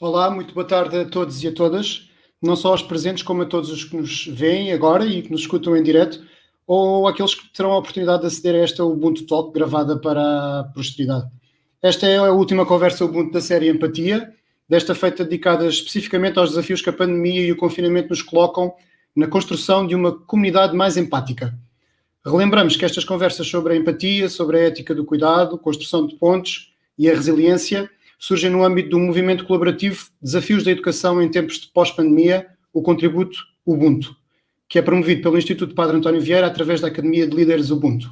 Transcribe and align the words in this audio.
Olá, 0.00 0.28
muito 0.28 0.52
boa 0.52 0.66
tarde 0.66 0.98
a 0.98 1.04
todos 1.04 1.42
e 1.42 1.48
a 1.48 1.54
todas, 1.54 2.10
não 2.42 2.56
só 2.56 2.72
aos 2.72 2.82
presentes, 2.82 3.22
como 3.22 3.42
a 3.42 3.46
todos 3.46 3.70
os 3.70 3.84
que 3.84 3.96
nos 3.96 4.26
veem 4.26 4.70
agora 4.70 5.06
e 5.06 5.22
que 5.22 5.30
nos 5.30 5.42
escutam 5.42 5.74
em 5.76 5.82
direto, 5.82 6.20
ou 6.66 7.08
aqueles 7.08 7.34
que 7.34 7.48
terão 7.52 7.72
a 7.72 7.78
oportunidade 7.78 8.20
de 8.20 8.26
aceder 8.26 8.56
a 8.56 8.64
esta 8.64 8.84
Ubuntu 8.84 9.24
Talk 9.24 9.52
gravada 9.52 9.96
para 9.96 10.60
a 10.60 10.64
posteridade. 10.74 11.30
Esta 11.80 12.06
é 12.06 12.18
a 12.18 12.32
última 12.32 12.66
conversa 12.66 13.04
Ubuntu 13.04 13.32
da 13.32 13.40
série 13.40 13.70
Empatia, 13.70 14.34
desta 14.68 14.94
feita 14.94 15.24
dedicada 15.24 15.66
especificamente 15.66 16.38
aos 16.38 16.50
desafios 16.50 16.82
que 16.82 16.90
a 16.90 16.92
pandemia 16.92 17.40
e 17.40 17.52
o 17.52 17.56
confinamento 17.56 18.10
nos 18.10 18.20
colocam 18.20 18.74
na 19.14 19.26
construção 19.26 19.86
de 19.86 19.94
uma 19.94 20.12
comunidade 20.12 20.76
mais 20.76 20.96
empática. 20.96 21.56
Relembramos 22.24 22.76
que 22.76 22.84
estas 22.84 23.04
conversas 23.04 23.46
sobre 23.46 23.74
a 23.74 23.76
empatia, 23.76 24.28
sobre 24.28 24.58
a 24.58 24.60
ética 24.62 24.94
do 24.94 25.04
cuidado, 25.04 25.58
construção 25.58 26.06
de 26.06 26.16
pontes 26.16 26.70
e 26.98 27.08
a 27.08 27.14
resiliência 27.14 27.90
surgem 28.18 28.50
no 28.50 28.64
âmbito 28.64 28.90
do 28.90 28.98
movimento 28.98 29.44
colaborativo 29.44 30.06
Desafios 30.22 30.64
da 30.64 30.70
Educação 30.70 31.20
em 31.20 31.30
Tempos 31.30 31.60
de 31.60 31.68
Pós-Pandemia, 31.68 32.46
o 32.72 32.80
contributo 32.80 33.38
Ubuntu, 33.66 34.16
que 34.68 34.78
é 34.78 34.82
promovido 34.82 35.22
pelo 35.22 35.36
Instituto 35.36 35.74
Padre 35.74 35.98
António 35.98 36.20
Vieira 36.20 36.46
através 36.46 36.80
da 36.80 36.88
Academia 36.88 37.26
de 37.26 37.36
Líderes 37.36 37.70
Ubuntu. 37.70 38.10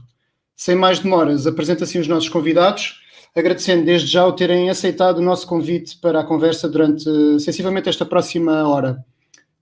Sem 0.54 0.76
mais 0.76 0.98
demoras, 0.98 1.46
apresento 1.46 1.82
assim 1.82 1.98
os 1.98 2.06
nossos 2.06 2.28
convidados, 2.28 3.00
agradecendo 3.34 3.86
desde 3.86 4.06
já 4.06 4.26
o 4.26 4.32
terem 4.32 4.68
aceitado 4.68 5.18
o 5.18 5.22
nosso 5.22 5.46
convite 5.46 5.96
para 5.98 6.20
a 6.20 6.24
conversa 6.24 6.68
durante 6.68 7.04
sensivelmente 7.40 7.88
esta 7.88 8.04
próxima 8.04 8.68
hora. 8.68 9.02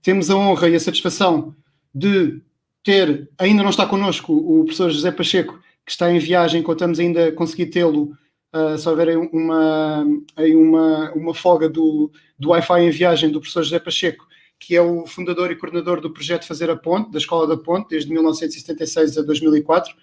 Temos 0.02 0.30
a 0.30 0.36
honra 0.36 0.68
e 0.68 0.74
a 0.74 0.80
satisfação 0.80 1.54
de 1.94 2.40
ter, 2.82 3.28
ainda 3.38 3.62
não 3.62 3.70
está 3.70 3.86
connosco, 3.86 4.32
o 4.32 4.64
professor 4.64 4.90
José 4.90 5.10
Pacheco, 5.10 5.60
que 5.84 5.92
está 5.92 6.10
em 6.10 6.18
viagem, 6.18 6.62
contamos 6.62 6.98
ainda 6.98 7.32
conseguir 7.32 7.66
tê-lo 7.66 8.16
uh, 8.54 8.78
se 8.78 8.88
houver 8.88 9.16
uma, 9.18 10.06
uma, 10.38 11.12
uma 11.12 11.34
folga 11.34 11.68
do, 11.68 12.10
do 12.38 12.50
Wi-Fi 12.50 12.82
em 12.82 12.90
viagem 12.90 13.30
do 13.30 13.40
professor 13.40 13.62
José 13.62 13.78
Pacheco, 13.78 14.26
que 14.58 14.76
é 14.76 14.82
o 14.82 15.06
fundador 15.06 15.50
e 15.50 15.56
coordenador 15.56 16.00
do 16.00 16.10
projeto 16.10 16.46
Fazer 16.46 16.70
a 16.70 16.76
Ponte, 16.76 17.10
da 17.10 17.18
Escola 17.18 17.46
da 17.46 17.56
Ponte, 17.56 17.88
desde 17.90 18.12
1976 18.12 19.18
a 19.18 19.22
2004. 19.22 19.94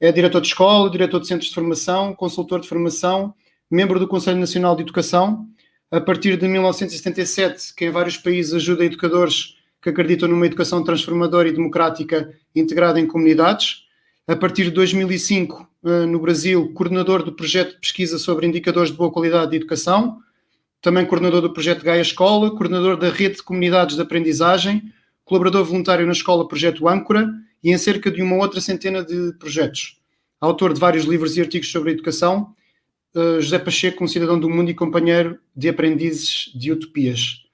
É 0.00 0.12
diretor 0.12 0.40
de 0.40 0.48
escola, 0.48 0.90
diretor 0.90 1.20
de 1.20 1.26
centros 1.26 1.48
de 1.48 1.54
formação, 1.54 2.14
consultor 2.14 2.60
de 2.60 2.68
formação, 2.68 3.34
membro 3.70 3.98
do 3.98 4.06
Conselho 4.06 4.38
Nacional 4.38 4.76
de 4.76 4.82
Educação. 4.82 5.48
A 5.94 6.00
partir 6.00 6.36
de 6.36 6.48
1977, 6.48 7.72
que 7.72 7.84
em 7.84 7.90
vários 7.90 8.16
países 8.16 8.52
ajuda 8.52 8.84
educadores 8.84 9.56
que 9.80 9.88
acreditam 9.88 10.28
numa 10.28 10.44
educação 10.44 10.82
transformadora 10.82 11.48
e 11.48 11.52
democrática 11.52 12.34
integrada 12.52 12.98
em 12.98 13.06
comunidades. 13.06 13.84
A 14.26 14.34
partir 14.34 14.64
de 14.64 14.70
2005, 14.72 15.70
eh, 15.84 16.04
no 16.06 16.18
Brasil, 16.18 16.72
coordenador 16.74 17.22
do 17.22 17.30
projeto 17.30 17.74
de 17.74 17.78
pesquisa 17.78 18.18
sobre 18.18 18.44
indicadores 18.44 18.90
de 18.90 18.96
boa 18.96 19.12
qualidade 19.12 19.52
de 19.52 19.56
educação, 19.58 20.18
também 20.82 21.06
coordenador 21.06 21.42
do 21.42 21.52
projeto 21.52 21.84
Gaia 21.84 22.02
Escola, 22.02 22.50
coordenador 22.50 22.96
da 22.96 23.10
rede 23.10 23.36
de 23.36 23.44
comunidades 23.44 23.94
de 23.94 24.02
aprendizagem, 24.02 24.92
colaborador 25.24 25.64
voluntário 25.64 26.04
na 26.04 26.12
escola 26.12 26.48
Projeto 26.48 26.88
Âncora 26.88 27.32
e 27.62 27.70
em 27.70 27.78
cerca 27.78 28.10
de 28.10 28.20
uma 28.20 28.34
outra 28.34 28.60
centena 28.60 29.04
de 29.04 29.32
projetos. 29.38 30.00
Autor 30.40 30.74
de 30.74 30.80
vários 30.80 31.04
livros 31.04 31.36
e 31.36 31.40
artigos 31.40 31.70
sobre 31.70 31.92
educação, 31.92 32.52
eh, 33.14 33.40
José 33.40 33.58
Pacheco, 33.58 34.02
um 34.02 34.08
cidadão 34.08 34.38
do 34.38 34.50
mundo 34.50 34.70
e 34.70 34.74
companheiro 34.74 35.38
de 35.54 35.68
aprendizes 35.68 36.50
de 36.54 36.72
utopias. 36.72 37.44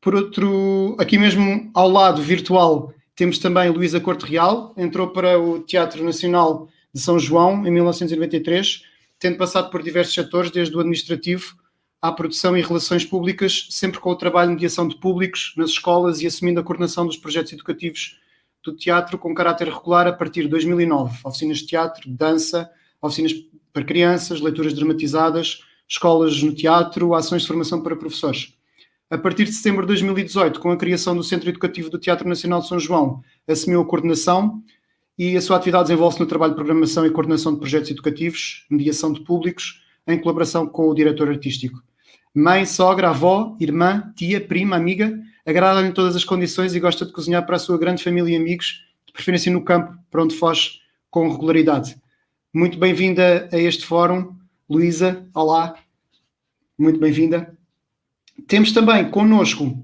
Por 0.00 0.14
outro, 0.14 0.96
aqui 0.98 1.18
mesmo 1.18 1.70
ao 1.74 1.88
lado 1.88 2.22
virtual, 2.22 2.92
temos 3.16 3.38
também 3.38 3.68
Luísa 3.70 4.00
Corte 4.00 4.26
Real, 4.26 4.74
entrou 4.76 5.08
para 5.08 5.38
o 5.38 5.60
Teatro 5.60 6.04
Nacional 6.04 6.68
de 6.92 7.00
São 7.00 7.18
João, 7.18 7.66
em 7.66 7.70
1993, 7.70 8.82
tendo 9.18 9.36
passado 9.36 9.70
por 9.70 9.82
diversos 9.82 10.14
setores, 10.14 10.50
desde 10.50 10.76
o 10.76 10.80
administrativo 10.80 11.56
à 12.00 12.12
produção 12.12 12.56
e 12.56 12.62
relações 12.62 13.04
públicas, 13.04 13.66
sempre 13.70 13.98
com 13.98 14.10
o 14.10 14.16
trabalho 14.16 14.50
de 14.50 14.54
mediação 14.54 14.86
de 14.86 14.96
públicos 14.96 15.52
nas 15.56 15.70
escolas 15.70 16.20
e 16.22 16.26
assumindo 16.26 16.60
a 16.60 16.62
coordenação 16.62 17.06
dos 17.06 17.16
projetos 17.16 17.52
educativos 17.52 18.18
do 18.62 18.76
teatro 18.76 19.18
com 19.18 19.34
caráter 19.34 19.68
regular 19.68 20.06
a 20.06 20.12
partir 20.12 20.42
de 20.42 20.48
2009. 20.48 21.18
Oficinas 21.24 21.58
de 21.58 21.66
teatro, 21.66 22.08
dança, 22.08 22.70
oficinas 23.00 23.32
para 23.78 23.84
crianças, 23.84 24.40
leituras 24.40 24.74
dramatizadas, 24.74 25.60
escolas 25.88 26.42
no 26.42 26.52
teatro, 26.52 27.14
ações 27.14 27.42
de 27.42 27.48
formação 27.48 27.80
para 27.80 27.94
professores. 27.94 28.54
A 29.08 29.16
partir 29.16 29.44
de 29.44 29.52
setembro 29.52 29.82
de 29.82 29.88
2018, 29.88 30.60
com 30.60 30.70
a 30.70 30.76
criação 30.76 31.16
do 31.16 31.22
Centro 31.22 31.48
Educativo 31.48 31.88
do 31.88 31.98
Teatro 31.98 32.28
Nacional 32.28 32.60
de 32.60 32.68
São 32.68 32.78
João, 32.78 33.22
assumiu 33.46 33.80
a 33.80 33.86
coordenação 33.86 34.62
e 35.16 35.36
a 35.36 35.40
sua 35.40 35.56
atividade 35.56 35.84
desenvolve-se 35.84 36.20
no 36.20 36.26
trabalho 36.26 36.52
de 36.52 36.56
programação 36.56 37.06
e 37.06 37.10
coordenação 37.10 37.52
de 37.54 37.60
projetos 37.60 37.90
educativos, 37.90 38.66
mediação 38.68 39.12
de 39.12 39.20
públicos, 39.20 39.82
em 40.06 40.18
colaboração 40.18 40.66
com 40.66 40.88
o 40.88 40.94
diretor 40.94 41.28
artístico. 41.28 41.80
Mãe, 42.34 42.66
sogra, 42.66 43.10
avó, 43.10 43.56
irmã, 43.60 44.12
tia, 44.16 44.40
prima, 44.40 44.76
amiga, 44.76 45.18
agrada-lhe 45.46 45.92
todas 45.92 46.14
as 46.14 46.24
condições 46.24 46.74
e 46.74 46.80
gosta 46.80 47.06
de 47.06 47.12
cozinhar 47.12 47.46
para 47.46 47.56
a 47.56 47.58
sua 47.58 47.78
grande 47.78 48.02
família 48.02 48.34
e 48.34 48.36
amigos, 48.36 48.84
de 49.06 49.12
preferência 49.12 49.50
no 49.50 49.64
campo, 49.64 49.96
para 50.10 50.22
onde 50.22 50.34
foge 50.34 50.80
com 51.10 51.30
regularidade. 51.30 51.96
Muito 52.58 52.76
bem-vinda 52.76 53.48
a 53.52 53.56
este 53.56 53.86
fórum, 53.86 54.34
Luísa. 54.68 55.24
Olá, 55.32 55.76
muito 56.76 56.98
bem-vinda. 56.98 57.56
Temos 58.48 58.72
também 58.72 59.08
connosco 59.08 59.80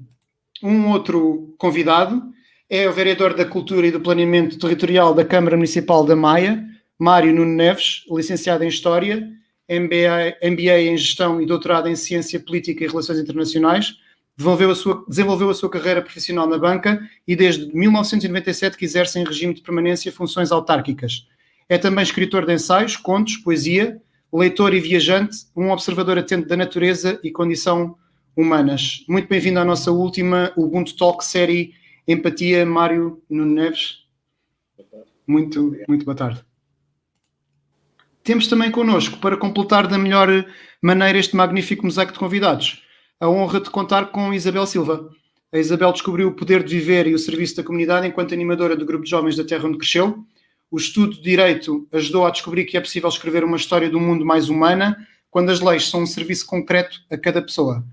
um 0.61 0.89
outro 0.89 1.55
convidado, 1.57 2.21
é 2.69 2.89
o 2.89 2.93
vereador 2.93 3.33
da 3.33 3.45
Cultura 3.45 3.87
e 3.87 3.93
do 3.93 4.01
Planeamento 4.01 4.59
Territorial 4.59 5.15
da 5.15 5.25
Câmara 5.25 5.55
Municipal 5.55 6.05
da 6.05 6.17
Maia, 6.17 6.65
Mário 6.99 7.33
Nuno 7.33 7.55
Neves, 7.55 8.03
licenciado 8.11 8.65
em 8.65 8.69
História, 8.69 9.25
MBA, 9.71 10.51
MBA 10.51 10.81
em 10.81 10.97
Gestão 10.97 11.41
e 11.41 11.47
doutorado 11.47 11.89
em 11.89 11.95
Ciência 11.95 12.41
Política 12.41 12.83
e 12.83 12.89
Relações 12.89 13.21
Internacionais. 13.21 13.95
Desenvolveu 14.37 14.73
a, 14.73 14.75
sua, 14.75 15.05
desenvolveu 15.07 15.49
a 15.49 15.55
sua 15.55 15.71
carreira 15.71 16.03
profissional 16.03 16.49
na 16.49 16.59
banca 16.59 17.09
e 17.25 17.37
desde 17.37 17.73
1997 17.73 18.77
que 18.77 18.85
exerce 18.85 19.17
em 19.21 19.25
regime 19.25 19.55
de 19.55 19.63
permanência 19.63 20.11
funções 20.11 20.51
autárquicas. 20.51 21.29
É 21.67 21.79
também 21.79 22.03
escritor 22.03 22.45
de 22.45 22.53
ensaios, 22.53 22.95
contos, 22.95 23.39
poesia, 23.39 24.01
leitor 24.31 24.75
e 24.75 24.81
viajante, 24.81 25.47
um 25.57 25.71
observador 25.71 26.19
atento 26.19 26.47
da 26.47 26.57
natureza 26.57 27.19
e 27.25 27.31
condição 27.31 27.97
humanas. 28.37 29.03
Muito 29.09 29.29
bem-vindo 29.29 29.59
à 29.59 29.65
nossa 29.65 29.91
última 29.91 30.53
Ubuntu 30.57 30.95
Talk 30.95 31.25
série 31.25 31.73
Empatia, 32.07 32.67
Mário 32.67 33.23
Nuno 33.31 33.55
Neves. 33.55 34.05
Muito, 35.27 35.75
muito 35.89 36.05
boa 36.05 36.15
tarde. 36.15 36.45
Temos 38.23 38.47
também 38.47 38.71
connosco, 38.71 39.19
para 39.19 39.37
completar 39.37 39.87
da 39.87 39.97
melhor 39.97 40.29
maneira 40.83 41.19
este 41.19 41.35
magnífico 41.35 41.87
mosaico 41.87 42.13
de 42.13 42.19
convidados, 42.19 42.83
a 43.19 43.29
honra 43.29 43.59
de 43.61 43.71
contar 43.71 44.07
com 44.07 44.35
Isabel 44.35 44.67
Silva. 44.67 45.09
A 45.51 45.59
Isabel 45.59 45.93
descobriu 45.93 46.29
o 46.29 46.33
poder 46.33 46.63
de 46.63 46.75
viver 46.79 47.07
e 47.07 47.15
o 47.15 47.19
serviço 47.19 47.57
da 47.57 47.63
comunidade 47.63 48.07
enquanto 48.07 48.35
animadora 48.35 48.77
do 48.77 48.85
grupo 48.85 49.05
de 49.05 49.11
jovens 49.11 49.37
da 49.37 49.45
terra 49.45 49.67
onde 49.67 49.79
cresceu. 49.79 50.27
O 50.71 50.77
estudo 50.77 51.15
de 51.15 51.23
direito 51.23 51.87
ajudou 51.93 52.27
a 52.27 52.31
descobrir 52.31 52.65
que 52.65 52.77
é 52.77 52.81
possível 52.81 53.09
escrever 53.09 53.45
uma 53.45 53.57
história 53.57 53.89
do 53.89 54.01
mundo 54.01 54.25
mais 54.25 54.49
humana 54.49 54.97
quando 55.31 55.51
as 55.51 55.61
leis 55.61 55.89
são 55.89 56.03
um 56.03 56.07
serviço 56.07 56.47
concreto 56.47 57.01
a 57.11 57.17
cada 57.17 57.43
pessoa. 57.43 57.85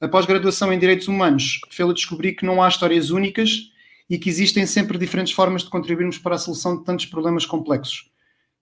A 0.00 0.08
pós-graduação 0.08 0.72
em 0.72 0.78
Direitos 0.78 1.08
Humanos 1.08 1.60
fez-la 1.70 1.92
descobrir 1.92 2.32
que 2.32 2.46
não 2.46 2.62
há 2.62 2.68
histórias 2.68 3.10
únicas 3.10 3.70
e 4.08 4.18
que 4.18 4.28
existem 4.28 4.66
sempre 4.66 4.98
diferentes 4.98 5.32
formas 5.32 5.62
de 5.62 5.70
contribuirmos 5.70 6.18
para 6.18 6.34
a 6.34 6.38
solução 6.38 6.78
de 6.78 6.84
tantos 6.84 7.06
problemas 7.06 7.44
complexos. 7.44 8.10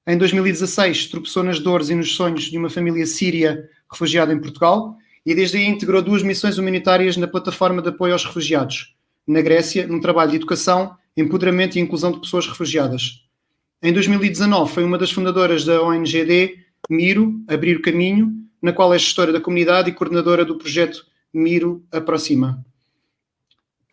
Em 0.06 0.16
2016, 0.16 1.06
tropeçou 1.06 1.42
nas 1.42 1.60
dores 1.60 1.90
e 1.90 1.94
nos 1.94 2.16
sonhos 2.16 2.44
de 2.44 2.58
uma 2.58 2.68
família 2.68 3.06
síria 3.06 3.68
refugiada 3.90 4.32
em 4.32 4.40
Portugal 4.40 4.96
e 5.24 5.34
desde 5.34 5.58
aí 5.58 5.66
integrou 5.66 6.02
duas 6.02 6.22
missões 6.22 6.58
humanitárias 6.58 7.16
na 7.16 7.28
plataforma 7.28 7.82
de 7.82 7.90
apoio 7.90 8.14
aos 8.14 8.24
refugiados, 8.24 8.96
na 9.26 9.40
Grécia, 9.40 9.86
num 9.86 10.00
trabalho 10.00 10.30
de 10.30 10.36
educação, 10.36 10.96
empoderamento 11.16 11.76
e 11.76 11.80
inclusão 11.80 12.10
de 12.10 12.20
pessoas 12.20 12.46
refugiadas. 12.46 13.27
Em 13.80 13.92
2019, 13.92 14.72
foi 14.72 14.82
uma 14.82 14.98
das 14.98 15.12
fundadoras 15.12 15.64
da 15.64 15.80
ONGD 15.80 16.58
Miro, 16.90 17.40
Abrir 17.46 17.76
o 17.76 17.82
Caminho, 17.82 18.32
na 18.60 18.72
qual 18.72 18.92
é 18.92 18.98
gestora 18.98 19.32
da 19.32 19.40
comunidade 19.40 19.88
e 19.88 19.92
coordenadora 19.92 20.44
do 20.44 20.56
projeto 20.56 21.06
Miro 21.32 21.84
aproxima. 21.92 22.64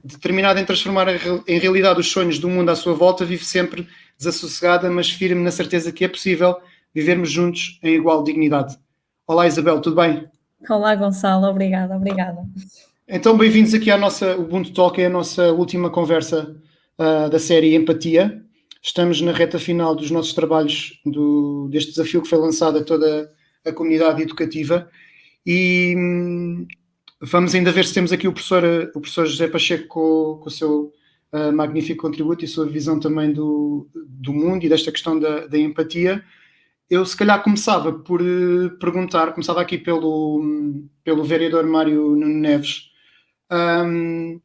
Determinada 0.04 0.60
em 0.60 0.66
transformar 0.66 1.08
em 1.48 1.60
realidade 1.60 2.00
os 2.00 2.12
sonhos 2.12 2.40
do 2.40 2.50
mundo 2.50 2.70
à 2.70 2.76
sua 2.76 2.96
volta, 2.96 3.24
vive 3.24 3.46
sempre 3.46 3.88
desassossegada, 4.18 4.90
mas 4.90 5.12
firme 5.12 5.44
na 5.44 5.52
certeza 5.52 5.92
que 5.92 6.04
é 6.04 6.08
possível 6.08 6.56
vivermos 6.92 7.30
juntos 7.30 7.80
em 7.84 7.94
igual 7.94 8.24
dignidade. 8.24 8.76
Olá 9.28 9.46
Isabel, 9.46 9.80
tudo 9.82 9.98
bem? 9.98 10.28
Olá 10.68 10.96
Gonçalo, 10.96 11.46
obrigada, 11.46 11.96
obrigada. 11.96 12.44
Então 13.08 13.38
bem-vindos 13.38 13.76
aqui 13.76 13.92
à 13.92 13.98
nossa 13.98 14.36
Ubuntu 14.36 14.74
Talk, 14.74 15.00
é 15.00 15.06
a 15.06 15.10
nossa 15.12 15.52
última 15.52 15.92
conversa 15.92 16.56
uh, 16.98 17.30
da 17.30 17.38
série 17.38 17.76
Empatia. 17.76 18.45
Estamos 18.86 19.20
na 19.20 19.32
reta 19.32 19.58
final 19.58 19.96
dos 19.96 20.12
nossos 20.12 20.34
trabalhos 20.34 21.02
do, 21.04 21.68
deste 21.72 21.90
desafio 21.90 22.22
que 22.22 22.30
foi 22.30 22.38
lançado 22.38 22.78
a 22.78 22.84
toda 22.84 23.30
a 23.66 23.72
comunidade 23.72 24.22
educativa 24.22 24.88
e 25.44 25.96
hum, 25.98 26.68
Vamos 27.22 27.56
ainda 27.56 27.72
ver 27.72 27.86
se 27.86 27.94
temos 27.94 28.12
aqui 28.12 28.28
o 28.28 28.34
professor, 28.34 28.64
o 28.94 29.00
professor 29.00 29.26
José 29.26 29.48
Pacheco 29.48 29.88
com, 29.88 30.40
com 30.42 30.48
o 30.48 30.52
seu 30.52 30.94
uh, 31.32 31.52
magnífico 31.54 32.02
contributo 32.02 32.44
e 32.44 32.48
sua 32.48 32.68
visão 32.68 33.00
também 33.00 33.32
do, 33.32 33.88
do 33.96 34.34
mundo 34.34 34.66
e 34.66 34.70
desta 34.70 34.92
questão 34.92 35.18
da, 35.18 35.48
da 35.48 35.58
empatia. 35.58 36.24
Eu, 36.90 37.06
se 37.06 37.16
calhar, 37.16 37.42
começava 37.42 37.94
por 37.94 38.22
uh, 38.22 38.70
perguntar, 38.80 39.32
começava 39.32 39.62
aqui 39.62 39.78
pelo, 39.78 40.86
pelo 41.04 41.24
vereador 41.24 41.66
Mário 41.66 42.16
Nuno 42.16 42.28
Neves. 42.28 42.92
Um, 43.52 44.42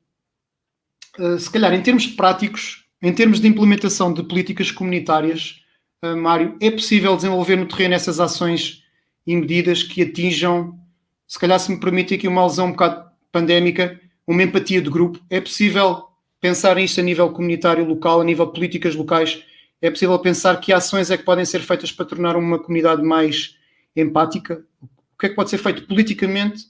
uh, 1.19 1.39
se 1.39 1.51
calhar, 1.51 1.75
em 1.75 1.83
termos 1.83 2.07
práticos, 2.07 2.89
em 3.02 3.12
termos 3.12 3.41
de 3.41 3.49
implementação 3.49 4.12
de 4.12 4.23
políticas 4.23 4.70
comunitárias, 4.70 5.62
uh, 6.05 6.17
Mário, 6.17 6.56
é 6.61 6.70
possível 6.70 7.17
desenvolver 7.17 7.56
no 7.56 7.67
terreno 7.67 7.94
essas 7.94 8.20
ações 8.20 8.82
e 9.26 9.35
medidas 9.35 9.82
que 9.82 10.02
atinjam, 10.02 10.79
se 11.26 11.38
calhar, 11.38 11.58
se 11.58 11.70
me 11.70 11.81
permite 11.81 12.14
aqui 12.14 12.29
uma 12.29 12.43
alusão 12.43 12.67
um 12.67 12.73
bocado 12.73 13.11
pandémica, 13.32 14.00
uma 14.26 14.43
empatia 14.43 14.82
de 14.82 14.91
grupo? 14.91 15.19
É 15.31 15.41
possível 15.41 16.05
pensar 16.41 16.76
nisto 16.76 17.00
a 17.00 17.02
nível 17.02 17.31
comunitário 17.31 17.85
local, 17.85 18.20
a 18.20 18.25
nível 18.25 18.47
de 18.47 18.52
políticas 18.52 18.94
locais? 18.94 19.43
É 19.81 19.91
possível 19.91 20.19
pensar 20.19 20.61
que 20.61 20.73
ações 20.73 21.11
é 21.11 21.17
que 21.17 21.25
podem 21.25 21.44
ser 21.44 21.61
feitas 21.61 21.91
para 21.91 22.05
tornar 22.05 22.37
uma 22.37 22.58
comunidade 22.58 23.03
mais 23.03 23.56
empática? 23.96 24.62
O 24.82 25.19
que 25.19 25.26
é 25.26 25.29
que 25.29 25.35
pode 25.35 25.50
ser 25.50 25.58
feito 25.58 25.87
politicamente? 25.87 26.67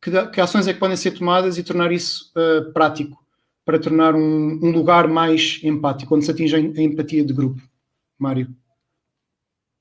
Que, 0.00 0.10
que 0.28 0.40
ações 0.40 0.68
é 0.68 0.72
que 0.72 0.78
podem 0.78 0.96
ser 0.96 1.12
tomadas 1.12 1.58
e 1.58 1.64
tornar 1.64 1.90
isso 1.90 2.32
uh, 2.36 2.72
prático? 2.72 3.23
Para 3.64 3.80
tornar 3.80 4.14
um, 4.14 4.60
um, 4.62 4.70
lugar 4.70 5.08
mais 5.08 5.60
empático, 5.64 6.14
onde 6.14 6.24
se 6.24 6.30
atinge 6.30 6.54
a 6.54 6.58
empatia 6.58 7.24
de 7.24 7.32
grupo? 7.32 7.60
Mário. 8.18 8.54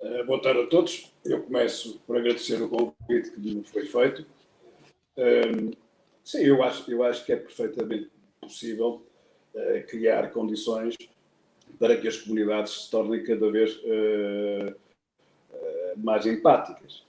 Uh, 0.01 0.25
boa 0.25 0.41
tarde 0.41 0.61
a 0.61 0.67
todos. 0.67 1.13
Eu 1.25 1.43
começo 1.43 1.99
por 2.07 2.17
agradecer 2.17 2.61
o 2.61 2.69
convite 2.69 3.31
que 3.31 3.39
me 3.39 3.63
foi 3.63 3.85
feito. 3.85 4.25
Uh, 5.17 5.75
sim, 6.23 6.39
eu 6.39 6.63
acho, 6.63 6.89
eu 6.89 7.03
acho 7.03 7.25
que 7.25 7.33
é 7.33 7.35
perfeitamente 7.35 8.09
possível 8.39 9.05
uh, 9.53 9.87
criar 9.87 10.31
condições 10.31 10.95
para 11.77 11.97
que 11.97 12.07
as 12.07 12.17
comunidades 12.17 12.83
se 12.83 12.91
tornem 12.91 13.23
cada 13.23 13.51
vez 13.51 13.81
mais 15.97 16.25
empáticas. 16.25 17.03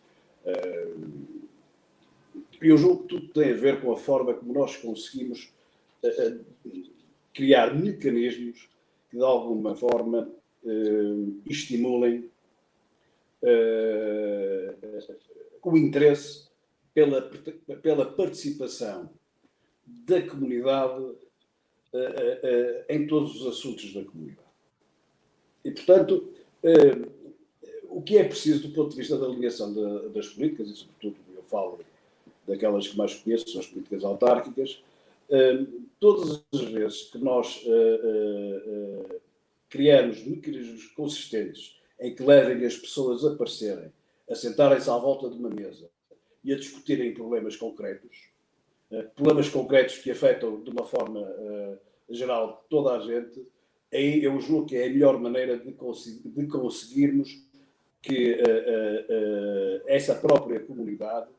eu 2.60 2.76
julgo 2.76 3.02
que 3.02 3.08
tudo 3.08 3.28
tem 3.28 3.52
a 3.52 3.56
ver 3.56 3.80
com 3.80 3.92
a 3.92 3.96
forma 3.96 4.34
como 4.34 4.52
nós 4.52 4.76
conseguimos 4.76 5.53
criar 7.34 7.74
mecanismos 7.74 8.68
que, 9.10 9.16
de 9.16 9.24
alguma 9.24 9.74
forma, 9.74 10.30
uh, 10.62 11.42
estimulem 11.46 12.30
uh, 13.42 14.74
o 15.62 15.76
interesse 15.76 16.48
pela, 16.94 17.22
pela 17.82 18.06
participação 18.06 19.10
da 19.86 20.22
comunidade 20.22 21.02
uh, 21.02 21.16
em 22.88 23.06
todos 23.06 23.40
os 23.40 23.46
assuntos 23.46 23.92
da 23.92 24.04
comunidade. 24.04 24.44
E, 25.64 25.70
portanto, 25.70 26.32
o 27.88 28.02
que 28.02 28.18
é 28.18 28.24
preciso 28.24 28.68
do 28.68 28.74
ponto 28.74 28.90
de 28.90 28.96
vista 28.96 29.16
da 29.16 29.26
alinhação 29.26 29.72
de, 29.72 30.08
das 30.10 30.28
políticas, 30.28 30.68
e 30.68 30.76
sobretudo 30.76 31.16
eu 31.34 31.42
falo 31.42 31.80
daquelas 32.46 32.86
que 32.86 32.96
mais 32.98 33.14
conheço, 33.14 33.48
são 33.48 33.60
as 33.60 33.66
políticas 33.66 34.04
autárquicas, 34.04 34.82
todas 35.98 36.44
as 36.52 36.60
vezes 36.60 37.02
que 37.04 37.18
nós 37.18 37.64
uh, 37.64 39.10
uh, 39.10 39.20
criamos 39.68 40.24
mecanismos 40.24 40.86
consistentes 40.88 41.80
em 42.00 42.14
que 42.14 42.22
levem 42.22 42.64
as 42.66 42.76
pessoas 42.76 43.24
a 43.24 43.32
aparecerem, 43.32 43.92
a 44.28 44.34
sentarem-se 44.34 44.90
à 44.90 44.96
volta 44.96 45.30
de 45.30 45.36
uma 45.36 45.48
mesa 45.48 45.88
e 46.42 46.52
a 46.52 46.56
discutirem 46.56 47.14
problemas 47.14 47.56
concretos, 47.56 48.28
problemas 49.14 49.48
concretos 49.48 49.98
que 49.98 50.10
afetam 50.10 50.62
de 50.62 50.70
uma 50.70 50.84
forma 50.84 51.26
geral 52.10 52.66
toda 52.68 52.92
a 52.92 53.00
gente, 53.00 53.46
aí 53.92 54.22
eu 54.22 54.38
julgo 54.40 54.66
que 54.66 54.76
é 54.76 54.86
a 54.86 54.90
melhor 54.90 55.18
maneira 55.18 55.56
de, 55.56 55.72
de 55.72 56.46
conseguirmos 56.46 57.42
que 58.02 58.36
essa 59.86 60.14
própria 60.14 60.60
comunidade 60.60 61.30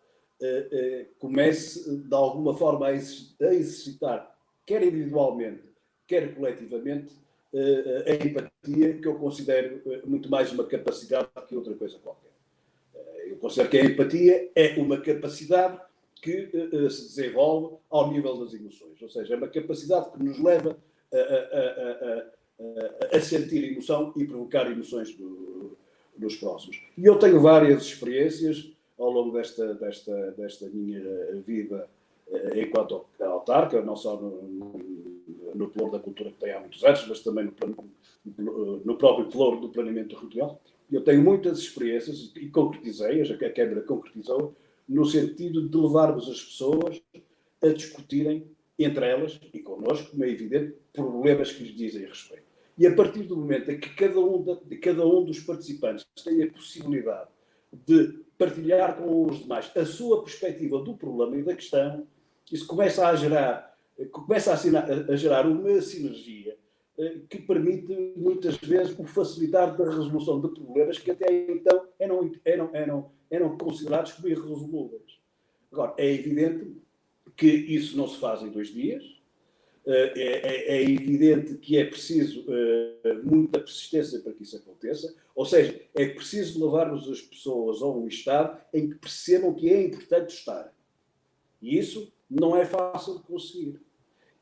comece 1.20 1.98
de 1.98 2.16
alguma 2.16 2.56
forma 2.56 2.88
a 2.88 2.94
exercitar, 2.94 4.36
quer 4.66 4.84
individualmente, 4.84 5.64
quer 6.08 6.36
coletivamente, 6.36 7.14
eh, 7.54 8.06
a 8.08 8.26
empatia, 8.26 8.98
que 9.00 9.08
eu 9.08 9.16
considero 9.16 9.82
muito 10.06 10.30
mais 10.30 10.52
uma 10.52 10.66
capacidade 10.66 11.30
que 11.48 11.56
outra 11.56 11.74
coisa 11.74 11.98
qualquer. 12.00 12.32
Eu 13.28 13.38
considero 13.38 13.70
que 13.70 13.78
a 13.78 13.86
empatia 13.86 14.52
é 14.54 14.76
uma 14.78 15.00
capacidade 15.00 15.80
que 16.22 16.50
se 16.90 17.16
desenvolve 17.16 17.78
ao 17.90 18.12
nível 18.12 18.38
das 18.38 18.54
emoções, 18.54 19.02
ou 19.02 19.10
seja, 19.10 19.36
é 19.36 19.38
uma 19.38 19.48
capacidade 19.48 20.12
que 20.12 20.24
nos 20.24 20.40
leva 20.40 20.78
a, 21.14 21.18
a, 21.18 23.14
a, 23.14 23.18
a 23.18 23.22
sentir 23.22 23.72
emoção 23.72 24.12
e 24.16 24.26
provocar 24.26 24.70
emoções 24.70 25.14
do, 25.16 25.78
dos 26.18 26.36
próximos. 26.36 26.82
E 26.98 27.06
eu 27.06 27.18
tenho 27.18 27.40
várias 27.40 27.84
experiências 27.84 28.72
ao 28.98 29.10
longo 29.10 29.32
desta, 29.32 29.74
desta, 29.74 30.32
desta 30.32 30.70
minha 30.70 31.02
vida 31.46 31.88
eh, 32.28 32.62
enquanto 32.62 33.06
autarca, 33.20 33.82
não 33.82 33.96
só 33.96 34.20
no, 34.20 34.42
no, 35.54 35.92
da 35.92 36.00
cultura 36.00 36.32
que 36.32 36.40
tem 36.40 36.52
há 36.52 36.60
muitos 36.60 36.84
anos, 36.84 37.08
mas 37.08 37.20
também 37.22 37.52
no, 38.38 38.78
no 38.78 38.98
próprio 38.98 39.28
plano 39.28 39.62
do 39.62 39.70
planeamento 39.70 40.16
territorial. 40.16 40.60
Eu 40.92 41.04
tenho 41.04 41.24
muitas 41.24 41.60
experiências 41.60 42.32
e 42.36 42.48
concretizei-as, 42.48 43.32
a 43.32 43.50
Câmara 43.50 43.82
concretizou, 43.82 44.54
no 44.88 45.06
sentido 45.06 45.68
de 45.68 45.78
levarmos 45.78 46.30
as 46.30 46.42
pessoas 46.42 47.02
a 47.62 47.68
discutirem 47.70 48.46
entre 48.78 49.06
elas 49.06 49.40
e 49.54 49.60
connosco, 49.60 50.12
como 50.12 50.26
é 50.26 50.30
evidente, 50.30 50.76
problemas 50.94 51.52
que 51.52 51.64
lhes 51.64 51.76
dizem 51.76 52.06
respeito. 52.06 52.44
E 52.78 52.86
a 52.86 52.94
partir 52.94 53.24
do 53.24 53.38
momento 53.38 53.72
em 53.72 53.80
que 53.80 53.90
cada 53.96 54.20
um, 54.20 54.44
de, 54.44 54.76
cada 54.78 55.08
um 55.08 55.24
dos 55.24 55.40
participantes 55.40 56.06
tem 56.24 56.44
a 56.44 56.52
possibilidade 56.52 57.30
de 57.86 58.25
partilhar 58.38 58.98
com 58.98 59.26
os 59.26 59.40
demais 59.40 59.72
a 59.76 59.86
sua 59.86 60.24
perspectiva 60.24 60.80
do 60.80 60.96
problema 60.96 61.38
e 61.38 61.44
da 61.44 61.56
questão, 61.56 62.06
isso 62.52 62.68
começa 62.68 63.08
a 63.08 63.16
gerar, 63.16 63.78
começa 64.12 64.54
a, 64.54 65.12
a 65.12 65.16
gerar 65.16 65.48
uma 65.48 65.82
sinergia 65.82 66.58
eh, 66.98 67.22
que 67.30 67.40
permite 67.40 68.14
muitas 68.16 68.58
vezes 68.58 68.98
o 68.98 69.06
facilitar 69.06 69.76
da 69.76 69.86
resolução 69.86 70.40
de 70.40 70.50
problemas 70.50 70.98
que 70.98 71.12
até 71.12 71.52
então 71.52 71.88
eram, 72.00 72.32
eram, 72.44 72.70
eram, 72.74 73.12
eram 73.30 73.58
considerados 73.58 74.14
como 74.14 74.28
irresolúveis. 74.28 75.20
Agora, 75.72 75.94
é 75.98 76.14
evidente 76.14 76.76
que 77.36 77.48
isso 77.48 77.98
não 77.98 78.08
se 78.08 78.20
faz 78.20 78.42
em 78.42 78.50
dois 78.50 78.70
dias, 78.70 79.04
é, 79.88 80.14
é, 80.20 80.78
é, 80.78 80.82
evidente 80.82 81.58
que 81.58 81.78
é 81.78 81.86
preciso 81.86 82.42
uh, 82.42 83.24
muita 83.24 83.60
persistência 83.60 84.20
para 84.20 84.34
que 84.34 84.42
isso 84.42 84.58
aconteça, 84.58 85.16
ou 85.36 85.46
seja, 85.46 85.80
é 85.94 86.08
preciso 86.08 86.66
levarmos 86.66 87.08
as 87.08 87.22
pessoas 87.22 87.84
a 87.84 87.88
um 87.88 88.08
estado 88.08 88.60
em 88.74 88.90
que 88.90 88.96
percebam 88.96 89.54
que 89.54 89.70
é 89.70 89.84
importante 89.84 90.34
estar. 90.34 90.74
E 91.62 91.78
isso 91.78 92.12
não 92.28 92.58
é 92.58 92.66
fácil 92.66 93.18
de 93.18 93.24
conseguir. 93.26 93.80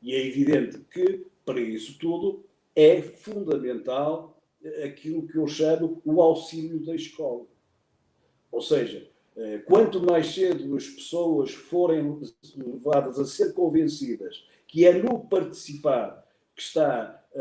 E 0.00 0.14
é 0.14 0.26
evidente 0.26 0.78
que, 0.90 1.26
para 1.44 1.60
isso 1.60 1.98
tudo, 1.98 2.42
é 2.74 3.02
fundamental 3.02 4.42
aquilo 4.82 5.26
que 5.26 5.36
eu 5.36 5.46
chamo 5.46 6.00
o 6.06 6.22
auxílio 6.22 6.80
da 6.80 6.94
escola. 6.94 7.44
Ou 8.50 8.62
seja, 8.62 9.06
quanto 9.66 10.00
mais 10.00 10.28
cedo 10.28 10.74
as 10.74 10.88
pessoas 10.88 11.52
forem 11.52 12.18
levadas 12.56 13.18
a 13.18 13.26
ser 13.26 13.52
convencidas 13.52 14.46
que 14.74 14.84
é 14.84 14.92
no 14.92 15.20
participar 15.20 16.26
que 16.56 16.60
está 16.60 17.22
a, 17.32 17.40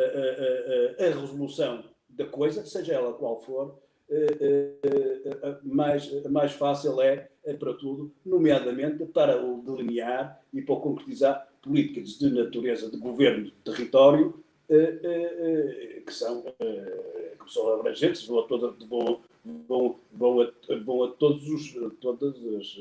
a, 1.02 1.04
a, 1.04 1.08
a 1.08 1.20
resolução 1.20 1.84
da 2.08 2.26
coisa, 2.28 2.64
seja 2.64 2.94
ela 2.94 3.12
qual 3.12 3.42
for, 3.42 3.80
eh, 4.08 4.78
eh, 4.84 5.58
mais, 5.64 6.12
mais 6.30 6.52
fácil 6.52 7.02
é, 7.02 7.28
é 7.44 7.56
para 7.56 7.74
tudo, 7.74 8.14
nomeadamente 8.24 9.04
para 9.06 9.44
o 9.44 9.64
delinear 9.64 10.40
e 10.54 10.62
para 10.62 10.76
concretizar 10.76 11.52
políticas 11.60 12.20
de 12.20 12.30
natureza 12.30 12.92
de 12.92 12.98
governo 12.98 13.46
de 13.46 13.52
território 13.64 14.44
eh, 14.70 16.04
que 16.06 16.14
são, 16.14 16.44
que 16.44 17.52
são 17.52 17.74
abrangentes, 17.74 18.28
vão 18.28 18.42
a, 18.42 18.44
toda, 18.44 18.76
vão, 18.88 19.22
vão, 19.68 20.00
vão, 20.12 20.42
a, 20.42 20.52
vão 20.86 21.04
a 21.04 21.08
todos 21.14 21.50
os, 21.50 21.74
todas 22.00 22.36
as, 22.36 22.78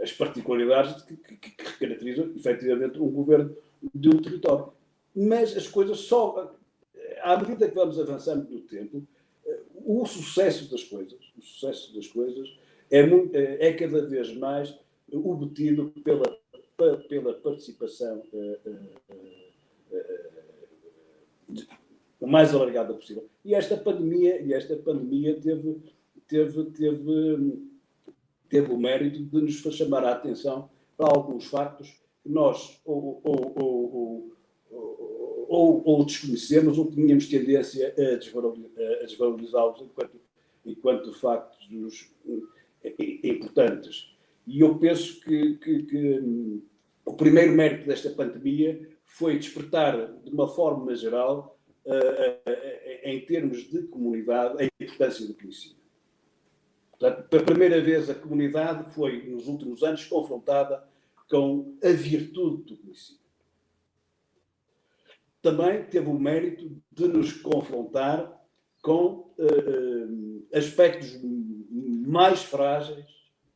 as 0.00 0.12
particularidades 0.12 1.02
que, 1.02 1.16
que, 1.16 1.36
que 1.36 1.78
caracterizam 1.78 2.32
efetivamente 2.34 2.98
um 2.98 3.10
governo 3.10 3.56
de 3.94 4.08
um 4.08 4.20
território. 4.20 4.72
Mas 5.14 5.56
as 5.56 5.66
coisas 5.66 6.00
só, 6.00 6.54
à 7.22 7.36
medida 7.36 7.68
que 7.68 7.74
vamos 7.74 7.98
avançando 7.98 8.48
no 8.48 8.60
tempo, 8.60 9.06
o 9.84 10.06
sucesso 10.06 10.70
das 10.70 10.84
coisas, 10.84 11.18
o 11.36 11.42
sucesso 11.42 11.94
das 11.94 12.06
coisas 12.06 12.48
é, 12.90 13.04
muito, 13.04 13.34
é 13.34 13.72
cada 13.72 14.06
vez 14.06 14.32
mais 14.36 14.76
obtido 15.12 15.92
pela, 16.04 16.38
pela 17.08 17.34
participação 17.34 18.22
uh, 18.32 18.80
o 22.20 22.26
mais 22.26 22.54
alargada 22.54 22.94
possível. 22.94 23.26
E 23.44 23.54
esta 23.54 23.76
pandemia, 23.76 24.40
e 24.40 24.52
esta 24.52 24.76
pandemia 24.76 25.40
teve, 25.40 25.80
teve, 26.28 26.64
teve 26.66 27.69
teve 28.50 28.72
o 28.72 28.76
mérito 28.76 29.22
de 29.22 29.40
nos 29.40 29.54
chamar 29.74 30.04
a 30.04 30.12
atenção 30.12 30.68
para 30.96 31.08
alguns 31.08 31.46
factos 31.46 31.88
que 32.22 32.28
nós 32.28 32.80
ou, 32.84 33.20
ou, 33.24 34.34
ou, 35.48 35.82
ou, 35.84 36.04
desconhecemos 36.04 36.76
ou 36.76 36.90
tínhamos 36.90 37.28
tendência 37.28 37.94
a 37.96 38.16
desvalorizá-los 39.06 39.80
enquanto, 39.80 40.20
enquanto 40.66 41.12
factos 41.14 41.68
importantes. 43.24 44.14
E 44.46 44.60
eu 44.60 44.78
penso 44.78 45.20
que, 45.20 45.54
que, 45.54 45.82
que 45.84 46.62
o 47.04 47.14
primeiro 47.14 47.52
mérito 47.52 47.86
desta 47.86 48.10
pandemia 48.10 48.88
foi 49.04 49.38
despertar, 49.38 50.12
de 50.22 50.30
uma 50.30 50.48
forma 50.48 50.94
geral, 50.94 51.58
em 53.04 53.20
termos 53.24 53.68
de 53.70 53.82
comunidade, 53.84 54.62
a 54.62 54.84
importância 54.84 55.26
do 55.26 55.34
conhecimento. 55.34 55.79
Portanto, 57.00 57.28
pela 57.30 57.42
primeira 57.42 57.80
vez, 57.80 58.10
a 58.10 58.14
comunidade 58.14 58.92
foi, 58.92 59.26
nos 59.26 59.48
últimos 59.48 59.82
anos, 59.82 60.04
confrontada 60.04 60.86
com 61.30 61.78
a 61.82 61.88
virtude 61.88 62.64
do 62.64 62.76
conhecimento. 62.76 63.24
Também 65.40 65.82
teve 65.84 66.06
o 66.08 66.18
mérito 66.18 66.70
de 66.92 67.08
nos 67.08 67.32
confrontar 67.32 68.38
com 68.82 69.32
uh, 69.38 70.46
aspectos 70.52 71.18
mais 72.06 72.42
frágeis 72.42 73.06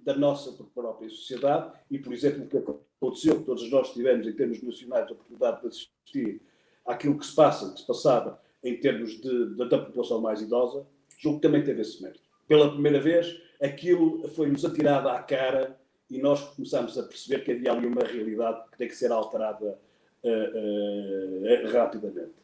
da 0.01 0.17
nossa 0.17 0.51
própria 0.75 1.11
sociedade 1.11 1.71
e, 1.91 1.99
por 1.99 2.15
exemplo, 2.15 2.45
o 2.45 2.49
que 2.49 2.57
aconteceu, 2.57 3.41
que 3.41 3.45
todos 3.45 3.71
nós 3.71 3.93
tivemos, 3.93 4.27
em 4.27 4.33
termos 4.33 4.63
nacionais, 4.63 5.07
a 5.07 5.13
oportunidade 5.13 5.61
de 5.61 5.67
assistir 5.67 6.41
àquilo 6.87 7.19
que 7.19 7.27
se 7.27 7.35
passa, 7.35 7.75
que 7.75 7.81
se 7.81 7.87
passava 7.87 8.41
em 8.63 8.81
termos 8.81 9.21
de, 9.21 9.55
de, 9.55 9.69
da 9.69 9.79
população 9.79 10.23
mais 10.23 10.41
idosa, 10.41 10.87
julgo 11.19 11.41
que 11.41 11.47
também 11.47 11.63
teve 11.63 11.83
esse 11.83 12.03
mérito. 12.03 12.24
Pela 12.47 12.71
primeira 12.71 13.01
vez, 13.01 13.41
aquilo 13.63 14.29
foi-nos 14.29 14.65
atirado 14.65 15.09
à 15.09 15.19
cara 15.21 15.79
e 16.11 16.19
nós 16.19 16.43
começámos 16.55 16.99
a 16.99 17.03
perceber 17.03 17.43
que 17.45 17.53
havia 17.53 17.73
ali 17.73 17.87
uma 17.87 18.05
realidade 18.05 18.71
que 18.71 18.79
tem 18.79 18.89
que 18.89 18.97
ser 18.97 19.11
alterada 19.11 19.79
uh, 20.23 21.69
uh, 21.69 21.73
rapidamente. 21.73 22.35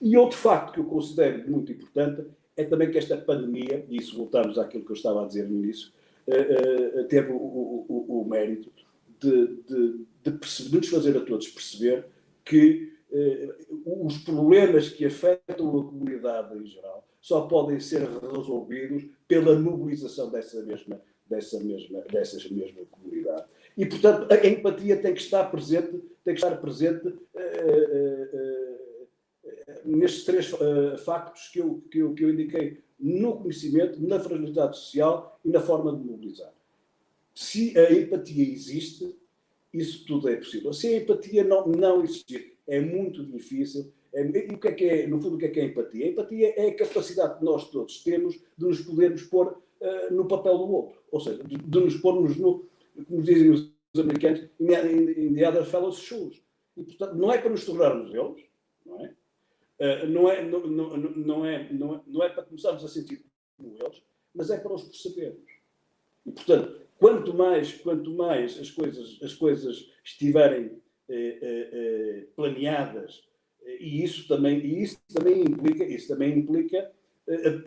E 0.00 0.16
outro 0.16 0.36
facto 0.36 0.74
que 0.74 0.80
eu 0.80 0.84
considero 0.84 1.50
muito 1.50 1.72
importante 1.72 2.26
é 2.56 2.64
também 2.64 2.90
que 2.90 2.98
esta 2.98 3.16
pandemia, 3.16 3.84
e 3.88 3.96
isso 3.96 4.16
voltamos 4.16 4.58
àquilo 4.58 4.84
que 4.84 4.92
eu 4.92 4.96
estava 4.96 5.24
a 5.24 5.26
dizer 5.26 5.48
no 5.48 5.56
início, 5.56 5.90
uh, 6.28 7.04
teve 7.04 7.32
o, 7.32 7.36
o, 7.36 8.20
o, 8.20 8.28
mérito 8.28 8.70
de, 9.20 9.46
de, 9.68 10.06
de, 10.22 10.76
nos 10.76 10.88
fazer 10.88 11.16
a 11.16 11.20
todos 11.20 11.48
perceber 11.48 12.06
que 12.44 12.95
os 13.84 14.18
problemas 14.18 14.88
que 14.88 15.06
afetam 15.06 15.68
a 15.68 15.84
comunidade 15.84 16.58
em 16.58 16.66
geral 16.66 17.06
só 17.20 17.42
podem 17.42 17.80
ser 17.80 18.02
resolvidos 18.02 19.04
pela 19.26 19.58
mobilização 19.58 20.30
dessa 20.30 20.62
mesma, 20.62 21.00
dessa 21.28 21.58
mesma, 21.58 22.00
dessa 22.02 22.36
mesma 22.48 22.82
comunidade. 22.90 23.44
E, 23.76 23.84
portanto, 23.84 24.32
a 24.32 24.46
empatia 24.46 24.96
tem 24.96 25.12
que 25.12 25.20
estar 25.20 25.44
presente, 25.50 25.90
tem 26.24 26.34
que 26.34 26.40
estar 26.40 26.56
presente 26.56 27.06
uh, 27.08 27.12
uh, 27.12 29.08
uh, 29.44 29.50
nestes 29.84 30.24
três 30.24 30.50
factos 31.04 31.48
que 31.48 31.58
eu, 31.58 31.82
que, 31.90 31.98
eu, 31.98 32.14
que 32.14 32.24
eu 32.24 32.30
indiquei, 32.30 32.80
no 32.98 33.38
conhecimento, 33.40 34.00
na 34.00 34.18
fragilidade 34.18 34.78
social 34.78 35.38
e 35.44 35.50
na 35.50 35.60
forma 35.60 35.94
de 35.94 36.02
mobilizar. 36.02 36.52
Se 37.34 37.78
a 37.78 37.92
empatia 37.92 38.50
existe, 38.50 39.14
isso 39.72 40.06
tudo 40.06 40.30
é 40.30 40.36
possível. 40.36 40.72
Se 40.72 40.86
a 40.86 40.96
empatia 40.96 41.44
não, 41.44 41.66
não 41.66 42.02
existir, 42.02 42.55
é 42.68 42.80
muito 42.80 43.24
difícil 43.24 43.92
é, 44.16 44.22
e 44.22 44.54
o 44.54 44.58
que 44.58 44.68
é 44.68 44.72
que 44.72 44.84
é, 44.84 45.06
no 45.06 45.20
fundo, 45.20 45.36
o 45.36 45.38
que 45.38 45.44
é 45.44 45.48
que 45.50 45.60
é 45.60 45.64
empatia? 45.66 46.06
A 46.06 46.08
empatia 46.08 46.54
é 46.56 46.68
a 46.68 46.74
capacidade 46.74 47.38
que 47.38 47.44
nós 47.44 47.70
todos 47.70 48.02
temos 48.02 48.34
de 48.56 48.64
nos 48.64 48.80
podermos 48.80 49.22
pôr 49.24 49.48
uh, 49.48 50.14
no 50.14 50.26
papel 50.26 50.56
do 50.56 50.72
outro. 50.72 51.02
Ou 51.12 51.20
seja, 51.20 51.44
de, 51.44 51.58
de 51.58 51.80
nos 51.80 51.96
pormos 51.98 52.34
no, 52.38 52.66
como 53.06 53.22
dizem 53.22 53.50
os 53.50 54.00
americanos, 54.00 54.48
in, 54.58 55.34
the 55.34 55.46
other 55.46 55.66
fellow's 55.66 55.98
shoes. 55.98 56.42
E, 56.78 56.82
portanto, 56.82 57.14
não 57.14 57.30
é 57.30 57.36
para 57.36 57.50
nos 57.50 57.66
tornarmos 57.66 58.14
eles, 58.14 58.42
não 58.86 59.04
é? 59.04 59.14
Uh, 59.78 60.08
não, 60.08 60.30
é, 60.30 60.42
não, 60.42 60.66
não, 60.66 60.96
não, 60.96 61.44
é, 61.44 61.70
não, 61.70 61.94
é, 61.94 62.00
não 62.06 62.22
é 62.22 62.28
para 62.30 62.44
começarmos 62.44 62.82
a 62.86 62.88
sentir 62.88 63.22
como 63.58 63.76
eles, 63.78 64.02
mas 64.34 64.50
é 64.50 64.58
para 64.58 64.72
os 64.72 64.84
percebermos. 64.84 65.50
E, 66.24 66.32
portanto, 66.32 66.80
quanto 66.98 67.34
mais, 67.34 67.74
quanto 67.74 68.10
mais 68.12 68.58
as 68.58 68.70
coisas, 68.70 69.18
as 69.22 69.34
coisas 69.34 69.90
estiverem 70.02 70.80
planeadas 72.34 73.24
e 73.80 74.02
isso 74.04 74.28
também, 74.28 74.58
e 74.58 74.82
isso 74.82 74.98
também 75.12 75.42
implica, 75.42 75.84
isso 75.84 76.08
também 76.08 76.38
implica 76.38 76.90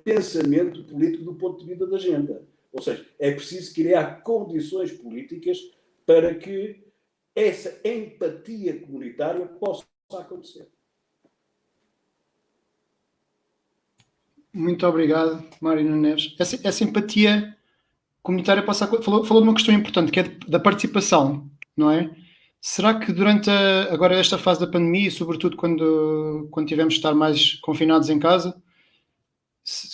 pensamento 0.03 0.83
político 0.83 1.25
do 1.25 1.35
ponto 1.35 1.59
de 1.59 1.65
vista 1.65 1.85
da 1.85 1.97
agenda. 1.97 2.47
Ou 2.71 2.81
seja, 2.81 3.05
é 3.17 3.31
preciso 3.31 3.73
criar 3.73 4.21
condições 4.21 4.91
políticas 4.91 5.57
para 6.05 6.33
que 6.35 6.83
essa 7.35 7.79
empatia 7.87 8.79
comunitária 8.79 9.45
possa 9.45 9.85
acontecer. 10.13 10.67
Muito 14.53 14.85
obrigado, 14.85 15.45
Mário 15.61 15.83
Neves. 15.83 16.35
Essa, 16.39 16.67
essa 16.67 16.83
empatia 16.83 17.55
comunitária 18.21 18.63
possa 18.63 18.87
falou, 18.87 19.23
falou 19.23 19.43
de 19.43 19.49
uma 19.49 19.55
questão 19.55 19.73
importante, 19.73 20.11
que 20.11 20.19
é 20.19 20.23
da 20.47 20.59
participação, 20.59 21.49
não 21.77 21.91
é? 21.91 22.09
Será 22.61 22.99
que 22.99 23.11
durante 23.13 23.49
a, 23.49 23.93
agora 23.93 24.19
esta 24.19 24.37
fase 24.37 24.59
da 24.59 24.67
pandemia, 24.67 25.07
e 25.07 25.11
sobretudo 25.11 25.55
quando, 25.55 26.47
quando 26.51 26.67
tivemos 26.67 26.93
de 26.93 26.99
estar 26.99 27.13
mais 27.13 27.53
confinados 27.55 28.09
em 28.09 28.19
casa, 28.19 28.61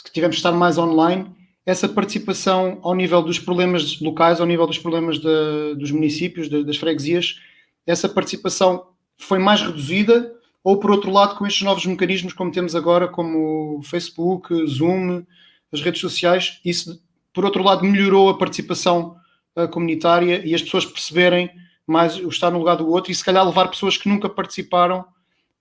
que 0.04 0.12
tivemos 0.12 0.36
de 0.36 0.40
estar 0.40 0.52
mais 0.52 0.78
online, 0.78 1.30
essa 1.66 1.90
participação 1.90 2.80
ao 2.82 2.96
nível 2.96 3.22
dos 3.22 3.40
problemas 3.40 4.00
locais, 4.00 4.40
ao 4.40 4.48
nível 4.48 4.68
dos 4.68 4.78
problemas 4.78 5.20
de, 5.20 5.76
dos 5.76 5.92
municípios, 5.92 6.48
de, 6.50 6.64
das 6.64 6.78
freguesias, 6.78 7.40
essa 7.86 8.10
participação 8.10 8.88
foi 9.18 9.40
mais 9.40 9.62
reduzida? 9.62 10.34
Ou 10.64 10.80
por 10.80 10.90
outro 10.90 11.12
lado 11.12 11.36
com 11.36 11.46
estes 11.46 11.62
novos 11.62 11.86
mecanismos 11.86 12.34
como 12.34 12.52
temos 12.52 12.76
agora, 12.76 13.08
como 13.08 13.82
Facebook, 13.84 14.66
Zoom, 14.66 15.24
as 15.72 15.82
redes 15.82 16.02
sociais, 16.02 16.60
isso 16.66 17.00
por 17.32 17.46
outro 17.46 17.62
lado 17.62 17.84
melhorou 17.84 18.30
a 18.30 18.38
participação 18.38 19.16
uh, 19.56 19.68
comunitária 19.68 20.42
e 20.44 20.56
as 20.56 20.64
pessoas 20.64 20.86
perceberem 20.86 21.52
mais 21.88 22.18
o 22.18 22.30
estar 22.30 22.52
no 22.52 22.60
lugar 22.60 22.76
do 22.76 22.90
outro 22.90 23.12
e 23.12 23.16
se 23.16 23.24
calhar 23.24 23.46
levar 23.46 23.68
pessoas 23.70 23.98
que 23.98 24.10
nunca 24.10 24.30
participaram 24.30 25.06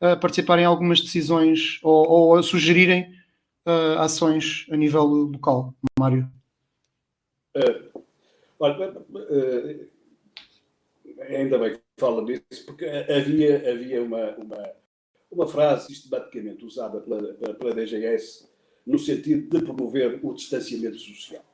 a 0.00 0.16
participarem 0.16 0.64
em 0.64 0.66
algumas 0.66 1.00
decisões 1.00 1.78
ou, 1.82 2.08
ou 2.08 2.36
a 2.36 2.42
sugerirem 2.42 3.14
uh, 3.66 3.98
ações 3.98 4.66
a 4.70 4.76
nível 4.76 5.04
local. 5.04 5.74
Mário. 5.98 6.30
Uh, 7.56 8.02
olha, 8.58 8.90
uh, 8.92 9.88
ainda 11.20 11.58
bem 11.58 11.74
que 11.74 11.80
fala 11.98 12.24
disso, 12.24 12.66
porque 12.66 12.84
havia, 12.84 13.70
havia 13.70 14.02
uma, 14.02 14.36
uma, 14.36 14.72
uma 15.30 15.46
frase 15.46 15.86
sistematicamente 15.86 16.64
usada 16.64 17.00
pela, 17.00 17.34
pela, 17.54 17.74
DGS 17.74 18.48
no 18.86 18.98
sentido 18.98 19.48
de 19.58 19.64
promover 19.64 20.20
o 20.22 20.34
distanciamento 20.34 20.98
social. 20.98 21.44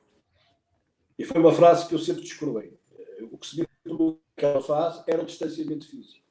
E 1.19 1.25
foi 1.25 1.41
uma 1.41 1.53
frase 1.53 1.87
que 1.87 1.95
eu 1.95 1.99
sempre 1.99 2.23
discordei. 2.23 2.73
O 3.31 3.37
que 3.37 3.47
se 3.47 3.57
diz 3.57 3.67
que 4.41 4.47
ela 4.47 4.63
faz 4.63 5.03
era 5.07 5.23
o 5.23 5.27
distanciamento 5.27 5.87
físico. 5.87 6.25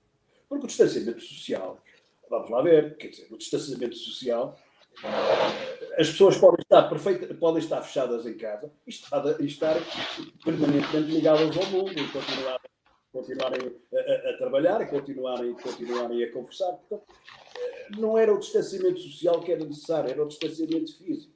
Porque 0.50 0.66
o 0.66 0.68
distanciamento 0.68 1.22
social, 1.22 1.80
vamos 2.28 2.50
lá 2.50 2.62
ver, 2.64 2.98
quer 2.98 3.10
dizer, 3.10 3.28
o 3.32 3.38
distanciamento 3.38 3.96
social, 3.96 4.58
as 5.98 6.10
pessoas 6.10 6.36
podem 6.38 6.60
estar, 6.62 6.90
perfeita, 6.90 7.34
podem 7.36 7.62
estar 7.62 7.82
fechadas 7.84 8.26
em 8.26 8.36
casa 8.36 8.72
e 8.88 8.90
estar, 8.90 9.40
e 9.40 9.46
estar 9.46 9.76
permanentemente 10.44 11.12
ligadas 11.12 11.56
ao 11.56 11.66
mundo 11.68 11.92
e 11.92 12.08
continuar, 12.08 12.60
continuarem 13.14 13.80
a, 13.94 14.30
a, 14.30 14.38
trabalhar 14.38 14.82
e 14.82 14.88
continuarem, 14.88 15.54
continuarem 15.54 16.24
a 16.24 16.34
conversar. 16.34 16.74
Portanto, 16.74 17.04
não 17.96 18.18
era 18.18 18.34
o 18.34 18.40
distanciamento 18.40 19.00
social 19.00 19.40
que 19.42 19.52
era 19.52 19.64
necessário, 19.64 20.10
era 20.10 20.24
o 20.24 20.28
distanciamento 20.28 20.98
físico. 20.98 21.34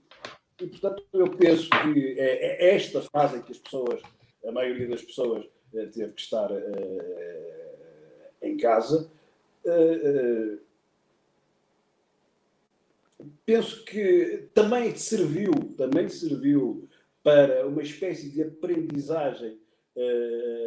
E, 0.59 0.67
portanto, 0.67 1.03
eu 1.13 1.29
penso 1.29 1.69
que 1.69 2.19
é, 2.19 2.67
é 2.67 2.75
esta 2.75 3.01
fase 3.03 3.37
em 3.37 3.41
que 3.43 3.51
as 3.51 3.59
pessoas, 3.59 4.01
a 4.45 4.51
maioria 4.51 4.87
das 4.87 5.03
pessoas, 5.03 5.45
teve 5.73 6.13
que 6.13 6.21
estar 6.21 6.51
uh, 6.51 6.57
em 8.41 8.57
casa. 8.57 9.09
Penso 13.45 13.85
que 13.85 14.49
também 14.53 14.93
serviu, 14.95 15.53
também 15.77 16.09
serviu 16.09 16.87
para 17.23 17.65
uma 17.65 17.81
espécie 17.81 18.29
de 18.29 18.43
aprendizagem 18.43 19.57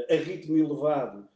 a 0.09 0.15
ritmo 0.15 0.57
elevado 0.57 1.29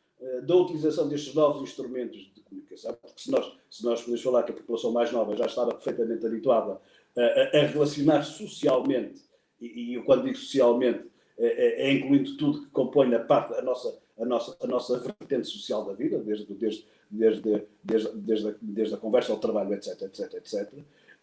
da 0.47 0.55
utilização 0.57 1.09
destes 1.09 1.35
novos 1.35 1.63
instrumentos 1.63 2.33
de 2.35 2.41
comunicação, 2.43 2.95
porque 2.95 3.21
se 3.21 3.31
nós, 3.31 3.53
se 3.71 3.85
nós 3.85 4.01
podemos 4.01 4.23
falar 4.23 4.43
que 4.43 4.53
a 4.53 4.55
população 4.55 4.93
mais 4.93 5.13
nova 5.13 5.37
já 5.37 5.47
estava 5.47 5.75
perfeitamente 5.75 6.27
habituada 6.27 6.81
a, 7.17 7.59
a 7.59 7.67
relacionar 7.67 8.23
socialmente, 8.23 9.23
e, 9.61 9.97
e 9.97 10.03
quando 10.03 10.25
digo 10.25 10.37
socialmente, 10.37 11.10
é, 11.41 11.47
é, 11.47 11.89
é, 11.89 11.93
incluindo 11.93 12.37
tudo 12.37 12.61
que 12.61 12.71
compõe 12.71 13.15
a 13.15 13.19
parte, 13.19 13.55
a 13.55 13.63
nossa, 13.63 13.99
a 14.19 14.27
nossa, 14.27 14.57
a 14.63 14.67
nossa 14.67 14.99
vertente 14.99 15.49
social 15.49 15.87
da 15.87 15.95
vida, 15.95 16.19
desde, 16.19 16.45
desde, 16.53 16.85
desde, 17.11 17.63
desde, 17.83 18.11
desde, 18.15 18.49
a, 18.49 18.55
desde 18.61 18.95
a 18.95 18.99
conversa 18.99 19.33
ao 19.33 19.39
trabalho, 19.39 19.73
etc, 19.73 20.03
etc, 20.03 20.35
etc. 20.35 20.71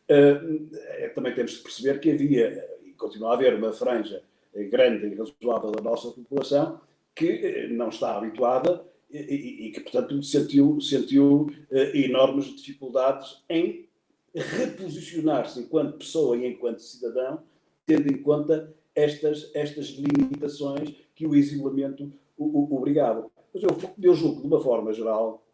Uh, 0.09 1.13
também 1.13 1.35
temos 1.35 1.57
que 1.57 1.63
perceber 1.63 1.99
que 1.99 2.09
havia, 2.09 2.67
e 2.83 2.93
continua 2.93 3.29
a 3.29 3.33
haver, 3.35 3.53
uma 3.53 3.71
franja 3.71 4.23
grande 4.71 5.05
e 5.05 5.13
razoável 5.13 5.71
da 5.71 5.83
nossa 5.83 6.09
população 6.09 6.81
que 7.13 7.67
não 7.67 7.89
está 7.89 8.17
habituada 8.17 8.83
e, 9.11 9.67
e 9.67 9.71
que, 9.71 9.81
portanto, 9.81 10.23
sentiu, 10.23 10.81
sentiu 10.81 11.47
enormes 11.93 12.45
dificuldades 12.55 13.43
em 13.47 13.87
reposicionar-se 14.33 15.59
enquanto 15.59 15.99
pessoa 15.99 16.35
e 16.37 16.47
enquanto 16.47 16.79
cidadão, 16.79 17.43
tendo 17.85 18.11
em 18.11 18.17
conta 18.17 18.73
estas, 18.97 19.51
estas 19.53 19.89
limitações 19.89 20.95
que 21.13 21.27
o 21.27 21.35
isolamento 21.35 22.11
obrigava. 22.35 23.29
Mas 23.53 23.61
eu, 23.61 23.69
eu 24.01 24.15
julgo, 24.15 24.41
de 24.41 24.47
uma 24.47 24.59
forma 24.59 24.91
geral, 24.91 25.45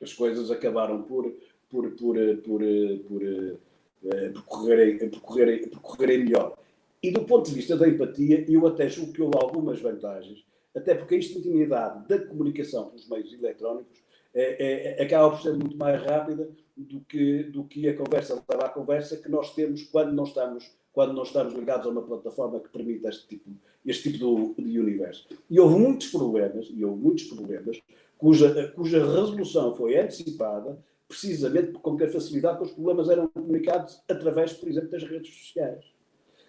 as 0.00 0.12
coisas 0.12 0.50
acabaram 0.50 1.02
por, 1.02 1.34
por, 1.70 1.90
por, 1.92 2.16
por, 2.44 2.60
por, 3.08 3.22
eh, 3.22 4.28
por, 4.28 4.44
correrem, 4.44 5.08
por, 5.08 5.20
correrem, 5.20 5.68
por 5.68 5.80
correrem 5.80 6.24
melhor. 6.24 6.58
E 7.02 7.10
do 7.10 7.24
ponto 7.24 7.48
de 7.48 7.54
vista 7.54 7.76
da 7.76 7.88
empatia, 7.88 8.44
eu 8.46 8.66
até 8.66 8.88
julgo 8.90 9.12
que 9.12 9.22
houve 9.22 9.38
algumas 9.38 9.80
vantagens, 9.80 10.44
até 10.76 10.94
porque 10.94 11.14
a 11.14 11.18
instantaneidade 11.18 12.06
da 12.06 12.18
comunicação 12.18 12.90
pelos 12.90 13.08
meios 13.08 13.32
eletrónicos 13.32 14.02
é, 14.34 14.98
é, 14.98 15.02
acaba 15.02 15.30
por 15.30 15.42
ser 15.42 15.54
muito 15.54 15.76
mais 15.76 16.00
rápida 16.02 16.50
do 16.76 17.00
que, 17.00 17.44
do 17.44 17.64
que 17.64 17.88
a 17.88 17.96
conversa 17.96 18.42
à 18.48 18.68
conversa 18.68 19.16
que 19.16 19.30
nós 19.30 19.54
temos 19.54 19.82
quando 19.84 20.12
não 20.12 20.24
estamos 20.24 20.70
quando 20.92 21.14
não 21.14 21.22
estamos 21.22 21.54
ligados 21.54 21.86
a 21.86 21.90
uma 21.90 22.02
plataforma 22.02 22.60
que 22.60 22.68
permita 22.68 23.08
este 23.08 23.26
tipo, 23.26 23.50
este 23.84 24.12
tipo 24.12 24.54
de, 24.56 24.62
de 24.70 24.78
universo. 24.78 25.26
E 25.48 25.58
houve 25.58 25.76
muitos 25.76 26.08
problemas, 26.08 26.68
e 26.70 26.84
houve 26.84 27.02
muitos 27.02 27.24
problemas, 27.24 27.80
cuja, 28.18 28.68
cuja 28.72 28.98
resolução 29.04 29.74
foi 29.74 29.96
antecipada 29.98 30.78
precisamente 31.08 31.72
com 31.72 31.96
que 31.96 32.04
a 32.04 32.10
facilidade 32.10 32.58
que 32.58 32.64
os 32.64 32.72
problemas 32.72 33.08
eram 33.10 33.28
comunicados 33.28 34.02
através, 34.08 34.52
por 34.54 34.68
exemplo, 34.68 34.90
das 34.90 35.02
redes 35.02 35.34
sociais. 35.34 35.84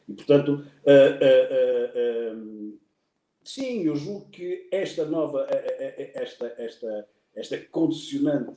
E, 0.07 0.13
portanto, 0.13 0.65
uh, 0.85 2.33
uh, 2.33 2.38
uh, 2.38 2.79
sim, 3.43 3.83
eu 3.83 3.95
julgo 3.95 4.29
que 4.29 4.67
esta 4.71 5.05
nova, 5.05 5.47
esta, 6.13 6.53
esta, 6.57 7.07
esta 7.35 7.57
condicionante 7.71 8.53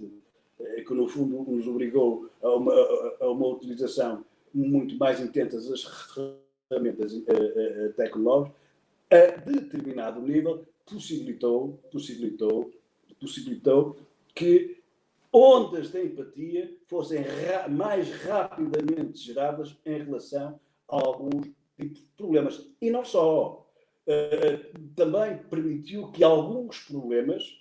que, 0.86 0.94
no 0.94 1.08
fundo, 1.08 1.50
nos 1.50 1.66
obrigou 1.66 2.30
a 2.40 2.54
uma, 2.54 2.74
a 3.20 3.30
uma 3.30 3.48
utilização 3.48 4.24
muito 4.56 4.96
mais 4.96 5.20
intensas 5.20 5.68
das 5.68 5.84
ferramentas 6.68 7.12
tecnológicas, 7.96 8.56
a 9.10 9.36
determinado 9.36 10.20
nível, 10.20 10.64
possibilitou, 10.84 11.78
possibilitou, 11.92 12.72
possibilitou 13.20 13.96
que 14.34 14.78
ondas 15.32 15.90
de 15.90 16.04
empatia 16.04 16.74
fossem 16.86 17.22
ra 17.22 17.68
mais 17.68 18.10
rapidamente 18.22 19.18
geradas 19.18 19.76
em 19.84 20.02
relação 20.02 20.58
a 20.88 20.96
alguns 20.96 21.46
tipos 21.78 21.98
de 21.98 22.08
problemas. 22.16 22.66
E 22.80 22.90
não 22.90 23.04
só. 23.04 23.62
Uh, 24.06 24.78
também 24.94 25.36
permitiu 25.36 26.12
que 26.12 26.22
alguns 26.22 26.78
problemas 26.78 27.60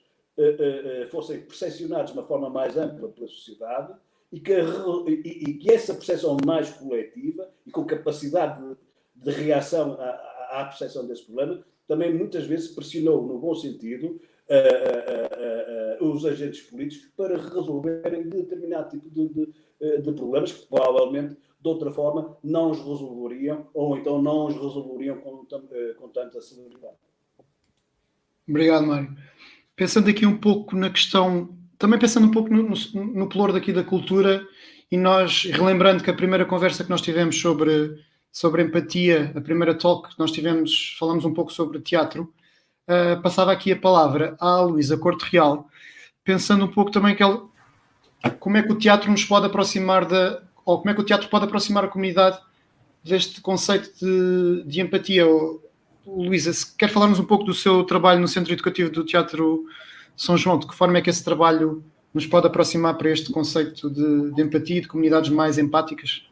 fossem 1.10 1.42
percepcionados 1.42 2.12
de 2.12 2.20
uma 2.20 2.28
forma 2.28 2.50
mais 2.50 2.78
ampla 2.78 3.08
pela 3.08 3.28
sociedade 3.28 3.96
e 4.36 4.40
que, 4.42 4.52
e, 4.52 5.50
e 5.50 5.54
que 5.54 5.72
essa 5.72 5.94
percepção 5.94 6.36
mais 6.46 6.70
coletiva 6.72 7.50
e 7.66 7.72
com 7.72 7.86
capacidade 7.86 8.62
de, 8.62 8.76
de 9.16 9.32
reação 9.32 9.94
à, 9.94 10.60
à 10.60 10.66
percepção 10.66 11.08
desse 11.08 11.24
problema 11.24 11.64
também 11.88 12.14
muitas 12.14 12.46
vezes 12.46 12.68
pressionou, 12.68 13.26
no 13.26 13.40
bom 13.40 13.56
sentido, 13.56 14.20
uh, 14.50 16.04
uh, 16.04 16.06
os 16.06 16.26
agentes 16.26 16.64
políticos 16.64 17.10
para 17.16 17.38
resolverem 17.38 18.28
determinado 18.28 18.90
tipo 18.90 19.10
de, 19.10 19.30
de, 19.30 20.02
de, 20.02 20.12
problemas 20.12 20.52
que 20.52 20.68
provavelmente, 20.68 21.38
de 21.62 21.70
outra 21.70 21.90
forma, 21.92 22.38
não 22.44 22.72
os 22.72 22.80
resolveriam 22.80 23.68
ou 23.74 23.98
então 23.98 24.22
não 24.22 24.48
os 24.48 24.56
resolveriam 24.56 25.18
com, 25.22 25.46
com 25.98 26.10
tanta 26.10 26.42
celeridade. 26.42 26.98
Obrigado, 28.50 28.86
Mário. 28.86 29.16
Pensando 29.78 30.10
aqui 30.10 30.26
um 30.26 30.38
pouco 30.38 30.76
na 30.76 30.90
questão, 30.90 31.56
também 31.86 32.00
pensando 32.00 32.26
um 32.26 32.32
pouco 32.32 32.52
no, 32.52 32.64
no, 32.64 33.06
no 33.14 33.30
ploro 33.30 33.54
daqui 33.54 33.72
da 33.72 33.84
cultura 33.84 34.44
e 34.92 34.98
nós, 34.98 35.44
relembrando 35.44 36.04
que 36.04 36.10
a 36.10 36.16
primeira 36.16 36.44
conversa 36.44 36.84
que 36.84 36.90
nós 36.90 37.00
tivemos 37.00 37.40
sobre, 37.40 38.04
sobre 38.32 38.64
empatia, 38.64 39.32
a 39.36 39.42
primeira 39.42 39.76
talk 39.76 40.10
que 40.10 40.18
nós 40.18 40.32
tivemos, 40.32 40.96
falamos 40.98 41.26
um 41.26 41.34
pouco 41.34 41.54
sobre 41.54 41.80
teatro, 41.80 42.34
uh, 42.90 43.22
passava 43.22 43.52
aqui 43.52 43.72
a 43.72 43.76
palavra 43.76 44.36
à 44.40 44.62
Luísa 44.62 44.98
Corte 44.98 45.30
Real, 45.32 45.70
pensando 46.24 46.66
um 46.66 46.68
pouco 46.68 46.90
também 46.90 47.16
que 47.16 47.22
ela, 47.22 47.44
como 48.40 48.58
é 48.58 48.64
que 48.64 48.72
o 48.72 48.80
teatro 48.80 49.12
nos 49.12 49.24
pode 49.24 49.46
aproximar 49.46 50.06
da, 50.06 50.42
ou 50.66 50.80
como 50.80 50.90
é 50.90 50.94
que 50.96 51.02
o 51.02 51.06
teatro 51.06 51.30
pode 51.30 51.46
aproximar 51.46 51.84
a 51.84 51.88
comunidade 51.88 52.40
deste 53.04 53.42
conceito 53.42 53.92
de, 54.02 54.64
de 54.66 54.82
empatia. 54.82 55.24
Luísa, 56.04 56.52
quer 56.80 56.90
falar-nos 56.90 57.20
um 57.20 57.26
pouco 57.26 57.44
do 57.44 57.54
seu 57.54 57.84
trabalho 57.84 58.22
no 58.22 58.28
Centro 58.28 58.54
Educativo 58.54 58.90
do 58.90 59.06
Teatro 59.06 59.66
São 60.16 60.38
João, 60.38 60.58
de 60.58 60.68
que 60.68 60.76
forma 60.76 60.98
é 60.98 61.02
que 61.02 61.10
esse 61.10 61.24
trabalho 61.24 61.84
nos 62.14 62.26
pode 62.26 62.48
aproximar 62.48 62.98
para 62.98 63.10
este 63.10 63.32
conceito 63.32 63.90
de, 63.90 64.32
de 64.34 64.42
empatia 64.42 64.78
e 64.78 64.82
de 64.82 64.88
comunidades 64.88 65.30
mais 65.30 65.58
empáticas? 65.58 66.24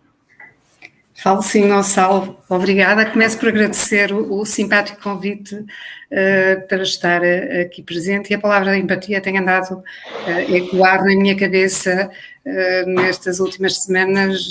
Falo 1.16 1.44
sim, 1.44 1.70
Gonçalo. 1.70 2.38
Obrigada. 2.50 3.06
Começo 3.06 3.38
por 3.38 3.50
agradecer 3.50 4.12
o, 4.12 4.40
o 4.40 4.46
simpático 4.46 5.02
convite 5.02 5.56
uh, 5.56 6.68
para 6.68 6.82
estar 6.82 7.22
uh, 7.22 7.62
aqui 7.62 7.84
presente 7.84 8.32
e 8.32 8.34
a 8.34 8.40
palavra 8.40 8.76
empatia 8.78 9.22
tem 9.22 9.38
andado 9.38 9.76
uh, 9.76 10.54
ecoar 10.56 11.04
na 11.06 11.16
minha 11.16 11.36
cabeça 11.36 12.10
nestas 12.86 13.40
últimas 13.40 13.84
semanas, 13.84 14.46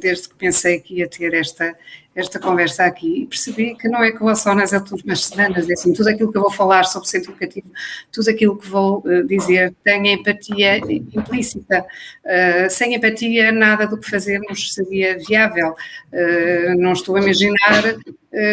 desde 0.00 0.28
que 0.28 0.36
pensei 0.36 0.78
que 0.78 1.00
ia 1.00 1.08
ter 1.08 1.34
esta, 1.34 1.76
esta 2.14 2.38
conversa 2.38 2.84
aqui 2.84 3.22
e 3.22 3.26
percebi 3.26 3.74
que 3.74 3.88
não 3.88 4.02
é 4.02 4.12
que 4.12 4.18
vou 4.18 4.34
só 4.36 4.54
nas 4.54 4.72
últimas 4.72 5.24
semanas, 5.24 5.68
é 5.68 5.72
assim, 5.72 5.92
tudo 5.92 6.08
aquilo 6.08 6.30
que 6.30 6.38
eu 6.38 6.42
vou 6.42 6.50
falar 6.50 6.84
sobre 6.84 7.08
o 7.08 7.10
centro 7.10 7.32
educativo, 7.32 7.66
tudo 8.12 8.30
aquilo 8.30 8.56
que 8.56 8.68
vou 8.68 8.98
uh, 8.98 9.26
dizer 9.26 9.74
tem 9.82 10.12
empatia 10.12 10.78
implícita. 10.78 11.84
Uh, 12.24 12.70
sem 12.70 12.94
empatia, 12.94 13.50
nada 13.50 13.86
do 13.86 13.98
que 13.98 14.08
fazemos 14.08 14.72
seria 14.72 15.18
viável. 15.18 15.74
Uh, 16.12 16.76
não 16.78 16.92
estou 16.92 17.16
a 17.16 17.20
imaginar 17.20 17.96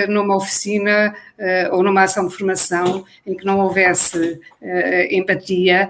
numa 0.07 0.35
oficina 0.35 1.15
ou 1.71 1.83
numa 1.83 2.03
ação 2.03 2.27
de 2.27 2.35
formação 2.35 3.03
em 3.25 3.35
que 3.35 3.45
não 3.45 3.59
houvesse 3.59 4.39
empatia 5.09 5.89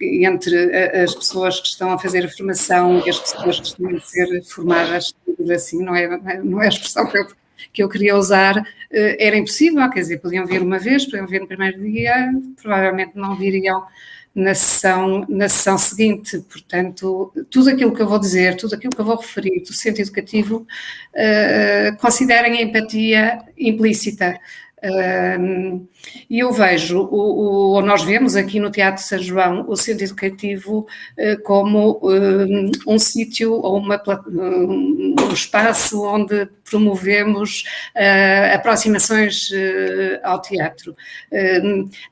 entre 0.00 0.74
as 1.02 1.14
pessoas 1.14 1.60
que 1.60 1.68
estão 1.68 1.92
a 1.92 1.98
fazer 1.98 2.24
a 2.24 2.28
formação 2.28 3.02
e 3.04 3.10
as 3.10 3.18
pessoas 3.18 3.60
que 3.60 3.66
estão 3.66 3.96
a 3.96 4.00
ser 4.00 4.42
formadas 4.44 5.14
assim, 5.52 5.82
não 5.82 5.94
é, 5.94 6.38
não 6.42 6.62
é 6.62 6.66
a 6.66 6.68
expressão 6.68 7.06
que 7.06 7.18
eu, 7.18 7.26
que 7.72 7.82
eu 7.82 7.88
queria 7.88 8.16
usar, 8.16 8.56
eh, 8.90 9.16
era 9.26 9.36
impossível, 9.36 9.88
quer 9.90 10.00
dizer, 10.00 10.18
podiam 10.18 10.46
vir 10.46 10.62
uma 10.62 10.78
vez, 10.78 11.04
podiam 11.04 11.26
vir 11.26 11.40
no 11.40 11.46
primeiro 11.46 11.80
dia, 11.80 12.30
provavelmente 12.60 13.12
não 13.14 13.36
viriam 13.36 13.84
na 14.34 14.54
sessão, 14.54 15.24
na 15.28 15.48
sessão 15.48 15.76
seguinte. 15.76 16.38
Portanto, 16.40 17.32
tudo 17.50 17.70
aquilo 17.70 17.94
que 17.94 18.02
eu 18.02 18.08
vou 18.08 18.18
dizer, 18.18 18.56
tudo 18.56 18.74
aquilo 18.74 18.92
que 18.92 19.00
eu 19.00 19.04
vou 19.04 19.16
referir 19.16 19.60
do 19.60 19.72
centro 19.72 20.02
educativo, 20.02 20.66
uh, 21.14 21.96
considerem 21.98 22.58
a 22.58 22.62
empatia 22.62 23.40
implícita 23.58 24.38
e 26.28 26.38
eu 26.38 26.52
vejo, 26.52 27.00
o, 27.00 27.76
o, 27.76 27.82
nós 27.82 28.02
vemos 28.02 28.34
aqui 28.34 28.58
no 28.58 28.70
Teatro 28.70 29.02
São 29.02 29.18
João 29.18 29.66
o 29.68 29.76
centro 29.76 30.04
educativo 30.04 30.86
uh, 31.18 31.42
como 31.42 32.00
um, 32.02 32.70
um 32.86 32.98
sítio 32.98 33.52
ou 33.52 33.76
uma, 33.78 34.02
um, 34.26 35.14
um, 35.20 35.32
espaço 35.32 36.02
onde 36.02 36.46
promovemos 36.64 37.64
aproximações 38.54 39.50
ao 40.22 40.40
teatro. 40.40 40.94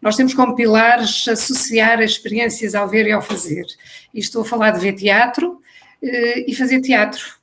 nós 0.03 0.17
temos 0.17 0.35
como 0.35 0.57
pilares 0.57 1.29
associar 1.29 2.01
experiências 2.03 2.75
ao 2.75 2.89
ver 2.89 3.07
e 3.07 3.13
ao 3.13 3.23
fazer. 3.23 3.65
E 4.13 4.19
estou 4.19 4.43
a 4.43 4.45
falar 4.45 4.73
de 4.73 4.81
ver 4.81 4.95
teatro 4.95 5.61
e 6.03 6.53
fazer 6.55 6.81
teatro 6.81 7.21
eh, 7.21 7.38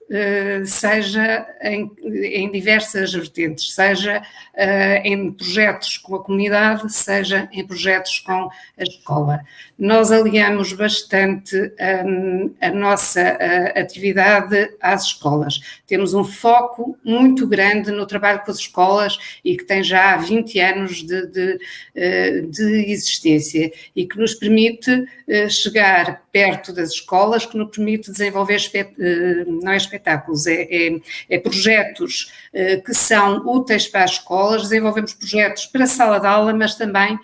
seja 0.65 1.47
em, 1.61 1.91
em, 2.03 2.51
diversas 2.51 3.11
vertentes, 3.11 3.73
seja 3.73 4.21
uh, 4.21 5.01
em 5.03 5.31
projetos 5.31 5.97
com 5.97 6.15
a 6.15 6.23
comunidade, 6.23 6.93
seja 6.93 7.49
em 7.51 7.65
projetos 7.65 8.19
com 8.19 8.49
a 8.77 8.83
escola. 8.83 9.41
Nós 9.77 10.11
aliamos 10.11 10.73
bastante 10.73 11.55
um, 12.05 12.53
a 12.61 12.69
nossa 12.69 13.21
uh, 13.21 13.79
atividade 13.79 14.69
às 14.79 15.05
escolas. 15.05 15.59
Temos 15.87 16.13
um 16.13 16.23
foco 16.23 16.97
muito 17.03 17.47
grande 17.47 17.91
no 17.91 18.05
trabalho 18.05 18.41
com 18.45 18.51
as 18.51 18.57
escolas 18.57 19.17
e 19.43 19.57
que 19.57 19.63
tem 19.63 19.83
já 19.83 20.15
20 20.17 20.59
anos 20.59 21.03
de, 21.03 21.27
de, 21.27 21.59
de 22.49 22.91
existência 22.91 23.71
e 23.95 24.05
que 24.05 24.17
nos 24.17 24.33
permite 24.33 25.05
chegar 25.49 26.23
perto 26.31 26.73
das 26.73 26.89
escolas, 26.91 27.45
que 27.45 27.57
nos 27.57 27.75
permite 27.75 28.11
desenvolver, 28.11 28.59
não 29.47 29.71
é 29.71 29.77
espetáculos, 29.95 30.45
é, 30.47 30.67
é, 30.69 30.99
é 31.29 31.39
projetos 31.39 32.31
uh, 32.53 32.83
que 32.83 32.93
são 32.93 33.37
úteis 33.45 33.87
para 33.87 34.03
as 34.03 34.11
escolas, 34.11 34.63
desenvolvemos 34.63 35.13
projetos 35.13 35.65
para 35.65 35.85
a 35.85 35.87
sala 35.87 36.19
de 36.19 36.27
aula, 36.27 36.53
mas 36.53 36.75
também 36.75 37.17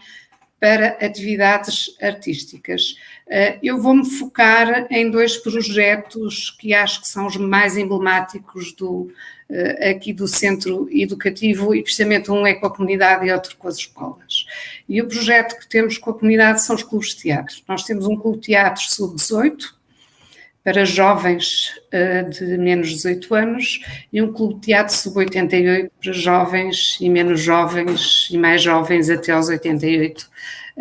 para 0.60 0.89
atividades 1.03 1.97
artísticas. 1.99 2.95
Uh, 3.27 3.57
eu 3.63 3.81
vou-me 3.81 4.05
focar 4.05 4.88
em 4.91 5.10
dois 5.10 5.36
projetos 5.38 6.51
que 6.51 6.73
acho 6.73 7.01
que 7.01 7.07
são 7.07 7.25
os 7.25 7.36
mais 7.36 7.75
emblemáticos 7.77 8.71
do, 8.73 9.12
uh, 9.49 9.89
aqui 9.89 10.13
do 10.13 10.27
centro 10.27 10.88
educativo, 10.91 11.73
e 11.73 11.81
precisamente 11.81 12.31
um 12.31 12.45
é 12.45 12.53
com 12.53 12.67
a 12.67 12.75
comunidade 12.75 13.25
e 13.25 13.31
outro 13.31 13.57
com 13.57 13.67
as 13.67 13.77
escolas. 13.77 14.45
E 14.88 15.01
o 15.01 15.07
projeto 15.07 15.60
que 15.60 15.67
temos 15.67 15.97
com 15.97 16.12
a 16.12 16.13
comunidade 16.13 16.62
são 16.62 16.75
os 16.75 16.84
clubes 16.84 17.15
de 17.15 17.23
teatro. 17.23 17.55
Nós 17.67 17.84
temos 17.84 18.05
um 18.05 18.15
clube 18.15 18.38
de 18.38 18.47
teatro 18.47 18.84
sub-18, 18.84 19.81
para 20.63 20.86
jovens 20.86 21.76
uh, 21.93 22.30
de 22.30 22.58
menos 22.58 22.89
de 22.89 22.95
18 22.95 23.36
anos 23.36 23.80
e 24.13 24.21
um 24.21 24.32
clube 24.32 24.56
de 24.56 24.62
teatro 24.62 24.93
sub-88 24.95 25.91
para 26.02 26.13
jovens 26.13 26.97
e 27.02 27.10
menos 27.10 27.39
jovens 27.41 28.30
e 28.32 28.38
mais 28.38 28.62
jovens 28.62 29.10
até 29.10 29.32
aos 29.32 29.50
88 29.50 30.30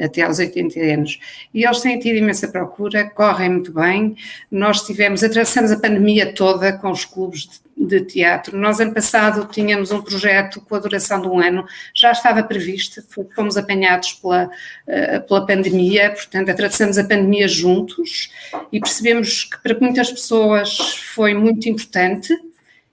até 0.00 0.22
aos 0.22 0.38
80 0.38 0.80
anos. 0.80 1.18
E 1.52 1.64
eles 1.64 1.80
têm 1.80 1.98
tido 1.98 2.16
imensa 2.16 2.48
procura, 2.48 3.08
correm 3.10 3.50
muito 3.50 3.72
bem. 3.72 4.16
Nós 4.50 4.82
tivemos, 4.86 5.22
atravessamos 5.22 5.70
a 5.70 5.78
pandemia 5.78 6.32
toda 6.34 6.72
com 6.72 6.90
os 6.90 7.04
clubes 7.04 7.48
de, 7.76 7.86
de 7.86 8.00
teatro. 8.04 8.56
Nós, 8.56 8.80
ano 8.80 8.94
passado, 8.94 9.46
tínhamos 9.50 9.90
um 9.90 10.00
projeto 10.00 10.60
com 10.60 10.74
a 10.74 10.78
duração 10.78 11.20
de 11.20 11.28
um 11.28 11.38
ano, 11.38 11.64
já 11.94 12.12
estava 12.12 12.42
previsto, 12.42 13.02
fomos 13.34 13.56
apanhados 13.56 14.14
pela, 14.14 14.46
uh, 14.46 15.26
pela 15.26 15.46
pandemia, 15.46 16.10
portanto, 16.10 16.50
atravessamos 16.50 16.98
a 16.98 17.04
pandemia 17.04 17.48
juntos 17.48 18.30
e 18.72 18.80
percebemos 18.80 19.44
que 19.44 19.62
para 19.62 19.78
muitas 19.78 20.10
pessoas 20.10 20.76
foi 21.14 21.34
muito 21.34 21.68
importante 21.68 22.34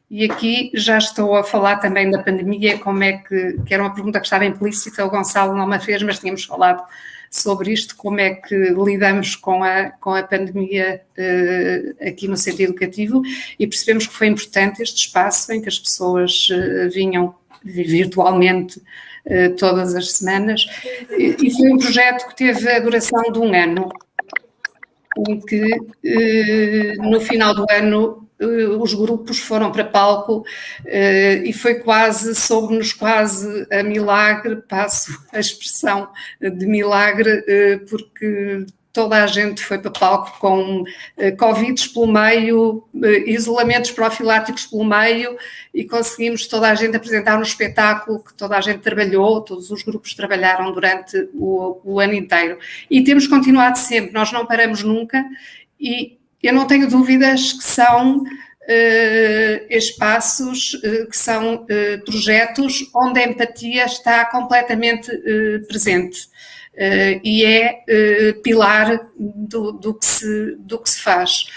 e 0.10 0.24
aqui 0.24 0.72
já 0.74 0.98
estou 0.98 1.36
a 1.36 1.44
falar 1.44 1.78
também 1.78 2.10
da 2.10 2.24
pandemia, 2.24 2.78
como 2.80 3.04
é 3.04 3.14
que, 3.14 3.58
que 3.66 3.74
era 3.74 3.84
uma 3.84 3.94
pergunta 3.94 4.20
que 4.20 4.26
estava 4.26 4.46
implícita, 4.46 5.06
o 5.06 5.10
Gonçalo 5.10 5.56
não 5.56 5.68
me 5.68 5.80
fez, 5.80 6.02
mas 6.02 6.20
tínhamos 6.20 6.46
falado 6.46 6.82
sobre 7.30 7.72
isto, 7.72 7.96
como 7.96 8.20
é 8.20 8.36
que 8.36 8.56
lidamos 8.56 9.36
com 9.36 9.64
a, 9.64 9.92
com 9.92 10.12
a 10.12 10.24
pandemia 10.24 11.02
uh, 11.18 12.08
aqui 12.08 12.28
no 12.28 12.38
centro 12.38 12.64
educativo 12.64 13.22
e 13.60 13.68
percebemos 13.68 14.08
que 14.08 14.14
foi 14.14 14.28
importante 14.28 14.82
este 14.82 15.08
espaço 15.08 15.52
em 15.52 15.62
que 15.62 15.68
as 15.68 15.78
pessoas 15.78 16.48
uh, 16.50 16.90
vinham 16.90 17.36
virtualmente 17.64 18.80
uh, 18.80 19.54
todas 19.58 19.94
as 19.94 20.14
semanas 20.14 20.66
e, 21.12 21.36
e 21.48 21.52
foi 21.54 21.70
um 21.70 21.78
projeto 21.78 22.30
que 22.30 22.36
teve 22.36 22.72
a 22.72 22.80
duração 22.80 23.24
de 23.32 23.40
um 23.40 23.54
ano, 23.54 23.90
em 25.28 25.40
que 25.42 25.66
no 27.00 27.20
final 27.20 27.54
do 27.54 27.66
ano 27.72 28.27
os 28.40 28.94
grupos 28.94 29.40
foram 29.40 29.72
para 29.72 29.84
palco 29.84 30.46
eh, 30.86 31.42
e 31.46 31.54
foi 31.54 31.76
quase, 31.76 32.36
soube-nos 32.36 32.94
quase 32.94 33.68
a 33.72 33.82
milagre, 33.82 34.58
passo 34.58 35.12
a 35.34 35.40
expressão 35.40 36.10
de 36.40 36.66
milagre, 36.66 37.44
eh, 37.48 37.80
porque 37.90 38.66
toda 38.94 39.24
a 39.24 39.28
gente 39.28 39.64
foi 39.64 39.78
para 39.78 39.92
palco 39.92 40.40
com 40.40 40.84
Covid 41.38 41.90
pelo 41.90 42.08
meio, 42.08 42.84
isolamentos 43.28 43.92
profiláticos 43.92 44.66
pelo 44.66 44.84
meio 44.84 45.38
e 45.72 45.84
conseguimos 45.86 46.48
toda 46.48 46.68
a 46.68 46.74
gente 46.74 46.98
apresentar 46.98 47.38
um 47.38 47.44
espetáculo 47.44 48.24
que 48.24 48.34
toda 48.34 48.58
a 48.58 48.62
gente 48.62 48.80
trabalhou, 48.80 49.42
todos 49.42 49.70
os 49.70 49.84
grupos 49.84 50.16
trabalharam 50.16 50.72
durante 50.72 51.30
o, 51.36 51.80
o 51.84 52.00
ano 52.00 52.14
inteiro. 52.14 52.58
E 52.90 53.04
temos 53.04 53.28
continuado 53.28 53.78
sempre, 53.78 54.12
nós 54.12 54.32
não 54.32 54.48
paramos 54.48 54.82
nunca 54.82 55.24
e 55.80 56.17
eu 56.42 56.54
não 56.54 56.68
tenho 56.68 56.88
dúvidas 56.88 57.54
que 57.54 57.64
são 57.64 58.24
uh, 58.68 59.66
espaços, 59.70 60.74
uh, 60.76 61.10
que 61.10 61.18
são 61.18 61.56
uh, 61.56 62.06
projetos 62.06 62.90
onde 62.94 63.20
a 63.20 63.28
empatia 63.28 63.86
está 63.86 64.26
completamente 64.26 65.12
presente 65.68 66.30
e 67.24 67.44
é 67.44 67.84
pilar 68.44 69.10
do, 69.18 69.72
do, 69.72 69.96
que 69.96 70.06
se, 70.06 70.56
do 70.60 70.78
que 70.78 70.92
se 70.92 71.02
faz. 71.02 71.48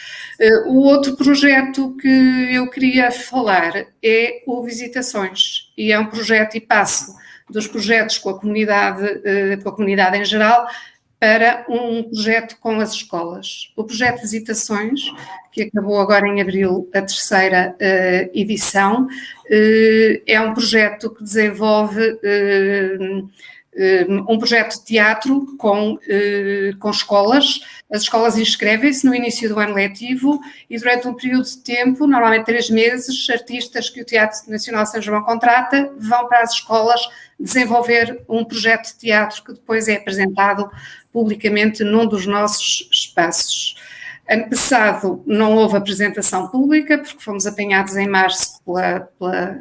o 0.65 0.79
outro 0.79 1.15
projeto 1.15 1.95
que 2.01 2.55
eu 2.55 2.71
queria 2.71 3.11
falar 3.11 3.87
é 4.03 4.43
o 4.47 4.63
Visitações, 4.63 5.71
e 5.77 5.93
é 5.93 5.99
um 5.99 6.07
projeto 6.07 6.55
e 6.55 6.61
passo 6.63 7.15
dos 7.51 7.67
projetos 7.67 8.17
com 8.17 8.31
a 8.31 8.41
comunidade, 8.41 9.21
com 9.63 9.69
a 9.69 9.77
comunidade 9.77 10.17
em 10.17 10.25
geral, 10.25 10.67
para 11.21 11.67
um 11.69 12.03
projeto 12.05 12.57
com 12.59 12.81
as 12.81 12.95
escolas. 12.95 13.71
O 13.77 13.85
projeto 13.85 14.23
Visitações, 14.23 15.03
que 15.53 15.65
acabou 15.65 16.01
agora 16.01 16.27
em 16.27 16.41
abril 16.41 16.89
a 16.95 17.03
terceira 17.03 17.77
uh, 17.77 18.31
edição, 18.33 19.05
uh, 19.05 20.23
é 20.27 20.41
um 20.41 20.55
projeto 20.55 21.11
que 21.11 21.23
desenvolve 21.23 22.01
uh, 22.13 23.31
um 24.29 24.37
projeto 24.37 24.79
de 24.79 24.85
teatro 24.85 25.57
com, 25.57 25.97
com 26.81 26.91
escolas. 26.91 27.61
As 27.91 28.03
escolas 28.03 28.37
inscrevem-se 28.37 29.07
no 29.07 29.15
início 29.15 29.49
do 29.49 29.61
ano 29.61 29.75
letivo 29.75 30.41
e 30.69 30.77
durante 30.77 31.07
um 31.07 31.15
período 31.15 31.45
de 31.45 31.59
tempo, 31.59 32.05
normalmente 32.05 32.47
três 32.47 32.69
meses, 32.69 33.31
artistas 33.31 33.89
que 33.89 34.03
o 34.03 34.05
Teatro 34.05 34.39
Nacional 34.49 34.85
São 34.87 35.01
João 35.01 35.23
contrata 35.23 35.93
vão 35.97 36.27
para 36.27 36.41
as 36.41 36.55
escolas 36.55 37.01
desenvolver 37.39 38.23
um 38.29 38.45
projeto 38.45 38.89
de 38.89 38.99
teatro 38.99 39.43
que 39.43 39.53
depois 39.53 39.89
é 39.89 39.97
apresentado 39.97 40.71
publicamente 41.13 41.85
num 41.85 42.07
dos 42.07 42.27
nossos 42.27 42.89
espaços. 42.91 43.77
Ano 44.29 44.49
passado 44.49 45.23
não 45.27 45.57
houve 45.57 45.77
apresentação 45.77 46.49
pública, 46.49 46.99
porque 46.99 47.23
fomos 47.23 47.47
apanhados 47.47 47.97
em 47.97 48.09
março 48.09 48.63
pela, 48.65 49.01
pela, 49.19 49.59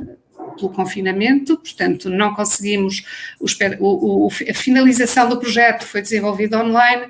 pelo 0.56 0.70
confinamento, 0.70 1.58
portanto 1.58 2.10
não 2.10 2.36
conseguimos, 2.36 3.04
o, 3.40 3.48
o, 3.80 4.28
a 4.28 4.54
finalização 4.54 5.28
do 5.28 5.40
projeto 5.40 5.86
foi 5.86 6.02
desenvolvida 6.02 6.64
online 6.64 7.08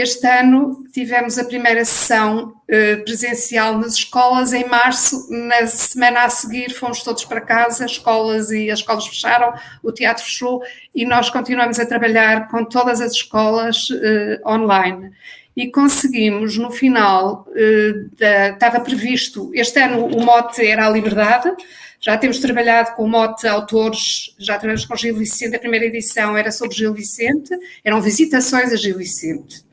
este 0.00 0.26
ano 0.26 0.84
tivemos 0.92 1.38
a 1.38 1.44
primeira 1.44 1.84
sessão 1.84 2.48
uh, 2.48 3.04
presencial 3.04 3.78
nas 3.78 3.94
escolas 3.94 4.52
em 4.52 4.66
março. 4.66 5.28
Na 5.30 5.64
semana 5.68 6.24
a 6.24 6.28
seguir 6.28 6.72
fomos 6.72 7.02
todos 7.04 7.24
para 7.24 7.40
casa, 7.40 7.86
escolas 7.86 8.50
e 8.50 8.70
as 8.70 8.80
escolas 8.80 9.06
fecharam, 9.06 9.54
o 9.84 9.92
teatro 9.92 10.24
fechou 10.24 10.62
e 10.92 11.06
nós 11.06 11.30
continuamos 11.30 11.78
a 11.78 11.86
trabalhar 11.86 12.48
com 12.48 12.64
todas 12.64 13.00
as 13.00 13.12
escolas 13.12 13.88
uh, 13.90 14.48
online. 14.48 15.12
E 15.56 15.70
conseguimos, 15.70 16.58
no 16.58 16.72
final, 16.72 17.46
uh, 17.50 18.16
da, 18.18 18.48
estava 18.48 18.80
previsto, 18.80 19.52
este 19.54 19.80
ano 19.80 20.06
o 20.06 20.24
mote 20.24 20.66
era 20.66 20.86
a 20.86 20.90
liberdade, 20.90 21.54
já 22.00 22.18
temos 22.18 22.40
trabalhado 22.40 22.96
com 22.96 23.04
o 23.04 23.08
mote 23.08 23.46
autores, 23.46 24.34
já 24.38 24.54
trabalhamos 24.54 24.84
com 24.84 24.96
Gil 24.96 25.16
Vicente, 25.16 25.54
a 25.54 25.60
primeira 25.60 25.86
edição 25.86 26.36
era 26.36 26.50
sobre 26.50 26.76
Gil 26.76 26.92
Vicente, 26.92 27.56
eram 27.84 28.00
visitações 28.00 28.72
a 28.72 28.76
Gil 28.76 28.98
Vicente. 28.98 29.64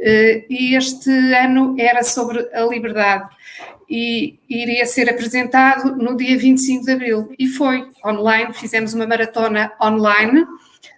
Eh, 0.00 0.44
e 0.48 0.76
este 0.76 1.10
ano 1.34 1.74
era 1.76 2.04
sobre 2.04 2.48
a 2.52 2.62
liberdade 2.62 3.28
e 3.90 4.38
iria 4.48 4.86
ser 4.86 5.10
apresentado 5.10 5.96
no 5.96 6.16
dia 6.16 6.38
25 6.38 6.84
de 6.84 6.92
abril. 6.92 7.34
E 7.38 7.48
foi 7.48 7.88
online, 8.04 8.52
fizemos 8.52 8.94
uma 8.94 9.06
maratona 9.06 9.72
online 9.80 10.46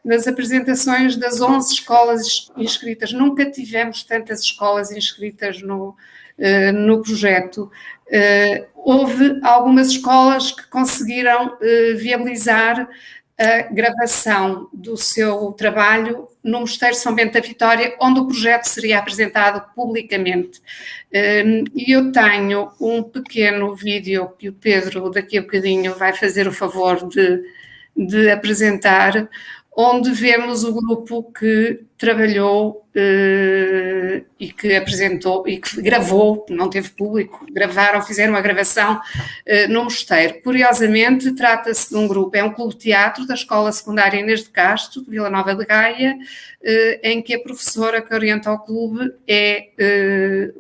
nas 0.05 0.27
apresentações 0.27 1.17
das 1.17 1.41
11 1.41 1.73
escolas 1.73 2.51
inscritas. 2.57 3.13
Nunca 3.13 3.51
tivemos 3.51 4.03
tantas 4.03 4.41
escolas 4.41 4.91
inscritas 4.91 5.63
no, 5.63 5.91
uh, 6.39 6.73
no 6.73 7.01
projeto. 7.01 7.71
Uh, 8.09 8.67
houve 8.75 9.39
algumas 9.43 9.89
escolas 9.89 10.51
que 10.51 10.67
conseguiram 10.69 11.57
viabilizar 11.97 12.89
a 13.41 13.63
gravação 13.73 14.69
do 14.71 14.99
seu 14.99 15.51
trabalho 15.53 16.29
no 16.45 16.61
Mosteiro 16.61 16.95
São 16.95 17.15
Bento 17.15 17.33
da 17.33 17.41
Vitória, 17.41 17.97
onde 17.99 18.21
o 18.21 18.27
projeto 18.27 18.65
seria 18.65 18.99
apresentado 18.99 19.65
publicamente. 19.75 20.61
Hum, 21.11 21.65
e 21.75 21.91
eu 21.91 22.13
tenho 22.13 22.71
um 22.79 23.03
pequeno 23.03 23.75
vídeo 23.75 24.29
que 24.39 24.51
o 24.51 24.53
Pedro, 24.53 25.09
daqui 25.09 25.39
a 25.39 25.41
bocadinho, 25.41 25.95
vai 25.95 26.13
fazer 26.13 26.47
o 26.47 26.53
favor 26.53 27.09
de, 27.09 27.43
de 27.97 28.31
apresentar, 28.31 29.27
onde 29.77 30.11
vemos 30.13 30.65
o 30.65 30.75
grupo 30.75 31.33
que 31.33 31.81
trabalhou 31.97 32.87
uh, 32.97 34.25
e 34.39 34.51
que 34.53 34.75
apresentou 34.75 35.47
e 35.47 35.59
que 35.59 35.81
gravou, 35.83 36.47
não 36.49 36.69
teve 36.69 36.91
público, 36.91 37.47
gravaram, 37.53 38.03
fizeram 38.03 38.35
a 38.35 38.41
gravação 38.41 38.97
uh, 38.97 39.73
no 39.73 39.85
mosteiro. 39.85 40.41
Curiosamente, 40.43 41.33
trata-se 41.33 41.91
de 41.91 41.97
um 41.97 42.09
grupo, 42.09 42.37
é 42.37 42.43
um 42.43 42.53
clube 42.53 42.75
de 42.75 42.81
teatro 42.81 43.27
da 43.27 43.35
Escola 43.35 43.71
Secundária 43.71 44.19
Inês 44.19 44.45
de 44.45 44.51
Castro, 44.51 45.03
de 45.03 45.11
Vila 45.11 45.31
Nova 45.31 45.55
de 45.55 45.65
Gaia, 45.65 46.17
uh, 46.17 47.01
em 47.03 47.23
que 47.23 47.35
a 47.35 47.41
professora 47.41 48.03
que 48.03 48.15
orienta 48.15 48.51
o 48.51 48.59
clube 48.59 49.13
é 49.29 49.69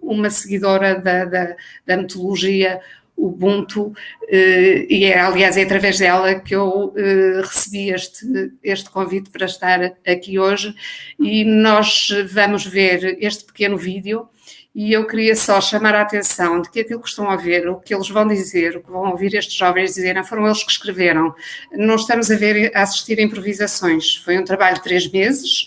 uma 0.03 0.31
seguidora 0.31 0.95
da, 0.95 1.25
da, 1.25 1.57
da 1.87 1.97
metodologia 1.97 2.81
Ubuntu, 3.21 3.93
eh, 4.29 4.87
e 4.89 5.05
é, 5.05 5.21
aliás, 5.21 5.57
é 5.57 5.63
através 5.63 5.99
dela 5.99 6.35
que 6.37 6.55
eu 6.55 6.95
eh, 6.97 7.43
recebi 7.43 7.91
este, 7.91 8.25
este 8.63 8.89
convite 8.91 9.31
para 9.31 9.45
estar 9.45 9.93
aqui 10.07 10.39
hoje 10.39 10.75
e 11.19 11.45
nós 11.45 12.09
vamos 12.33 12.65
ver 12.65 13.19
este 13.21 13.45
pequeno 13.45 13.77
vídeo 13.77 14.29
e 14.75 14.93
eu 14.93 15.07
queria 15.07 15.37
só 15.37 15.61
chamar 15.61 15.95
a 15.95 16.03
atenção 16.03 16.63
de 16.63 16.71
que 16.71 16.81
aquilo 16.81 17.03
que 17.03 17.09
estão 17.09 17.29
a 17.29 17.37
ver, 17.37 17.69
o 17.69 17.77
que 17.77 17.95
eles 17.95 18.09
vão 18.09 18.27
dizer, 18.27 18.77
o 18.77 18.83
que 18.83 18.91
vão 18.91 19.11
ouvir 19.11 19.35
estes 19.35 19.55
jovens 19.55 19.95
dizerem, 19.95 20.25
foram 20.25 20.47
eles 20.47 20.63
que 20.63 20.71
escreveram. 20.71 21.35
Não 21.73 21.97
estamos 21.97 22.31
a 22.31 22.37
ver, 22.37 22.73
a 22.75 22.83
assistir 22.83 23.19
a 23.19 23.23
improvisações. 23.23 24.17
Foi 24.17 24.39
um 24.39 24.45
trabalho 24.45 24.77
de 24.77 24.83
três 24.83 25.11
meses, 25.11 25.67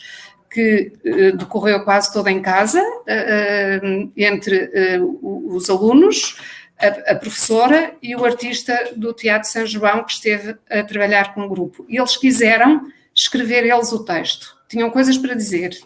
que 0.49 0.93
uh, 1.03 1.35
decorreu 1.35 1.83
quase 1.83 2.13
todo 2.13 2.27
em 2.27 2.39
casa, 2.41 2.81
entre 4.15 4.69
os 5.21 5.69
alunos, 5.69 6.37
a, 6.79 7.11
a, 7.11 7.15
professora 7.15 7.95
e 8.01 8.15
o 8.15 8.25
artista 8.25 8.91
do 8.95 9.13
Teatro 9.13 9.49
São 9.49 9.65
João 9.65 10.03
que 10.03 10.13
esteve 10.13 10.57
a 10.69 10.83
trabalhar 10.83 11.33
com 11.33 11.41
o 11.41 11.49
grupo. 11.49 11.85
E 11.87 11.97
eles 11.97 12.17
quiseram 12.17 12.91
escrever 13.13 13.65
eles 13.65 13.91
o 13.91 14.03
texto. 14.03 14.57
Tinham 14.67 14.89
coisas 14.89 15.17
para 15.17 15.33
dizer. 15.33 15.77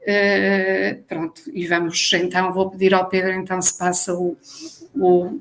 Uh, 0.00 1.02
pronto, 1.04 1.40
e 1.52 1.66
vamos 1.66 2.12
então, 2.12 2.52
vou 2.52 2.70
pedir 2.70 2.92
ao 2.92 3.08
Pedro 3.08 3.32
então 3.32 3.60
se 3.62 3.76
passa 3.78 4.12
o, 4.12 4.36
o, 4.94 5.40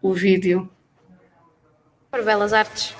o 0.00 0.12
vídeo. 0.12 0.70
Para 2.10 2.22
Belas 2.22 2.52
Artes. 2.52 2.94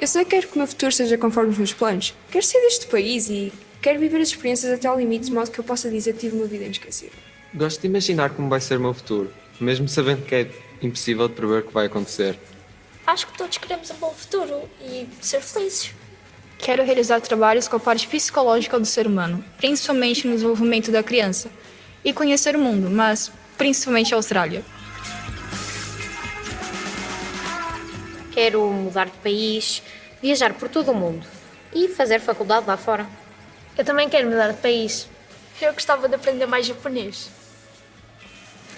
Eu 0.00 0.06
sei 0.06 0.24
que 0.24 0.30
quero 0.30 0.48
que 0.48 0.54
o 0.54 0.58
meu 0.58 0.66
futuro 0.66 0.92
seja 0.92 1.16
conforme 1.18 1.50
os 1.50 1.58
meus 1.58 1.72
planos. 1.72 2.14
Quero 2.30 2.44
sair 2.44 2.60
deste 2.62 2.86
país 2.86 3.28
e 3.28 3.52
quero 3.80 3.98
viver 3.98 4.20
as 4.20 4.28
experiências 4.28 4.72
até 4.72 4.86
ao 4.86 4.98
limite, 4.98 5.26
de 5.26 5.32
modo 5.32 5.50
que 5.50 5.58
eu 5.58 5.64
possa 5.64 5.90
dizer 5.90 6.12
que 6.12 6.20
tive 6.20 6.36
uma 6.36 6.46
vida 6.46 6.64
inesquecível. 6.64 7.18
Gosto 7.54 7.80
de 7.80 7.86
imaginar 7.86 8.30
como 8.30 8.48
vai 8.48 8.60
ser 8.60 8.76
o 8.76 8.80
meu 8.80 8.94
futuro, 8.94 9.32
mesmo 9.60 9.88
sabendo 9.88 10.24
que 10.24 10.34
é 10.34 10.50
impossível 10.82 11.28
de 11.28 11.34
prever 11.34 11.62
o 11.62 11.66
que 11.66 11.72
vai 11.72 11.86
acontecer. 11.86 12.38
Acho 13.06 13.26
que 13.26 13.38
todos 13.38 13.56
queremos 13.58 13.90
um 13.90 13.94
bom 13.94 14.12
futuro 14.12 14.68
e 14.80 15.08
ser 15.20 15.40
felizes. 15.40 15.92
Quero 16.58 16.84
realizar 16.84 17.20
trabalhos 17.20 17.68
com 17.68 17.76
a 17.76 17.80
parte 17.80 18.06
psicológica 18.06 18.78
do 18.78 18.84
ser 18.84 19.06
humano, 19.06 19.44
principalmente 19.56 20.26
no 20.26 20.34
desenvolvimento 20.34 20.90
da 20.90 21.02
criança, 21.02 21.50
e 22.04 22.12
conhecer 22.12 22.56
o 22.56 22.58
mundo, 22.58 22.90
mas 22.90 23.32
principalmente 23.56 24.12
a 24.12 24.16
Austrália. 24.16 24.64
Quero 28.32 28.62
mudar 28.70 29.06
de 29.06 29.16
país, 29.18 29.82
viajar 30.20 30.52
por 30.54 30.68
todo 30.68 30.90
o 30.90 30.94
mundo 30.94 31.26
e 31.74 31.88
fazer 31.88 32.20
faculdade 32.20 32.66
lá 32.66 32.76
fora. 32.76 33.06
Eu 33.76 33.84
também 33.84 34.08
quero 34.08 34.28
mudar 34.28 34.52
de 34.52 34.60
país. 34.60 35.08
Eu 35.60 35.72
gostava 35.72 36.08
de 36.08 36.14
aprender 36.14 36.46
mais 36.46 36.66
japonês. 36.66 37.30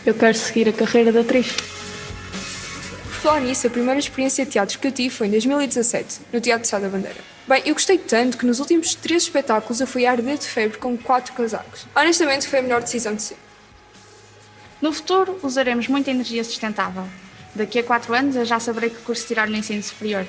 Eu 0.04 0.14
quero 0.14 0.36
seguir 0.36 0.66
a 0.68 0.72
carreira 0.72 1.12
de 1.12 1.18
atriz. 1.18 1.54
Por 3.04 3.12
falar 3.12 3.40
nisso, 3.40 3.66
a 3.66 3.70
primeira 3.70 4.00
experiência 4.00 4.46
de 4.46 4.52
teatro 4.52 4.78
que 4.78 4.86
eu 4.86 4.92
tive 4.92 5.10
foi 5.14 5.26
em 5.26 5.30
2017, 5.30 6.20
no 6.32 6.40
Teatro 6.40 6.66
Sá 6.66 6.78
da 6.78 6.88
Bandeira. 6.88 7.18
Bem, 7.46 7.62
eu 7.66 7.74
gostei 7.74 7.98
tanto 7.98 8.38
que 8.38 8.46
nos 8.46 8.60
últimos 8.60 8.94
três 8.94 9.24
espetáculos 9.24 9.78
eu 9.80 9.86
fui 9.86 10.06
arder 10.06 10.38
de 10.38 10.46
febre 10.46 10.78
com 10.78 10.96
quatro 10.96 11.34
casacos. 11.34 11.86
Honestamente, 11.94 12.48
foi 12.48 12.60
a 12.60 12.62
melhor 12.62 12.80
decisão 12.80 13.14
de 13.14 13.22
sempre. 13.22 13.44
No 14.80 14.90
futuro, 14.90 15.38
usaremos 15.42 15.86
muita 15.86 16.10
energia 16.10 16.42
sustentável. 16.42 17.04
Daqui 17.54 17.80
a 17.80 17.82
quatro 17.82 18.14
anos, 18.14 18.36
eu 18.36 18.46
já 18.46 18.58
saberei 18.58 18.88
que 18.88 19.02
curso 19.02 19.26
tirar 19.26 19.48
no 19.48 19.56
ensino 19.56 19.82
superior. 19.82 20.24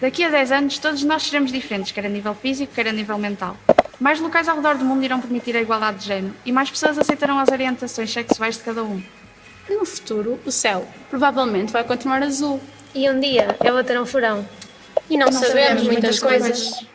Daqui 0.00 0.22
a 0.22 0.28
10 0.28 0.52
anos, 0.52 0.78
todos 0.78 1.02
nós 1.02 1.22
seremos 1.22 1.50
diferentes, 1.50 1.92
quer 1.92 2.04
a 2.04 2.08
nível 2.10 2.34
físico, 2.34 2.74
quer 2.74 2.88
a 2.88 2.92
nível 2.92 3.16
mental. 3.16 3.56
Mais 4.00 4.20
locais 4.20 4.48
ao 4.48 4.56
redor 4.56 4.76
do 4.76 4.84
mundo 4.84 5.04
irão 5.04 5.20
permitir 5.20 5.56
a 5.56 5.60
igualdade 5.60 5.98
de 5.98 6.06
género 6.06 6.34
e 6.44 6.52
mais 6.52 6.70
pessoas 6.70 6.98
aceitarão 6.98 7.38
as 7.38 7.48
orientações 7.48 8.12
sexuais 8.12 8.56
de 8.56 8.62
cada 8.62 8.82
um. 8.84 9.02
No 9.68 9.84
futuro, 9.84 10.38
o 10.46 10.52
céu 10.52 10.86
provavelmente 11.10 11.72
vai 11.72 11.84
continuar 11.84 12.22
azul. 12.22 12.60
E 12.94 13.08
um 13.10 13.20
dia 13.20 13.56
eu 13.62 13.74
vou 13.74 13.84
ter 13.84 14.00
um 14.00 14.06
furão. 14.06 14.48
E 15.10 15.16
não, 15.16 15.26
não 15.26 15.32
sabemos, 15.32 15.48
sabemos, 15.48 15.82
muitas, 15.84 16.02
muitas 16.02 16.20
coisas. 16.20 16.70
coisas. 16.70 16.86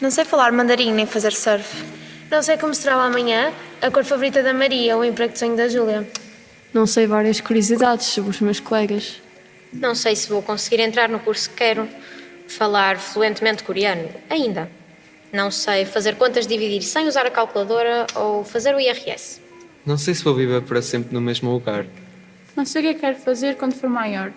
Não 0.00 0.10
sei 0.10 0.24
falar 0.24 0.52
mandarim 0.52 0.92
nem 0.92 1.06
fazer 1.06 1.32
surf. 1.32 1.84
Não 2.30 2.42
sei 2.42 2.56
como 2.56 2.74
será 2.74 2.96
o 2.98 3.00
amanhã, 3.00 3.52
a 3.80 3.90
cor 3.90 4.04
favorita 4.04 4.42
da 4.42 4.52
Maria 4.52 4.96
ou 4.96 5.02
o 5.02 5.04
emprego 5.04 5.32
de 5.32 5.38
sonho 5.38 5.56
da 5.56 5.68
Júlia. 5.68 6.08
Não 6.72 6.86
sei 6.86 7.06
várias 7.06 7.40
curiosidades 7.40 8.06
sobre 8.06 8.30
os 8.30 8.40
meus 8.40 8.58
colegas. 8.58 9.20
Não 9.72 9.94
sei 9.94 10.16
se 10.16 10.28
vou 10.28 10.42
conseguir 10.42 10.80
entrar 10.80 11.08
no 11.08 11.20
curso 11.20 11.50
que 11.50 11.56
quero. 11.56 11.88
Falar 12.48 12.98
fluentemente 12.98 13.62
coreano, 13.62 14.08
ainda. 14.28 14.70
Não 15.32 15.50
sei 15.50 15.84
fazer 15.84 16.16
contas 16.16 16.46
dividir 16.46 16.82
sem 16.82 17.08
usar 17.08 17.24
a 17.24 17.30
calculadora 17.30 18.06
ou 18.14 18.44
fazer 18.44 18.74
o 18.74 18.80
IRS. 18.80 19.40
Não 19.84 19.96
sei 19.96 20.14
se 20.14 20.22
vou 20.22 20.34
viver 20.34 20.62
para 20.62 20.82
sempre 20.82 21.14
no 21.14 21.20
mesmo 21.20 21.50
lugar. 21.50 21.86
Não 22.54 22.66
sei 22.66 22.82
o 22.82 22.84
que 22.84 22.90
é 22.90 22.94
quero 22.94 23.16
fazer 23.16 23.56
quando 23.56 23.74
for 23.74 23.88
maior. 23.88 24.32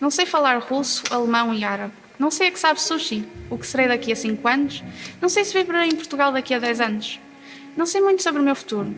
Não 0.00 0.10
sei 0.10 0.26
falar 0.26 0.58
russo, 0.58 1.02
alemão 1.10 1.54
e 1.54 1.64
árabe. 1.64 1.92
Não 2.18 2.30
sei 2.30 2.48
a 2.48 2.50
que 2.52 2.58
sabe 2.58 2.80
sushi. 2.80 3.24
O 3.48 3.56
que 3.56 3.66
serei 3.66 3.88
daqui 3.88 4.12
a 4.12 4.16
5 4.16 4.46
anos. 4.46 4.84
Não 5.20 5.28
sei 5.28 5.44
se 5.44 5.52
viverei 5.52 5.88
em 5.88 5.94
Portugal 5.96 6.30
daqui 6.32 6.52
a 6.52 6.58
10 6.58 6.80
anos. 6.80 7.20
Não 7.76 7.86
sei 7.86 8.00
muito 8.00 8.22
sobre 8.22 8.40
o 8.40 8.44
meu 8.44 8.54
futuro. 8.54 8.94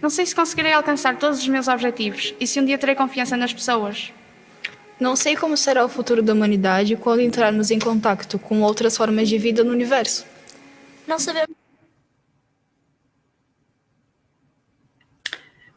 Não 0.00 0.10
sei 0.10 0.24
se 0.24 0.34
conseguirei 0.34 0.72
alcançar 0.72 1.16
todos 1.16 1.40
os 1.40 1.48
meus 1.48 1.66
objetivos 1.66 2.34
e 2.38 2.46
se 2.46 2.60
um 2.60 2.64
dia 2.64 2.78
terei 2.78 2.94
confiança 2.94 3.36
nas 3.36 3.52
pessoas. 3.52 4.12
Não 5.00 5.14
sei 5.14 5.36
como 5.36 5.56
será 5.56 5.84
o 5.84 5.88
futuro 5.88 6.22
da 6.22 6.32
humanidade 6.32 6.96
quando 6.96 7.20
entrarmos 7.20 7.70
em 7.70 7.78
contato 7.78 8.38
com 8.38 8.62
outras 8.62 8.96
formas 8.96 9.28
de 9.28 9.38
vida 9.38 9.62
no 9.62 9.70
universo. 9.70 10.26
Não 11.06 11.18
sabemos 11.18 11.58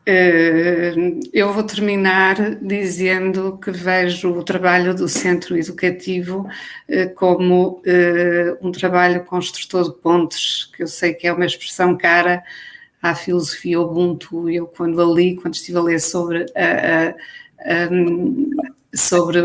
Eh, 0.05 0.93
eu 1.31 1.53
vou 1.53 1.63
terminar 1.63 2.55
dizendo 2.55 3.57
que 3.60 3.69
vejo 3.71 4.31
o 4.31 4.43
trabalho 4.43 4.95
do 4.95 5.07
centro 5.07 5.55
educativo 5.57 6.47
eh, 6.88 7.05
como 7.07 7.81
eh, 7.86 8.57
um 8.62 8.71
trabalho 8.71 9.23
construtor 9.25 9.84
de 9.93 10.01
pontes, 10.01 10.65
que 10.75 10.81
eu 10.84 10.88
sei 10.88 11.13
que 11.13 11.27
é 11.27 11.34
uma 11.34 11.45
expressão 11.45 11.95
cara 11.97 12.43
à 13.01 13.13
filosofia 13.15 13.79
Ubuntu. 13.79 14.49
Eu, 14.49 14.67
quando 14.67 15.01
a 15.01 15.05
li, 15.05 15.36
quando 15.36 15.53
estive 15.55 15.77
a 15.77 15.81
ler 15.81 15.99
sobre 15.99 16.45
a, 16.55 17.10
a, 17.10 17.84
a 17.86 17.89
sobre 18.93 19.39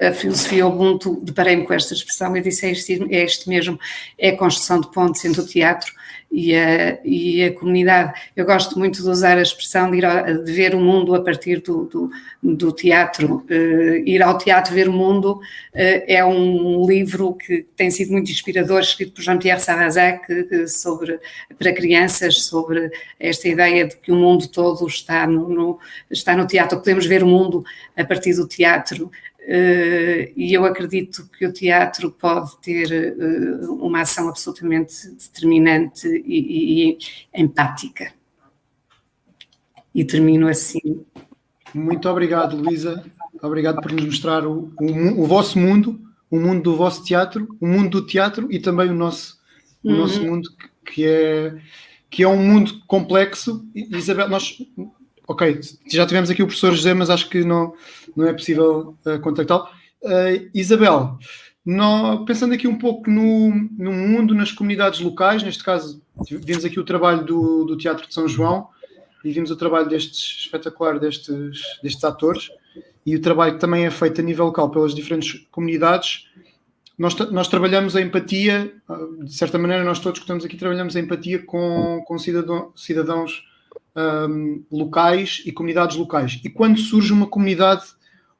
a 0.00 0.12
filosofia 0.12 0.66
Ubuntu, 0.66 1.20
deparei-me 1.22 1.64
com 1.64 1.74
esta 1.74 1.94
expressão 1.94 2.36
e 2.36 2.40
disse: 2.40 2.66
é 2.66 2.70
este, 2.70 3.14
é 3.14 3.24
este 3.24 3.48
mesmo, 3.48 3.78
é 4.18 4.30
a 4.30 4.36
construção 4.36 4.80
de 4.80 4.90
pontes 4.90 5.24
entre 5.24 5.40
o 5.40 5.46
teatro 5.46 5.92
e 6.30 6.54
a, 6.54 6.98
e 7.04 7.44
a 7.44 7.52
comunidade. 7.54 8.12
Eu 8.34 8.44
gosto 8.44 8.78
muito 8.78 9.02
de 9.02 9.08
usar 9.08 9.38
a 9.38 9.42
expressão 9.42 9.90
de, 9.90 9.98
ir 9.98 10.04
a, 10.04 10.32
de 10.32 10.52
ver 10.52 10.74
o 10.74 10.80
mundo 10.80 11.14
a 11.14 11.22
partir 11.22 11.60
do, 11.60 11.84
do, 11.84 12.10
do 12.42 12.72
teatro. 12.72 13.44
Uh, 13.50 13.96
ir 14.04 14.22
ao 14.22 14.36
teatro 14.36 14.74
ver 14.74 14.88
o 14.88 14.92
mundo 14.92 15.32
uh, 15.32 15.40
é 15.74 16.24
um 16.24 16.86
livro 16.86 17.34
que 17.34 17.64
tem 17.76 17.90
sido 17.90 18.12
muito 18.12 18.30
inspirador, 18.30 18.80
escrito 18.80 19.12
por 19.12 19.22
Jean-Pierre 19.22 19.60
Sarrazac, 19.60 20.68
sobre, 20.68 21.18
para 21.58 21.72
crianças, 21.72 22.42
sobre 22.42 22.90
esta 23.18 23.48
ideia 23.48 23.86
de 23.86 23.96
que 23.96 24.12
o 24.12 24.16
mundo 24.16 24.48
todo 24.48 24.86
está 24.86 25.26
no, 25.26 25.48
no, 25.48 25.78
está 26.10 26.36
no 26.36 26.46
teatro. 26.46 26.78
Podemos 26.78 27.06
ver 27.06 27.22
o 27.22 27.26
mundo 27.26 27.64
a 27.96 28.04
partir 28.04 28.34
do 28.34 28.46
teatro. 28.46 29.10
Uh, 29.46 30.26
e 30.34 30.52
eu 30.52 30.64
acredito 30.64 31.28
que 31.28 31.46
o 31.46 31.52
teatro 31.52 32.10
pode 32.10 32.56
ter 32.60 33.16
uh, 33.16 33.74
uma 33.74 34.00
ação 34.00 34.28
absolutamente 34.28 35.08
determinante 35.10 36.08
e, 36.26 36.90
e, 36.90 36.98
empática. 37.32 38.12
E 39.94 40.04
termino 40.04 40.48
assim. 40.48 41.04
Muito 41.72 42.08
obrigado, 42.08 42.56
Luísa. 42.56 43.04
Obrigado 43.40 43.80
por 43.80 43.92
nos 43.92 44.06
mostrar 44.06 44.44
o, 44.44 44.72
o, 44.80 45.22
o, 45.22 45.26
vosso 45.26 45.60
mundo, 45.60 46.00
o 46.28 46.40
mundo 46.40 46.62
do 46.62 46.76
vosso 46.76 47.04
teatro, 47.04 47.46
o 47.60 47.68
mundo 47.68 48.00
do 48.00 48.06
teatro 48.06 48.50
e 48.50 48.58
também 48.58 48.90
o 48.90 48.94
nosso, 48.94 49.38
o 49.84 49.90
uhum. 49.90 49.98
nosso 49.98 50.20
mundo, 50.24 50.50
que 50.84 51.06
é, 51.06 51.56
que 52.10 52.24
é 52.24 52.28
um 52.28 52.42
mundo 52.42 52.82
complexo. 52.88 53.64
Isabel, 53.76 54.28
nós 54.28 54.58
ok, 55.26 55.60
já 55.90 56.06
tivemos 56.06 56.30
aqui 56.30 56.42
o 56.42 56.46
professor 56.46 56.72
José, 56.74 56.94
mas 56.94 57.10
acho 57.10 57.28
que 57.28 57.44
não, 57.44 57.74
não 58.16 58.26
é 58.26 58.32
possível 58.32 58.96
uh, 59.04 59.20
contactá-lo. 59.20 59.68
Uh, 60.02 60.48
Isabel, 60.54 61.18
pensando 62.26 62.54
aqui 62.54 62.66
um 62.66 62.78
pouco 62.78 63.10
no, 63.10 63.50
no 63.76 63.92
mundo, 63.92 64.34
nas 64.34 64.52
comunidades 64.52 65.00
locais, 65.00 65.42
neste 65.42 65.62
caso, 65.62 66.00
vimos 66.30 66.64
aqui 66.64 66.78
o 66.78 66.84
trabalho 66.84 67.24
do, 67.24 67.64
do 67.64 67.76
Teatro 67.76 68.06
de 68.06 68.14
São 68.14 68.28
João 68.28 68.68
e 69.24 69.32
vimos 69.32 69.50
o 69.50 69.56
trabalho 69.56 69.88
destes 69.88 70.44
espetacular 70.44 70.98
destes, 71.00 71.60
destes 71.82 72.04
atores 72.04 72.50
e 73.04 73.16
o 73.16 73.20
trabalho 73.20 73.54
que 73.54 73.60
também 73.60 73.84
é 73.84 73.90
feito 73.90 74.20
a 74.20 74.24
nível 74.24 74.46
local 74.46 74.70
pelas 74.70 74.94
diferentes 74.94 75.46
comunidades. 75.50 76.28
Nós, 76.98 77.14
nós 77.30 77.48
trabalhamos 77.48 77.94
a 77.94 78.00
empatia, 78.00 78.72
de 79.22 79.34
certa 79.34 79.58
maneira, 79.58 79.84
nós 79.84 79.98
todos 79.98 80.18
que 80.18 80.24
estamos 80.24 80.44
aqui 80.44 80.56
trabalhamos 80.56 80.96
a 80.96 81.00
empatia 81.00 81.44
com, 81.44 82.02
com 82.06 82.18
cidadão, 82.18 82.72
cidadãos 82.74 83.44
um, 83.96 84.64
locais 84.70 85.42
e 85.44 85.52
comunidades 85.52 85.96
locais. 85.96 86.40
E 86.44 86.48
quando 86.48 86.78
surge 86.78 87.12
uma 87.12 87.26
comunidade 87.26 87.84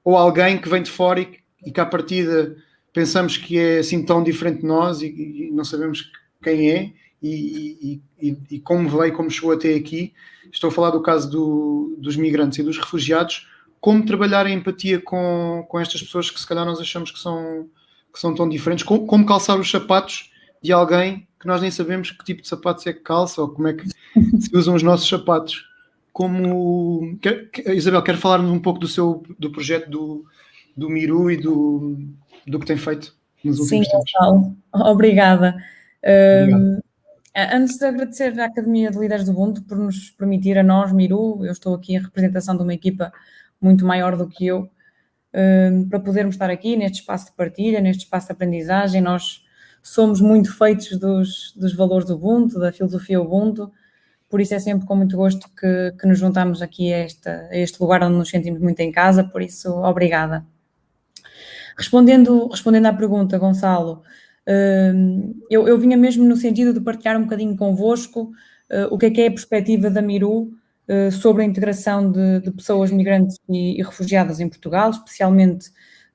ou 0.06 0.16
alguém 0.16 0.56
que 0.56 0.68
vem 0.68 0.84
de 0.84 0.90
fora 0.90 1.20
e, 1.20 1.28
e 1.66 1.72
que 1.72 1.80
à 1.80 1.84
partida 1.84 2.56
pensamos 2.92 3.36
que 3.36 3.58
é 3.58 3.80
assim 3.80 4.04
tão 4.04 4.22
diferente 4.22 4.60
de 4.60 4.66
nós 4.66 5.02
e, 5.02 5.08
e 5.08 5.50
não 5.50 5.64
sabemos 5.64 6.12
quem 6.40 6.70
é 6.70 6.92
e, 7.20 8.00
e, 8.48 8.60
como 8.60 8.88
veio, 8.88 9.12
como 9.12 9.28
chegou 9.28 9.50
até 9.50 9.74
aqui, 9.74 10.14
estou 10.52 10.68
a 10.68 10.72
falar 10.72 10.90
do 10.90 11.02
caso 11.02 11.28
do, 11.28 11.96
dos 11.98 12.14
migrantes 12.14 12.60
e 12.60 12.62
dos 12.62 12.78
refugiados, 12.78 13.48
como 13.80 14.06
trabalhar 14.06 14.46
a 14.46 14.50
empatia 14.50 15.00
com, 15.00 15.66
com 15.68 15.80
estas 15.80 16.00
pessoas 16.00 16.30
que 16.30 16.38
se 16.38 16.46
calhar 16.46 16.64
nós 16.64 16.78
achamos 16.78 17.10
que 17.10 17.18
são, 17.18 17.68
que 18.14 18.20
são 18.20 18.32
tão 18.32 18.48
diferentes, 18.48 18.84
como, 18.84 19.06
como 19.06 19.26
calçar 19.26 19.58
os 19.58 19.68
sapatos 19.68 20.30
de 20.62 20.72
alguém 20.72 21.26
que 21.40 21.48
nós 21.48 21.60
nem 21.60 21.70
sabemos 21.70 22.12
que 22.12 22.24
tipo 22.24 22.42
de 22.42 22.48
sapatos 22.48 22.86
é 22.86 22.92
que 22.92 23.00
calça 23.00 23.42
ou 23.42 23.48
como 23.48 23.66
é 23.66 23.74
que 23.74 23.88
se 23.88 24.56
usam 24.56 24.76
os 24.76 24.84
nossos 24.84 25.08
sapatos. 25.08 25.64
Como 26.16 27.18
quer, 27.18 27.50
Isabel, 27.74 28.02
quer 28.02 28.16
falar-nos 28.16 28.50
um 28.50 28.58
pouco 28.58 28.80
do 28.80 28.88
seu 28.88 29.22
do 29.38 29.52
projeto 29.52 29.90
do, 29.90 30.24
do 30.74 30.88
Miru 30.88 31.30
e 31.30 31.36
do, 31.36 31.98
do 32.46 32.58
que 32.58 32.64
tem 32.64 32.78
feito 32.78 33.14
nos 33.44 33.58
últimos 33.58 33.86
Sim, 33.86 33.92
tempos. 33.92 34.10
Sim, 34.10 34.56
obrigada. 34.72 35.62
Um, 36.50 36.80
antes 37.36 37.76
de 37.76 37.84
agradecer 37.84 38.40
à 38.40 38.46
Academia 38.46 38.90
de 38.90 38.98
Líderes 38.98 39.26
do 39.26 39.32
Ubuntu 39.32 39.62
por 39.64 39.76
nos 39.76 40.08
permitir 40.08 40.56
a 40.56 40.62
nós, 40.62 40.90
Miru, 40.90 41.44
eu 41.44 41.52
estou 41.52 41.74
aqui 41.74 41.94
em 41.94 42.00
representação 42.00 42.56
de 42.56 42.62
uma 42.62 42.72
equipa 42.72 43.12
muito 43.60 43.84
maior 43.84 44.16
do 44.16 44.26
que 44.26 44.46
eu, 44.46 44.70
para 45.90 46.00
podermos 46.00 46.36
estar 46.36 46.48
aqui 46.48 46.78
neste 46.78 47.00
espaço 47.00 47.26
de 47.26 47.32
partilha, 47.32 47.78
neste 47.78 48.04
espaço 48.04 48.28
de 48.28 48.32
aprendizagem. 48.32 49.02
Nós 49.02 49.44
somos 49.82 50.18
muito 50.22 50.50
feitos 50.56 50.98
dos, 50.98 51.52
dos 51.54 51.74
valores 51.74 52.06
do 52.06 52.14
Ubuntu, 52.14 52.58
da 52.58 52.72
filosofia 52.72 53.20
Ubuntu, 53.20 53.70
por 54.28 54.40
isso 54.40 54.54
é 54.54 54.58
sempre 54.58 54.86
com 54.86 54.96
muito 54.96 55.16
gosto 55.16 55.48
que, 55.58 55.92
que 55.98 56.06
nos 56.06 56.18
juntamos 56.18 56.60
aqui 56.62 56.92
a, 56.92 57.06
a 57.50 57.56
este 57.56 57.80
lugar 57.80 58.02
onde 58.02 58.16
nos 58.16 58.28
sentimos 58.28 58.60
muito 58.60 58.80
em 58.80 58.90
casa, 58.90 59.24
por 59.24 59.42
isso, 59.42 59.70
obrigada. 59.70 60.44
Respondendo, 61.76 62.48
respondendo 62.48 62.86
à 62.86 62.92
pergunta, 62.92 63.38
Gonçalo, 63.38 64.02
hum, 64.94 65.38
eu, 65.50 65.68
eu 65.68 65.78
vinha 65.78 65.96
mesmo 65.96 66.24
no 66.24 66.36
sentido 66.36 66.72
de 66.72 66.80
partilhar 66.80 67.18
um 67.18 67.24
bocadinho 67.24 67.56
convosco 67.56 68.32
uh, 68.70 68.86
o 68.90 68.98
que 68.98 69.06
é 69.06 69.10
que 69.10 69.20
é 69.20 69.26
a 69.26 69.30
perspectiva 69.30 69.90
da 69.90 70.02
Miru 70.02 70.52
uh, 70.88 71.10
sobre 71.12 71.42
a 71.42 71.46
integração 71.46 72.10
de, 72.10 72.40
de 72.40 72.50
pessoas 72.50 72.90
migrantes 72.90 73.38
e, 73.48 73.78
e, 73.78 73.82
refugiadas 73.82 74.40
em 74.40 74.48
Portugal, 74.48 74.90
especialmente 74.90 75.68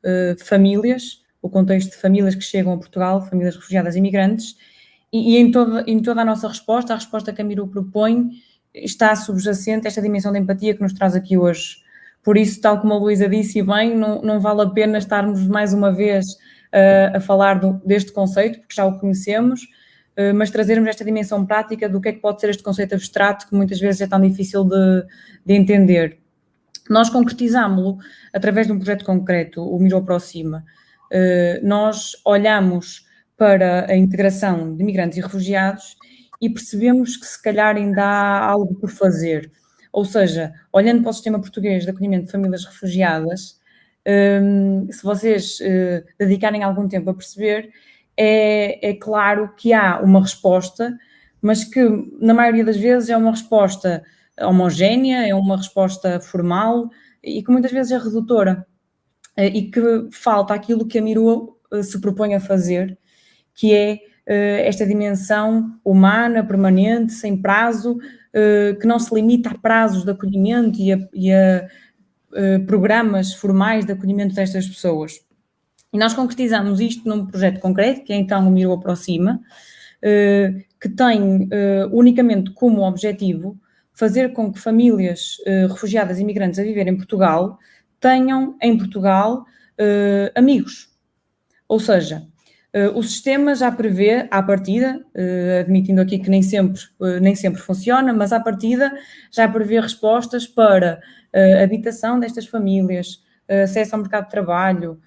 uh, 0.04 0.44
famílias, 0.44 1.22
o 1.42 1.50
contexto 1.50 1.92
de 1.92 1.98
famílias 1.98 2.36
que 2.36 2.44
chegam 2.44 2.74
a 2.74 2.78
Portugal, 2.78 3.22
famílias 3.22 3.56
refugiadas 3.56 3.96
e 3.96 4.02
migrantes, 4.02 4.56
e, 5.12 5.38
em, 5.38 5.52
toda, 5.52 5.84
em 5.88 6.02
toda 6.02 6.22
a 6.22 6.26
nossa 6.26 6.48
resposta, 6.48 6.94
a 6.94 6.96
resposta 6.96 7.34
que 7.34 7.42
a 7.42 7.46
Miru 7.46 7.68
propõe 7.68 8.30
está 8.74 9.16
subjacente 9.16 9.88
esta 9.88 10.02
dimensão 10.02 10.32
de 10.32 10.40
empatia 10.40 10.74
que 10.74 10.82
nos 10.82 10.94
traz 10.94 11.16
aqui 11.16 11.38
hoje. 11.38 11.78
Por 12.24 12.38
isso, 12.38 12.62
tal 12.62 12.80
como 12.80 12.94
a 12.94 12.98
Luísa 12.98 13.28
disse 13.28 13.62
bem, 13.62 13.96
não, 13.96 14.22
não 14.22 14.40
vale 14.40 14.62
a 14.62 14.70
pena 14.70 14.98
estarmos 14.98 15.46
mais 15.48 15.74
uma 15.74 15.92
vez 15.92 16.26
uh, 16.72 17.18
a 17.18 17.20
falar 17.20 17.60
do, 17.60 17.82
deste 17.86 18.14
conceito, 18.14 18.60
porque 18.60 18.76
já 18.76 18.86
o 18.86 19.00
conhecemos, 19.00 19.64
uh, 19.64 20.34
mas 20.36 20.52
trazermos 20.52 20.88
esta 20.88 21.04
dimensão 21.04 21.46
prática 21.46 21.90
do 21.90 22.00
que 22.00 22.10
é 22.10 22.14
que 22.14 22.20
pode 22.20 22.40
ser 22.40 22.50
este 22.50 22.64
conceito 22.64 22.94
abstrato, 22.96 23.48
que 23.48 23.56
muitas 23.56 23.80
vezes 23.80 24.02
é 24.02 24.08
tão 24.08 24.22
difícil 24.22 24.64
de, 24.64 25.04
de 25.46 25.54
entender. 25.54 26.20
Nós 26.90 27.10
concretizámo-lo 27.10 27.98
através 28.32 28.68
de 28.68 28.74
um 28.74 28.78
projeto 28.78 29.04
concreto, 29.04 29.62
o 29.62 29.80
Miro 29.80 29.98
Aproxima. 29.98 30.64
Uh, 31.12 31.66
nós 31.68 32.12
olhamos 32.24 33.06
para 33.42 33.92
a 33.92 33.98
integração 33.98 34.76
de 34.76 34.84
migrantes 34.84 35.18
e 35.18 35.22
refugiados 35.22 35.98
e 36.40 36.48
percebemos 36.48 37.18
que 37.18 37.26
se 37.26 37.42
calhar 37.42 37.76
ainda 37.76 38.04
há 38.04 38.46
algo 38.46 38.76
por 38.76 38.92
fazer. 38.92 39.52
Ou 39.92 40.06
seja, 40.06 40.54
olhando 40.72 41.02
para 41.02 41.10
o 41.10 41.14
sistema 41.14 41.42
português 41.42 41.84
de 41.84 41.90
acolhimento 41.90 42.26
de 42.26 42.32
famílias 42.32 42.64
refugiadas, 42.66 43.60
um, 44.08 44.88
se 44.92 45.04
vocês 45.04 45.60
uh, 45.60 46.06
dedicarem 46.20 46.62
algum 46.62 46.88
tempo 46.88 47.10
a 47.10 47.16
perceber, 47.16 47.72
é, 48.16 48.90
é, 48.90 48.94
claro 48.94 49.52
que 49.56 49.74
há 49.74 50.00
uma 50.02 50.22
resposta, 50.22 50.96
mas 51.42 51.64
que 51.64 51.82
na 52.20 52.36
maioria 52.36 52.64
das 52.64 52.78
vezes 52.78 53.10
é 53.10 53.18
uma 53.18 53.32
resposta 53.32 54.04
homogénea, 54.40 55.28
é 55.28 55.34
uma 55.34 55.58
resposta 55.58 56.20
formal 56.20 56.92
e 57.24 57.42
que 57.42 57.52
muitas 57.52 57.72
vezes 57.72 57.92
é 57.92 57.98
redutora 57.98 58.68
uh, 59.36 59.42
e 59.42 59.64
que 59.72 60.10
falta 60.12 60.54
aquilo 60.54 60.86
que 60.86 61.00
a 61.00 61.02
Miru 61.02 61.58
uh, 61.74 61.82
se 61.82 62.00
propõe 62.00 62.36
a 62.36 62.40
fazer, 62.40 63.00
que 63.54 63.74
é 63.74 64.00
uh, 64.28 64.68
esta 64.68 64.86
dimensão 64.86 65.72
humana, 65.84 66.44
permanente, 66.44 67.14
sem 67.14 67.38
prazo, 67.38 67.98
uh, 67.98 68.80
que 68.80 68.88
não 68.88 69.00
se 69.00 69.14
limita 69.14 69.50
a 69.50 69.58
prazos 69.58 70.04
de 70.04 70.12
acolhimento 70.12 70.80
e 70.80 70.94
a, 70.94 71.00
e 71.14 71.32
a 71.32 71.68
uh, 72.32 72.66
programas 72.66 73.34
formais 73.34 73.86
de 73.86 73.92
acolhimento 73.92 74.36
destas 74.36 74.68
pessoas. 74.68 75.20
E 75.94 75.98
nós 75.98 76.14
concretizamos 76.14 76.80
isto 76.80 77.08
num 77.08 77.26
projeto 77.26 77.60
concreto, 77.60 78.04
que 78.04 78.14
é 78.14 78.16
então 78.16 78.48
o 78.48 78.52
Miro 78.52 78.72
Aproxima, 78.72 79.42
que 80.80 80.90
tem 80.90 81.50
unicamente 81.92 82.52
como 82.52 82.88
objetivo 82.88 83.60
fazer 83.94 84.32
com 84.32 84.54
que 84.54 84.58
famílias 84.58 85.36
refugiadas 85.70 86.18
e 86.18 86.22
imigrantes 86.22 86.60
a 86.60 86.64
viver 86.64 86.88
em 86.88 86.96
Portugal 86.96 87.60
tenham 88.00 88.56
em 88.62 88.78
Portugal 88.78 89.46
amigos. 90.34 90.90
Ou 91.68 91.78
seja, 91.78 92.26
Uh, 92.74 92.98
o 92.98 93.04
sistema 93.04 93.54
já 93.54 93.70
prevê, 93.70 94.30
à 94.32 94.42
partida, 94.42 94.98
uh, 95.14 95.60
admitindo 95.60 96.00
aqui 96.00 96.18
que 96.18 96.30
nem 96.30 96.42
sempre, 96.42 96.82
uh, 97.02 97.20
nem 97.20 97.36
sempre 97.36 97.62
funciona, 97.62 98.14
mas 98.14 98.32
à 98.32 98.40
partida 98.40 98.90
já 99.30 99.46
prevê 99.48 99.80
respostas 99.80 100.48
para 100.48 101.02
habitação 101.64 102.20
destas 102.20 102.46
famílias, 102.46 103.24
acesso 103.64 103.96
ao 103.96 104.02
mercado 104.02 104.26
de 104.26 104.32
trabalho, 104.32 105.00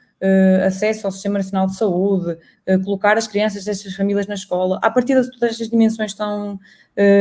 acesso 0.67 1.07
ao 1.07 1.13
Sistema 1.13 1.37
Nacional 1.37 1.67
de 1.67 1.77
Saúde, 1.77 2.39
colocar 2.83 3.19
as 3.19 3.27
crianças 3.27 3.67
destas 3.67 3.95
famílias 3.95 4.27
na 4.27 4.33
escola. 4.33 4.81
À 4.83 4.91
partida, 4.91 5.23
todas 5.23 5.51
estas 5.51 5.69
dimensões 5.69 6.13
estão 6.13 6.59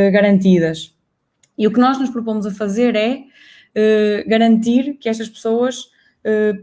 garantidas. 0.09 0.95
E 1.57 1.67
o 1.67 1.73
que 1.73 1.81
nós 1.81 1.99
nos 1.99 2.11
propomos 2.11 2.45
a 2.45 2.51
fazer 2.51 2.95
é 2.95 3.23
garantir 4.25 4.93
que 4.93 5.09
estas 5.09 5.27
pessoas 5.27 5.89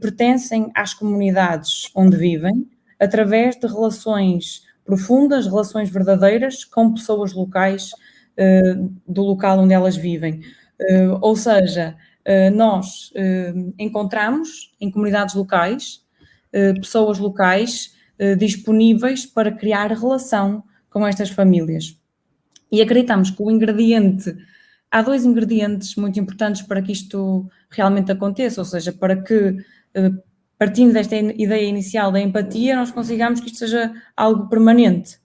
pertencem 0.00 0.70
às 0.74 0.94
comunidades 0.94 1.90
onde 1.94 2.16
vivem, 2.16 2.69
através 3.00 3.56
de 3.56 3.66
relações 3.66 4.62
profundas, 4.84 5.46
relações 5.46 5.88
verdadeiras 5.88 6.64
com 6.64 6.92
pessoas 6.92 7.32
locais 7.32 7.90
uh, 8.36 8.92
do 9.06 9.22
local 9.22 9.60
onde 9.60 9.72
elas 9.72 9.96
vivem. 9.96 10.40
Uh, 10.80 11.18
ou 11.20 11.34
seja, 11.34 11.96
uh, 12.26 12.54
nós 12.54 13.12
encontramos 13.78 14.72
em 14.80 14.90
comunidades 14.90 15.34
locais 15.34 16.02
pessoas 16.80 17.20
locais 17.20 17.94
disponíveis 18.36 19.24
para 19.24 19.52
criar 19.52 19.92
relação 19.92 20.64
com 20.90 21.06
estas 21.06 21.30
famílias. 21.30 21.96
E 22.72 22.82
acreditamos 22.82 23.30
que 23.30 23.40
o 23.40 23.48
ingrediente, 23.48 24.34
há 24.90 25.00
dois 25.00 25.24
ingredientes 25.24 25.94
muito 25.94 26.18
importantes 26.18 26.62
para 26.62 26.82
que 26.82 26.90
isto 26.90 27.48
realmente 27.70 28.10
aconteça, 28.10 28.60
ou 28.60 28.64
seja, 28.64 28.92
para 28.92 29.14
que 29.14 29.58
partindo 30.60 30.92
desta 30.92 31.16
ideia 31.16 31.66
inicial 31.66 32.12
da 32.12 32.20
empatia, 32.20 32.76
nós 32.76 32.90
consigamos 32.90 33.40
que 33.40 33.46
isto 33.46 33.60
seja 33.60 33.94
algo 34.14 34.46
permanente. 34.46 35.18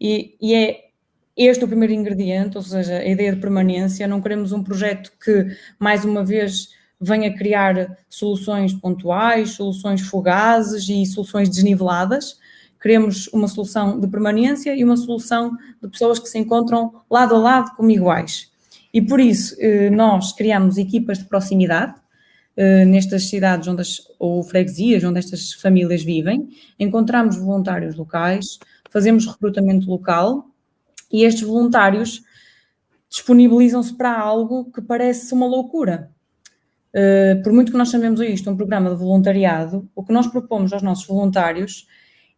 E, 0.00 0.34
e, 0.40 0.54
é 0.54 0.88
este 1.36 1.62
o 1.62 1.68
primeiro 1.68 1.92
ingrediente, 1.92 2.56
ou 2.56 2.62
seja, 2.62 2.96
a 2.96 3.06
ideia 3.06 3.34
de 3.34 3.38
permanência. 3.38 4.08
Não 4.08 4.22
queremos 4.22 4.50
um 4.50 4.62
projeto 4.62 5.12
que, 5.22 5.46
mais 5.78 6.06
uma 6.06 6.24
vez, 6.24 6.70
venha 6.98 7.36
criar 7.36 7.98
soluções 8.08 8.72
pontuais, 8.72 9.50
soluções 9.50 10.00
fugazes 10.00 10.88
e 10.88 11.04
soluções 11.04 11.50
desniveladas. 11.50 12.38
Queremos 12.80 13.28
uma 13.28 13.46
solução 13.46 14.00
de 14.00 14.08
permanência 14.08 14.74
e 14.74 14.82
uma 14.82 14.96
solução 14.96 15.54
de 15.82 15.88
pessoas 15.90 16.18
que 16.18 16.30
se 16.30 16.38
encontram 16.38 16.94
lado 17.10 17.34
a 17.34 17.38
lado 17.38 17.76
como 17.76 17.90
iguais. 17.90 18.50
E 18.94 19.02
por 19.02 19.20
isso, 19.20 19.54
eh, 19.58 19.90
nós 19.90 20.32
criamos 20.32 20.78
equipas 20.78 21.18
de 21.18 21.26
proximidade, 21.26 21.94
eh, 22.60 22.84
nestas 22.84 23.28
cidades 23.28 23.68
onde 23.68 23.82
as, 23.82 24.02
ou 24.18 24.42
freguesias 24.42 25.04
onde 25.04 25.20
estas 25.20 25.52
famílias 25.52 26.02
vivem, 26.02 26.48
encontramos 26.76 27.36
voluntários 27.36 27.94
locais, 27.94 28.58
fazemos 28.90 29.24
recrutamento 29.26 29.88
local 29.88 30.44
e 31.08 31.22
estes 31.22 31.44
voluntários 31.46 32.20
disponibilizam-se 33.08 33.96
para 33.96 34.18
algo 34.18 34.72
que 34.72 34.82
parece 34.82 35.32
uma 35.32 35.46
loucura. 35.46 36.10
Uh, 36.92 37.40
por 37.44 37.52
muito 37.52 37.70
que 37.70 37.78
nós 37.78 37.90
chamemos 37.90 38.20
isto 38.22 38.50
um 38.50 38.56
programa 38.56 38.90
de 38.90 38.96
voluntariado, 38.96 39.88
o 39.94 40.02
que 40.02 40.12
nós 40.12 40.26
propomos 40.26 40.72
aos 40.72 40.82
nossos 40.82 41.06
voluntários 41.06 41.86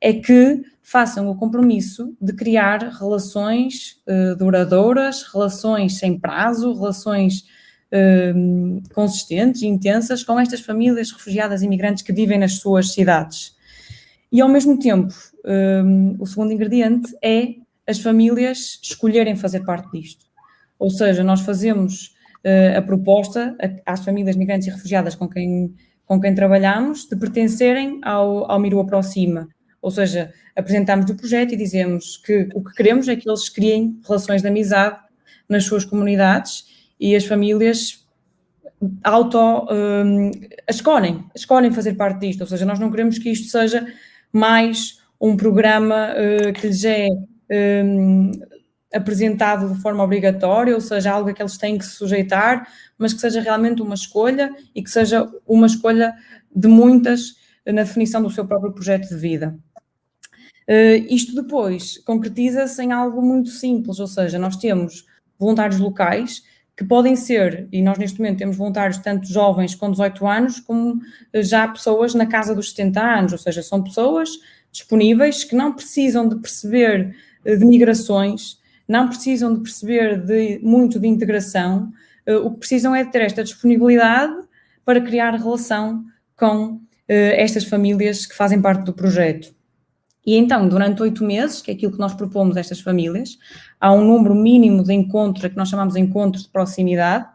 é 0.03 0.13
que 0.13 0.63
façam 0.83 1.31
o 1.31 1.35
compromisso 1.35 2.15
de 2.21 2.35
criar 2.35 2.91
relações 2.91 4.03
uh, 4.07 4.37
duradouras, 4.37 5.23
relações 5.33 5.97
sem 5.97 6.19
prazo, 6.19 6.75
relações 6.75 7.45
consistentes 8.95 9.63
e 9.63 9.67
intensas 9.67 10.23
com 10.23 10.39
estas 10.39 10.61
famílias 10.61 11.11
refugiadas 11.11 11.63
e 11.63 11.67
imigrantes 11.67 12.03
que 12.03 12.13
vivem 12.13 12.39
nas 12.39 12.55
suas 12.55 12.93
cidades. 12.93 13.57
E 14.31 14.41
ao 14.41 14.49
mesmo 14.49 14.79
tempo, 14.79 15.13
um, 15.45 16.17
o 16.19 16.27
segundo 16.27 16.53
ingrediente 16.53 17.13
é 17.23 17.55
as 17.87 17.99
famílias 17.99 18.79
escolherem 18.83 19.35
fazer 19.35 19.65
parte 19.65 19.91
disto. 19.91 20.25
Ou 20.79 20.89
seja, 20.89 21.25
nós 21.25 21.41
fazemos 21.41 22.15
uh, 22.45 22.79
a 22.79 22.83
proposta 22.83 23.57
às 23.85 24.05
famílias 24.05 24.37
migrantes 24.37 24.69
e 24.69 24.71
refugiadas 24.71 25.17
com 25.17 25.29
quem, 25.29 25.75
com 26.07 26.21
quem 26.21 26.35
trabalhamos 26.35 27.09
de 27.09 27.17
pertencerem 27.17 27.99
ao, 28.05 28.51
ao 28.51 28.61
Miro 28.61 28.79
Aproxima. 28.79 29.49
Ou 29.83 29.91
seja, 29.91 30.33
apresentamos 30.55 31.11
o 31.11 31.17
projeto 31.17 31.55
e 31.55 31.57
dizemos 31.57 32.17
que 32.19 32.49
o 32.55 32.63
que 32.63 32.75
queremos 32.75 33.09
é 33.09 33.17
que 33.17 33.29
eles 33.29 33.49
criem 33.49 33.99
relações 34.07 34.43
de 34.43 34.49
amizade 34.49 34.99
nas 35.49 35.65
suas 35.65 35.85
comunidades 35.85 36.65
e 37.01 37.17
as 37.17 37.25
famílias 37.25 38.07
auto 39.03 39.39
um, 39.71 40.31
escolhem, 40.69 41.25
escolhem 41.35 41.73
fazer 41.73 41.95
parte 41.95 42.21
disto, 42.21 42.43
ou 42.43 42.47
seja, 42.47 42.65
nós 42.65 42.79
não 42.79 42.91
queremos 42.91 43.19
que 43.19 43.31
isto 43.31 43.51
seja 43.51 43.87
mais 44.33 45.01
um 45.21 45.37
programa 45.37 46.11
uh, 46.13 46.53
que 46.53 46.67
lhes 46.67 46.85
é 46.85 47.07
um, 47.85 48.31
apresentado 48.93 49.75
de 49.75 49.81
forma 49.81 50.03
obrigatória, 50.03 50.75
ou 50.75 50.81
seja, 50.81 51.13
algo 51.13 51.29
a 51.29 51.33
que 51.33 51.43
eles 51.43 51.59
têm 51.59 51.77
que 51.77 51.85
se 51.85 51.93
sujeitar, 51.93 52.67
mas 52.97 53.13
que 53.13 53.21
seja 53.21 53.41
realmente 53.41 53.83
uma 53.83 53.95
escolha 53.95 54.55
e 54.75 54.83
que 54.83 54.91
seja 54.91 55.29
uma 55.47 55.67
escolha 55.67 56.15
de 56.55 56.69
muitas 56.69 57.37
na 57.67 57.83
definição 57.83 58.23
do 58.23 58.31
seu 58.31 58.47
próprio 58.47 58.73
projeto 58.73 59.09
de 59.09 59.17
vida. 59.17 59.59
Uh, 60.67 61.05
isto 61.09 61.35
depois 61.35 61.99
concretiza-se 61.99 62.83
em 62.83 62.93
algo 62.93 63.21
muito 63.21 63.51
simples, 63.51 63.99
ou 63.99 64.07
seja, 64.07 64.39
nós 64.39 64.57
temos 64.57 65.05
voluntários 65.39 65.79
locais 65.79 66.43
que 66.81 66.87
podem 66.87 67.15
ser, 67.15 67.69
e 67.71 67.83
nós 67.83 67.99
neste 67.99 68.19
momento 68.19 68.39
temos 68.39 68.57
voluntários 68.57 68.97
tanto 68.97 69.31
jovens 69.31 69.75
com 69.75 69.91
18 69.91 70.27
anos, 70.27 70.61
como 70.61 70.99
já 71.35 71.69
pessoas 71.69 72.15
na 72.15 72.25
casa 72.25 72.55
dos 72.55 72.71
70 72.71 73.01
anos, 73.03 73.33
ou 73.33 73.39
seja, 73.39 73.63
são 73.63 73.85
pessoas 73.85 74.31
disponíveis 74.73 75.45
que 75.45 75.55
não 75.55 75.75
precisam 75.75 76.27
de 76.27 76.37
perceber 76.37 77.15
de 77.45 77.67
migrações, 77.67 78.59
não 78.89 79.09
precisam 79.09 79.53
de 79.53 79.61
perceber 79.61 80.25
de, 80.25 80.59
muito 80.63 80.99
de 80.99 81.07
integração, 81.07 81.93
o 82.27 82.53
que 82.53 82.61
precisam 82.61 82.95
é 82.95 83.05
de 83.05 83.13
ter 83.13 83.21
esta 83.21 83.45
disponibilidade 83.45 84.35
para 84.83 85.03
criar 85.03 85.33
relação 85.33 86.03
com 86.35 86.81
estas 87.07 87.65
famílias 87.65 88.25
que 88.25 88.35
fazem 88.35 88.59
parte 88.63 88.85
do 88.85 88.95
projeto. 88.95 89.55
E 90.25 90.35
então, 90.35 90.67
durante 90.67 91.03
oito 91.03 91.25
meses, 91.25 91.61
que 91.61 91.71
é 91.71 91.75
aquilo 91.75 91.93
que 91.93 91.99
nós 91.99 92.15
propomos 92.15 92.57
a 92.57 92.61
estas 92.61 92.81
famílias, 92.81 93.39
há 93.81 93.93
um 93.93 94.05
número 94.05 94.35
mínimo 94.35 94.85
de 94.85 94.93
encontros, 94.93 95.51
que 95.51 95.57
nós 95.57 95.69
chamamos 95.69 95.95
de 95.95 96.01
encontros 96.01 96.45
de 96.45 96.51
proximidade, 96.51 97.27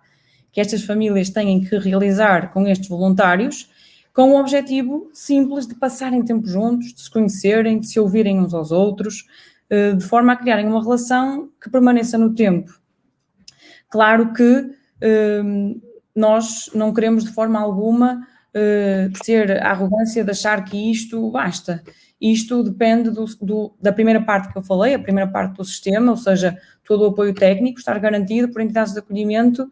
que 0.51 0.61
estas 0.61 0.83
famílias 0.83 1.29
têm 1.29 1.61
que 1.61 1.77
realizar 1.77 2.53
com 2.53 2.67
estes 2.67 2.87
voluntários, 2.87 3.69
com 4.13 4.31
o 4.31 4.39
objetivo 4.39 5.09
simples 5.11 5.67
de 5.67 5.75
passarem 5.75 6.23
tempo 6.23 6.47
juntos, 6.47 6.93
de 6.93 7.01
se 7.01 7.11
conhecerem, 7.11 7.79
de 7.79 7.87
se 7.87 7.99
ouvirem 7.99 8.39
uns 8.39 8.53
aos 8.53 8.71
outros, 8.71 9.25
eh, 9.69 9.93
de 9.93 10.05
forma 10.05 10.31
a 10.31 10.35
criarem 10.35 10.67
uma 10.67 10.81
relação 10.81 11.49
que 11.61 11.69
permaneça 11.69 12.17
no 12.17 12.33
tempo. 12.33 12.71
Claro 13.89 14.31
que 14.31 14.69
eh, 15.01 15.41
nós 16.15 16.69
não 16.73 16.93
queremos 16.93 17.25
de 17.25 17.31
forma 17.31 17.59
alguma 17.59 18.25
eh, 18.53 19.09
ter 19.25 19.61
a 19.61 19.71
arrogância 19.71 20.23
de 20.23 20.31
achar 20.31 20.63
que 20.63 20.89
isto 20.89 21.29
basta 21.29 21.83
isto 22.31 22.63
depende 22.63 23.09
do, 23.09 23.25
do, 23.41 23.73
da 23.81 23.91
primeira 23.91 24.21
parte 24.21 24.51
que 24.51 24.57
eu 24.57 24.63
falei, 24.63 24.93
a 24.93 24.99
primeira 24.99 25.29
parte 25.29 25.55
do 25.55 25.65
sistema, 25.65 26.11
ou 26.11 26.17
seja, 26.17 26.57
todo 26.83 27.03
o 27.03 27.07
apoio 27.07 27.33
técnico 27.33 27.79
estar 27.79 27.99
garantido 27.99 28.51
por 28.51 28.61
entidades 28.61 28.93
de 28.93 28.99
acolhimento 28.99 29.69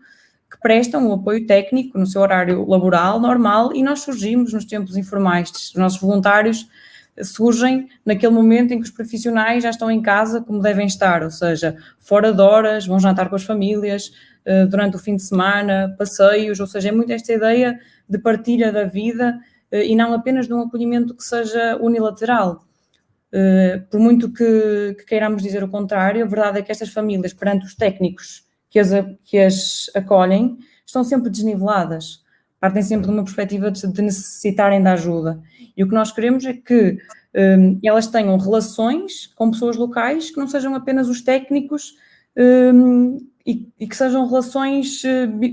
que 0.52 0.60
prestam 0.60 1.08
o 1.08 1.14
apoio 1.14 1.48
técnico 1.48 1.98
no 1.98 2.06
seu 2.06 2.22
horário 2.22 2.68
laboral 2.68 3.20
normal 3.20 3.74
e 3.74 3.82
nós 3.82 4.02
surgimos 4.02 4.54
nos 4.54 4.66
tempos 4.66 4.96
informais. 4.96 5.50
Os 5.50 5.76
nossos 5.76 6.00
voluntários 6.00 6.68
surgem 7.22 7.88
naquele 8.06 8.34
momento 8.34 8.72
em 8.72 8.78
que 8.78 8.84
os 8.84 8.92
profissionais 8.92 9.64
já 9.64 9.70
estão 9.70 9.90
em 9.90 10.02
casa 10.02 10.42
como 10.42 10.62
devem 10.62 10.86
estar, 10.86 11.24
ou 11.24 11.32
seja, 11.32 11.76
fora 12.00 12.34
de 12.34 12.42
horas, 12.42 12.86
vão 12.86 13.00
jantar 13.00 13.30
com 13.30 13.36
as 13.36 13.44
famílias, 13.44 14.12
eh, 14.46 14.66
durante 14.66 14.96
o 14.96 15.00
fim 15.00 15.16
de 15.16 15.24
semana, 15.24 15.96
passeios, 15.98 16.60
ou 16.60 16.68
seja, 16.68 16.90
é 16.90 16.92
muito 16.92 17.12
esta 17.12 17.32
ideia 17.32 17.80
de 18.10 18.18
partilha 18.18 18.72
da 18.72 18.86
vida 18.86 19.40
e 19.82 19.96
não 19.96 20.14
apenas 20.14 20.48
de 20.48 20.54
um 20.54 20.62
acolhimento 20.62 21.16
que 21.16 21.24
seja 21.24 21.78
unilateral. 21.82 22.64
Eh, 23.36 23.82
por 23.90 24.00
muito 24.00 24.32
que, 24.32 24.96
que 25.00 25.06
queiramos 25.06 25.42
dizer 25.42 25.64
o 25.64 25.68
contrário, 25.68 26.24
a 26.24 26.28
verdade 26.28 26.60
é 26.60 26.62
que 26.62 26.72
estas 26.72 26.90
famílias, 26.90 27.34
perante 27.34 27.66
os 27.66 27.74
técnicos 27.74 28.46
que 28.70 28.78
as, 28.78 28.90
que 29.24 29.40
as 29.40 29.90
acolhem, 29.96 30.60
estão 30.86 31.04
sempre 31.04 31.32
desniveladas, 31.32 32.24
partem 32.60 32.84
sempre 32.84 33.08
de 33.08 33.12
uma 33.12 33.24
perspectiva 33.24 33.72
de, 33.72 34.02
necessitarem 34.04 34.84
da 34.84 34.94
ajuda. 34.94 35.42
E 35.76 35.84
o 35.84 35.88
que 35.88 35.96
nós 35.96 36.12
queremos 36.12 36.46
é 36.46 36.54
que 36.54 37.00
um, 37.36 37.80
eh, 37.84 37.88
elas 37.88 38.06
tenham 38.06 38.38
relações 38.38 39.26
com 39.36 39.50
pessoas 39.50 39.78
locais 39.78 40.30
que 40.30 40.38
não 40.38 40.48
sejam 40.48 40.76
apenas 40.76 41.10
os 41.10 41.22
técnicos 41.24 41.96
um, 42.38 43.18
e, 43.44 43.68
e, 43.80 43.88
que 43.88 43.98
sejam 43.98 44.28
relações 44.28 45.02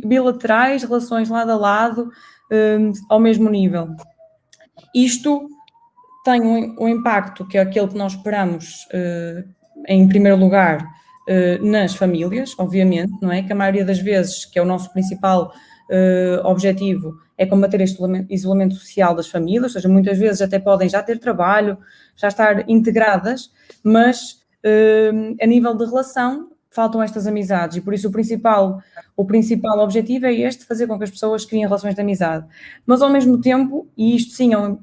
bilaterais, 0.04 0.82
relações 0.82 1.30
lado 1.30 1.50
a 1.50 1.56
lado, 1.56 2.10
um, 2.52 2.92
ao 3.08 3.18
mesmo 3.18 3.48
nível. 3.48 3.96
Isto 4.94 5.48
tem 6.24 6.42
um, 6.42 6.76
um, 6.78 6.88
impacto 6.88 7.46
que 7.46 7.56
é 7.56 7.60
aquele 7.60 7.88
que 7.88 7.96
nós 7.96 8.12
esperamos, 8.12 8.86
uh, 8.92 9.48
em 9.88 10.06
primeiro 10.06 10.38
lugar, 10.38 10.82
uh, 10.82 11.64
nas 11.64 11.94
famílias, 11.94 12.54
obviamente, 12.58 13.12
não 13.22 13.32
é? 13.32 13.42
Que 13.42 13.52
a 13.52 13.56
maioria 13.56 13.84
das 13.84 13.98
vezes, 13.98 14.44
que 14.44 14.58
é 14.58 14.62
o 14.62 14.66
nosso 14.66 14.92
principal 14.92 15.52
uh, 15.90 16.46
objetivo, 16.46 17.14
é 17.38 17.46
combater 17.46 17.80
este 17.80 17.98
isolamento 18.28 18.74
social 18.74 19.14
das 19.14 19.28
famílias, 19.28 19.64
ou 19.64 19.70
seja, 19.70 19.88
muitas 19.88 20.18
vezes 20.18 20.42
até 20.42 20.58
podem 20.58 20.88
já 20.88 21.02
ter 21.02 21.18
trabalho, 21.18 21.78
já 22.14 22.28
estar 22.28 22.68
integradas, 22.68 23.50
mas 23.82 24.40
a 25.40 25.46
nível 25.46 25.74
de 25.74 25.86
relação 25.86 26.49
faltam 26.70 27.02
estas 27.02 27.26
amizades 27.26 27.76
e 27.76 27.80
por 27.80 27.92
isso 27.92 28.08
o 28.08 28.12
principal, 28.12 28.80
o 29.16 29.24
principal 29.24 29.80
objetivo 29.80 30.26
é 30.26 30.32
este, 30.32 30.64
fazer 30.64 30.86
com 30.86 30.96
que 30.96 31.04
as 31.04 31.10
pessoas 31.10 31.44
criem 31.44 31.64
relações 31.64 31.94
de 31.94 32.00
amizade. 32.00 32.46
Mas 32.86 33.02
ao 33.02 33.10
mesmo 33.10 33.40
tempo, 33.40 33.88
e 33.96 34.14
isto 34.14 34.32
sim, 34.34 34.54
é 34.54 34.76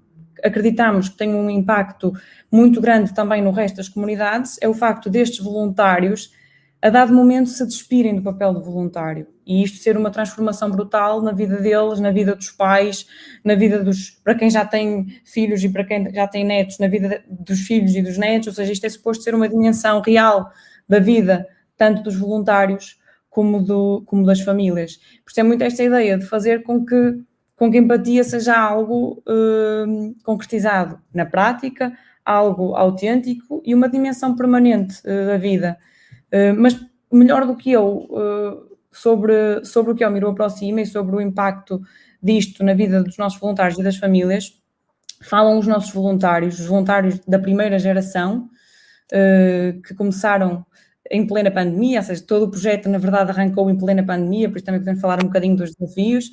acreditamos 0.43 1.09
que 1.09 1.17
tem 1.17 1.33
um 1.33 1.49
impacto 1.49 2.13
muito 2.51 2.79
grande 2.79 3.13
também 3.13 3.41
no 3.41 3.51
resto 3.51 3.77
das 3.77 3.89
comunidades, 3.89 4.57
é 4.61 4.67
o 4.67 4.73
facto 4.73 5.09
destes 5.09 5.39
voluntários, 5.39 6.31
a 6.79 6.89
dado 6.89 7.11
momento, 7.11 7.49
se 7.49 7.65
despirem 7.65 8.15
do 8.15 8.21
papel 8.21 8.53
de 8.53 8.63
voluntário. 8.63 9.27
E 9.45 9.63
isto 9.63 9.77
ser 9.79 9.97
uma 9.97 10.11
transformação 10.11 10.69
brutal 10.69 11.21
na 11.21 11.31
vida 11.31 11.59
deles, 11.59 11.99
na 11.99 12.11
vida 12.11 12.35
dos 12.35 12.51
pais, 12.51 13.07
na 13.43 13.55
vida 13.55 13.83
dos. 13.83 14.11
para 14.23 14.35
quem 14.35 14.49
já 14.49 14.63
tem 14.63 15.07
filhos 15.25 15.63
e 15.63 15.69
para 15.69 15.83
quem 15.83 16.13
já 16.13 16.27
tem 16.27 16.45
netos, 16.45 16.77
na 16.77 16.87
vida 16.87 17.23
dos 17.27 17.61
filhos 17.61 17.95
e 17.95 18.01
dos 18.01 18.17
netos, 18.17 18.49
ou 18.49 18.53
seja, 18.53 18.71
isto 18.71 18.85
é 18.85 18.89
suposto 18.89 19.23
ser 19.23 19.33
uma 19.33 19.49
dimensão 19.49 20.01
real 20.01 20.51
da 20.87 20.99
vida 20.99 21.47
tanto 21.77 22.03
dos 22.03 22.15
voluntários 22.15 22.97
como, 23.37 23.61
do, 23.61 24.01
como 24.07 24.25
das 24.25 24.41
famílias. 24.41 24.97
Por 25.23 25.29
isso 25.29 25.39
é 25.39 25.43
muito 25.43 25.63
esta 25.63 25.83
ideia 25.83 26.17
de 26.17 26.25
fazer 26.25 26.63
com 26.63 26.83
que, 26.83 27.21
com 27.55 27.69
que 27.69 27.77
a 27.77 27.79
empatia 27.79 28.23
seja 28.23 28.57
algo 28.57 29.21
uh, 29.27 30.15
concretizado 30.23 30.99
na 31.13 31.23
prática, 31.23 31.95
algo 32.25 32.75
autêntico 32.75 33.61
e 33.63 33.75
uma 33.75 33.87
dimensão 33.87 34.35
permanente 34.35 34.99
uh, 35.01 35.27
da 35.27 35.37
vida. 35.37 35.77
Uh, 36.33 36.59
mas 36.59 36.83
melhor 37.13 37.45
do 37.45 37.55
que 37.55 37.71
eu 37.71 38.07
sobre, 38.91 39.63
sobre 39.63 39.91
o 39.91 39.95
que 39.95 40.03
é 40.03 40.07
o 40.07 40.11
Miro 40.11 40.29
Aproxima 40.29 40.81
e 40.81 40.85
sobre 40.87 41.15
o 41.15 41.21
impacto 41.21 41.79
disto 42.21 42.63
na 42.63 42.73
vida 42.73 43.03
dos 43.03 43.19
nossos 43.19 43.39
voluntários 43.39 43.77
e 43.77 43.83
das 43.83 43.97
famílias, 43.97 44.59
falam 45.21 45.59
os 45.59 45.67
nossos 45.67 45.93
voluntários, 45.93 46.59
os 46.59 46.65
voluntários 46.65 47.19
da 47.19 47.37
primeira 47.37 47.77
geração, 47.79 48.49
que 49.85 49.95
começaram 49.95 50.65
em 51.11 51.25
plena 51.25 51.51
pandemia, 51.51 51.99
ou 51.99 52.05
seja, 52.05 52.23
todo 52.25 52.43
o 52.43 52.49
projeto, 52.49 52.89
na 52.89 52.97
verdade, 52.97 53.31
arrancou 53.31 53.69
em 53.69 53.77
plena 53.77 54.03
pandemia, 54.03 54.49
por 54.49 54.57
isso 54.57 54.65
também 54.65 54.81
podemos 54.81 55.01
falar 55.01 55.21
um 55.21 55.27
bocadinho 55.27 55.55
dos 55.55 55.73
desafios, 55.75 56.31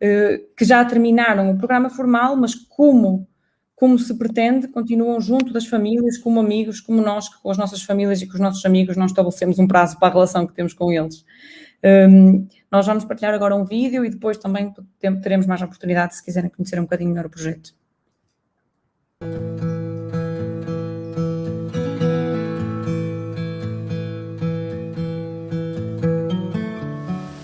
eh, 0.00 0.40
que 0.56 0.64
já 0.64 0.84
terminaram 0.84 1.50
o 1.50 1.58
programa 1.58 1.90
formal, 1.90 2.36
mas 2.36 2.54
como, 2.54 3.28
como 3.74 3.98
se 3.98 4.16
pretende, 4.16 4.68
continuam 4.68 5.20
junto 5.20 5.52
das 5.52 5.66
famílias, 5.66 6.18
como 6.18 6.40
amigos, 6.40 6.80
como 6.80 7.00
nós, 7.00 7.28
com 7.28 7.50
as 7.50 7.58
nossas 7.58 7.82
famílias 7.82 8.22
e 8.22 8.26
com 8.26 8.34
os 8.34 8.40
nossos 8.40 8.64
amigos, 8.64 8.96
não 8.96 9.06
estabelecemos 9.06 9.58
um 9.58 9.66
prazo 9.66 9.98
para 9.98 10.08
a 10.08 10.12
relação 10.12 10.46
que 10.46 10.54
temos 10.54 10.72
com 10.72 10.92
eles. 10.92 11.24
Ehm, 11.82 12.46
nós 12.70 12.86
vamos 12.86 13.04
partilhar 13.04 13.34
agora 13.34 13.54
um 13.56 13.64
vídeo 13.64 14.04
e 14.04 14.10
depois 14.10 14.36
também 14.38 14.72
teremos 15.22 15.46
mais 15.46 15.62
oportunidade 15.62 16.16
se 16.16 16.24
quiserem 16.24 16.50
conhecer 16.50 16.78
um 16.78 16.82
bocadinho 16.82 17.10
melhor 17.10 17.26
o 17.26 17.30
projeto. 17.30 17.74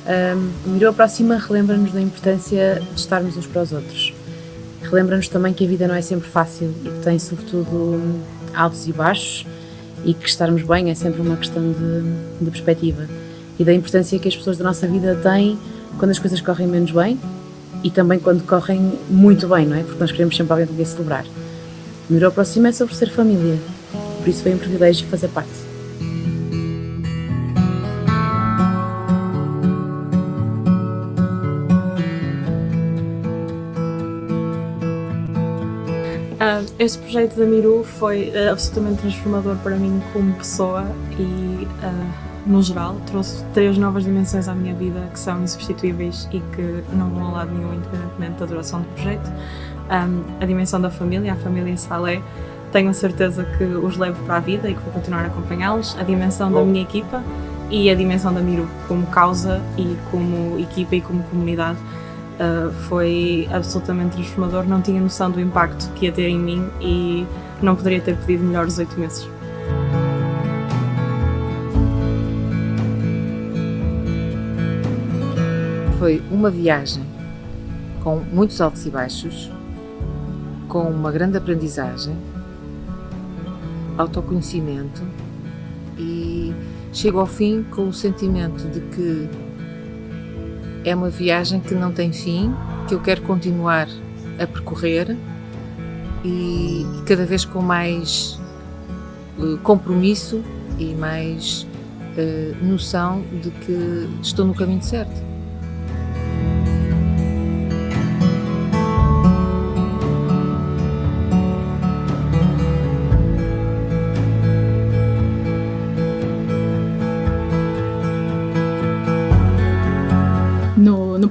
Um, 0.07 0.53
o 0.65 0.71
Mirou 0.71 0.91
Aproxima 0.91 1.37
relembra-nos 1.37 1.93
da 1.93 2.01
importância 2.01 2.81
de 2.95 3.01
estarmos 3.01 3.37
uns 3.37 3.47
para 3.47 3.63
os 3.63 3.73
outros. 3.73 4.15
Relembra-nos 4.83 5.29
também 5.29 5.53
que 5.53 5.65
a 5.65 5.69
vida 5.69 5.89
não 5.89 5.97
é 5.97 6.01
sempre 6.01 6.29
fácil 6.29 6.73
e 6.85 6.89
que 6.89 6.99
tem, 7.01 7.19
sobretudo, 7.19 8.01
altos 8.55 8.87
e 8.87 8.93
baixos 8.93 9.45
e 10.05 10.15
que 10.15 10.29
estarmos 10.29 10.63
bem 10.63 10.91
é 10.91 10.95
sempre 10.95 11.21
uma 11.21 11.37
questão 11.37 11.73
de, 11.73 12.45
de 12.45 12.51
perspectiva 12.51 13.09
e 13.59 13.65
da 13.65 13.75
importância 13.75 14.17
que 14.19 14.29
as 14.29 14.37
pessoas 14.37 14.57
da 14.57 14.65
nossa 14.65 14.87
vida 14.87 15.17
têm 15.17 15.59
quando 15.99 16.13
as 16.13 16.19
coisas 16.21 16.41
correm 16.41 16.69
menos 16.69 16.93
bem 16.93 17.19
e 17.83 17.91
também 17.91 18.21
quando 18.21 18.47
correm 18.47 18.93
muito 19.11 19.49
bem, 19.49 19.67
não 19.67 19.77
é? 19.77 19.83
Porque 19.83 19.99
nós 19.99 20.13
queremos 20.13 20.37
sempre 20.37 20.53
alguém 20.53 20.67
com 20.69 20.75
quem 20.75 20.85
celebrar. 20.85 21.25
O 22.09 22.13
Mirou 22.13 22.29
Aproxima 22.29 22.69
é 22.69 22.73
sobre 22.73 22.95
ser 22.95 23.11
família, 23.11 23.59
por 24.19 24.29
isso 24.29 24.43
foi 24.43 24.55
um 24.55 24.59
privilégio 24.59 25.07
fazer 25.09 25.29
parte. 25.29 25.66
Este 36.79 36.99
projeto 36.99 37.37
da 37.37 37.45
Miru 37.45 37.85
foi 37.85 38.31
uh, 38.31 38.53
absolutamente 38.53 39.03
transformador 39.03 39.57
para 39.57 39.77
mim 39.77 40.01
como 40.13 40.33
pessoa 40.35 40.87
e, 41.19 41.23
uh, 41.23 42.47
no 42.47 42.63
geral, 42.63 42.97
trouxe 43.07 43.45
três 43.53 43.77
novas 43.77 44.05
dimensões 44.05 44.49
à 44.49 44.55
minha 44.55 44.75
vida 44.75 45.09
que 45.13 45.19
são 45.19 45.43
insubstituíveis 45.43 46.29
e 46.33 46.41
que 46.41 46.85
não 46.93 47.11
vão 47.11 47.29
a 47.29 47.33
lado 47.33 47.53
nenhum, 47.53 47.75
independentemente 47.75 48.41
da 48.41 48.47
duração 48.47 48.81
do 48.83 48.89
projeto. 48.89 49.31
Um, 49.91 50.23
a 50.41 50.47
dimensão 50.47 50.81
da 50.81 50.91
família, 50.91 51.33
a 51.33 51.37
família 51.37 51.77
Salé, 51.77 52.23
tenho 52.73 52.91
a 52.91 52.95
certeza 52.95 53.45
que 53.45 53.65
os 53.65 53.97
levo 53.97 54.23
para 54.25 54.37
a 54.37 54.41
vida 54.41 54.69
e 54.69 54.75
que 54.75 54.81
vou 54.81 54.93
continuar 54.93 55.25
a 55.25 55.27
acompanhá-los. 55.27 55.97
A 55.99 56.03
dimensão 56.03 56.53
da 56.53 56.63
minha 56.63 56.83
equipa 56.83 57.23
e 57.71 57.91
a 57.91 57.95
dimensão 57.95 58.33
da 58.33 58.41
Miru 58.41 58.69
como 58.87 59.07
causa 59.07 59.61
e 59.77 59.97
como 60.11 60.59
equipa 60.59 60.97
e 60.97 61.01
como 61.01 61.23
comunidade 61.25 61.79
uh, 62.41 62.73
foi 62.89 63.49
absolutamente 63.53 64.17
transformador. 64.17 64.65
Não 64.65 64.81
tinha 64.81 65.01
noção 65.01 65.31
do 65.31 65.41
impacto 65.41 65.91
que 65.95 66.07
ia 66.07 66.13
ter 66.13 66.29
em 66.29 66.39
mim 66.39 66.69
e 66.81 67.27
não 67.63 67.77
poderia 67.77 68.01
ter 68.01 68.17
pedido 68.17 68.45
melhores 68.45 68.79
oito 68.79 68.99
meses. 68.99 69.29
foi 76.07 76.23
uma 76.31 76.51
viagem 76.51 77.03
com 78.05 78.19
muitos 78.33 78.61
altos 78.61 78.87
e 78.87 78.91
baixos, 78.91 79.51
com 80.69 80.83
uma 80.83 81.11
grande 81.11 81.37
aprendizagem, 81.37 82.17
autoconhecimento 83.99 85.03
e 85.99 86.55
chego 86.93 87.19
ao 87.19 87.27
fim 87.27 87.65
com 87.65 87.89
o 87.89 87.93
sentimento 87.93 88.69
de 88.69 88.81
que 88.95 89.29
é 90.87 90.95
uma 90.95 91.11
viagem 91.11 91.59
que 91.59 91.75
não 91.75 91.91
tem 91.91 92.13
fim, 92.13 92.55
que 92.87 92.95
eu 92.95 93.01
quero 93.01 93.21
continuar 93.23 93.89
a 94.39 94.47
percorrer 94.47 95.17
e, 96.25 96.87
cada 97.05 97.27
vez 97.27 97.45
com 97.45 97.61
mais 97.61 98.39
uh, 99.37 99.59
compromisso 99.59 100.45
e 100.79 100.95
mais 100.95 101.67
uh, 102.17 102.65
noção 102.65 103.25
de 103.43 103.51
que 103.51 104.09
estou 104.23 104.47
no 104.47 104.55
caminho 104.55 104.81
certo. 104.81 105.26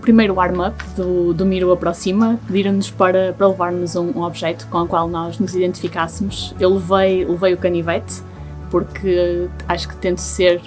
Primeiro 0.06 0.36
warm-up 0.36 0.76
do, 0.96 1.34
do 1.34 1.48
Miro 1.48 1.72
Aproxima, 1.72 2.40
pediram-nos 2.46 2.92
para, 2.92 3.34
para 3.34 3.48
levarmos 3.48 3.96
um, 3.96 4.12
um, 4.12 4.22
objeto 4.22 4.68
com 4.68 4.84
o 4.84 4.88
qual 4.88 5.08
nós 5.10 5.40
nos 5.40 5.56
identificássemos. 5.56 6.54
Eu 6.60 6.76
levei, 6.76 7.26
levei 7.26 7.56
o 7.56 7.58
canivete, 7.58 8.22
porque 8.70 9.48
acho 9.68 9.88
que 9.88 9.96
tento 9.98 10.20
ser 10.20 10.62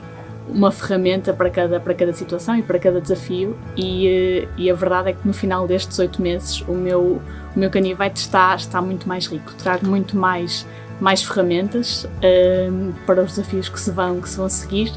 uma 0.49 0.73
ferramenta 0.73 1.33
para 1.33 1.49
cada, 1.51 1.79
para 1.79 1.95
cada 1.95 2.13
situação 2.13 2.57
e 2.57 2.63
para 2.63 2.81
cada 2.81 3.01
desafio, 3.01 3.57
e, 3.77 4.49
e 4.57 4.69
a 4.69 4.75
verdade 4.75 5.11
é 5.11 5.13
que 5.13 5.25
no 5.25 5.33
final 5.33 5.69
destes 5.69 5.97
oito 6.01 6.21
meses 6.21 6.61
o 6.63 6.73
meu, 6.73 7.23
o 7.55 7.59
meu 7.59 7.71
canivete 7.71 8.21
está, 8.21 8.57
está 8.57 8.83
muito 8.83 9.07
mais 9.07 9.27
rico, 9.27 9.55
trago 9.55 9.87
muito 9.87 10.17
mais, 10.17 10.67
mais 11.01 11.23
ferramentas 11.23 12.09
um, 12.73 12.93
para 13.07 13.23
os 13.23 13.37
desafios 13.37 13.69
que 13.69 13.79
se 13.79 13.93
vão, 13.93 14.21
que 14.21 14.29
se 14.29 14.37
vão 14.37 14.49
seguir 14.49 14.93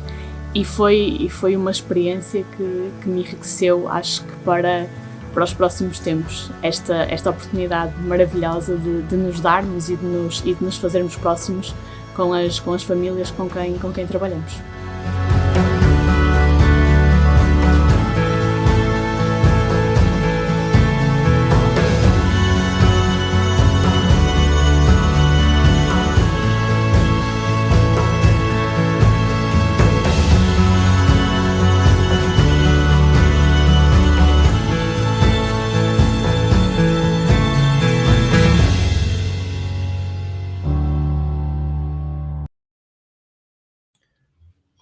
e 0.54 0.66
foi, 0.66 1.18
e 1.20 1.30
foi 1.30 1.56
uma 1.56 1.72
experiência 1.72 2.44
que, 2.58 2.92
que 3.02 3.10
me 3.10 3.22
enriqueceu, 3.22 3.88
acho 3.90 4.24
que 4.24 4.36
para, 4.44 4.88
para 5.34 5.44
os 5.44 5.54
próximos 5.54 6.00
tempos, 6.00 6.52
esta, 6.62 6.96
esta 7.10 7.30
oportunidade 7.30 7.94
maravilhosa 8.02 8.76
de, 8.76 9.02
de 9.04 9.16
nos 9.16 9.40
darmos 9.40 9.90
e 9.90 9.96
de 9.96 10.06
nos, 10.06 10.42
e 10.46 10.54
de 10.54 10.64
nos 10.64 10.78
fazermos 10.78 11.16
próximos 11.16 11.74
com 12.16 12.34
as, 12.34 12.60
com 12.60 12.74
as 12.74 12.84
famílias 12.84 13.32
com 13.32 13.50
quem, 13.50 13.78
com 13.78 13.92
quem 13.92 14.06
trabalhamos. 14.06 14.60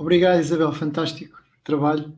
Obrigado, 0.10 0.40
Isabel, 0.40 0.74
fantástico 0.74 1.38
trabalho. 1.64 2.12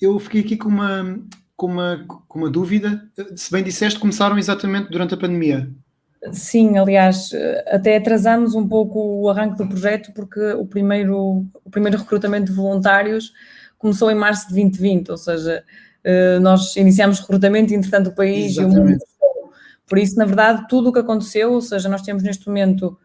Eu 0.00 0.18
fiquei 0.18 0.40
aqui 0.40 0.56
com 0.56 0.70
uma, 0.70 1.20
com 1.54 1.66
uma, 1.66 2.02
com 2.26 2.38
uma 2.38 2.48
dúvida. 2.48 3.06
Se 3.36 3.52
bem 3.52 3.62
disseste, 3.62 4.00
começaram 4.00 4.38
exatamente 4.38 4.90
durante 4.90 5.12
a 5.12 5.18
pandemia. 5.18 5.70
Sim, 6.32 6.78
aliás, 6.78 7.28
até 7.66 7.98
atrasamos 7.98 8.54
um 8.54 8.66
pouco 8.66 9.20
o 9.20 9.28
arranque 9.28 9.58
do 9.58 9.68
projeto 9.68 10.14
porque 10.14 10.40
o 10.54 10.64
primeiro, 10.64 11.46
o 11.62 11.70
primeiro 11.70 11.98
recrutamento 11.98 12.46
de 12.46 12.56
voluntários 12.56 13.34
começou 13.76 14.10
em 14.10 14.14
março 14.14 14.48
de 14.48 14.54
2020, 14.54 15.10
ou 15.10 15.18
seja, 15.18 15.62
eh, 16.02 16.38
nós 16.38 16.74
iniciamos 16.74 17.20
recrutamento 17.20 17.74
e, 17.74 17.76
entretanto, 17.76 18.06
o 18.06 18.14
país 18.14 18.52
Exatamente. 18.52 18.78
e 18.78 18.80
o 18.80 18.92
mundo. 18.92 18.98
Por 19.86 19.98
isso, 19.98 20.16
na 20.16 20.24
verdade, 20.24 20.66
tudo 20.70 20.88
o 20.88 20.92
que 20.92 21.00
aconteceu, 21.00 21.52
ou 21.52 21.60
seja, 21.60 21.86
nós 21.86 22.00
temos 22.00 22.22
neste 22.22 22.46
momento 22.46 22.98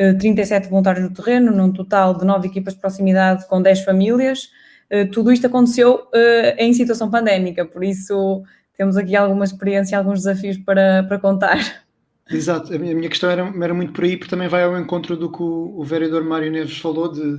37 0.00 0.66
eh, 0.66 0.70
voluntários 0.70 1.04
no 1.04 1.14
terreno, 1.14 1.52
num 1.52 1.72
total 1.72 2.16
de 2.16 2.24
9 2.24 2.48
equipas 2.48 2.74
de 2.74 2.80
proximidade 2.80 3.46
com 3.46 3.60
10 3.60 3.84
famílias. 3.84 4.50
Eh, 4.88 5.04
tudo 5.04 5.30
isto 5.30 5.46
aconteceu 5.46 6.08
eh, 6.14 6.56
em 6.58 6.72
situação 6.72 7.10
pandémica, 7.10 7.66
por 7.66 7.84
isso 7.84 8.42
temos 8.76 8.96
aqui 8.96 9.14
alguma 9.14 9.44
experiência, 9.44 9.98
alguns 9.98 10.20
desafios 10.20 10.56
para, 10.56 11.04
para 11.04 11.18
contar. 11.18 11.84
Exato, 12.30 12.72
a 12.72 12.78
minha 12.78 13.08
questão 13.08 13.28
era, 13.28 13.52
era 13.62 13.74
muito 13.74 13.92
por 13.92 14.04
aí, 14.04 14.16
porque 14.16 14.30
também 14.30 14.48
vai 14.48 14.62
ao 14.62 14.78
encontro 14.78 15.16
do 15.16 15.30
que 15.30 15.42
o, 15.42 15.78
o 15.78 15.84
vereador 15.84 16.24
Mário 16.24 16.50
Neves 16.50 16.78
falou, 16.78 17.10
de, 17.12 17.38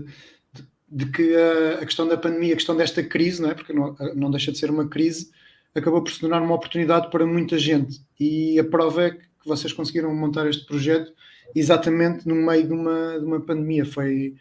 de, 0.54 0.68
de 0.88 1.06
que 1.08 1.36
a, 1.36 1.82
a, 1.82 1.86
questão 1.86 2.08
da 2.08 2.18
pandemia, 2.18 2.54
a 2.54 2.58
questão 2.58 2.76
desta 2.76 3.02
crise, 3.02 3.42
não 3.42 3.50
é? 3.50 3.54
porque 3.54 3.74
não, 3.74 3.96
não 4.16 4.30
deixa 4.30 4.52
de 4.52 4.60
ser 4.60 4.70
uma 4.70 4.88
crise, 4.88 5.32
acabou 5.74 6.04
por 6.04 6.12
se 6.12 6.20
tornar 6.20 6.42
uma 6.42 6.56
oportunidade 6.56 7.10
para 7.10 7.26
muita 7.26 7.58
gente. 7.58 8.02
E 8.20 8.60
a 8.60 8.64
prova 8.64 9.06
é 9.06 9.12
que 9.12 9.48
vocês 9.48 9.74
conseguiram 9.74 10.14
montar 10.14 10.48
este 10.48 10.66
projeto 10.66 11.12
exatamente 11.56 12.28
no 12.28 12.36
meio 12.36 12.68
de 12.68 12.74
uma, 12.74 13.20
de 13.20 13.26
uma 13.26 13.40
pandemia. 13.40 13.86
Foi, 13.86 14.36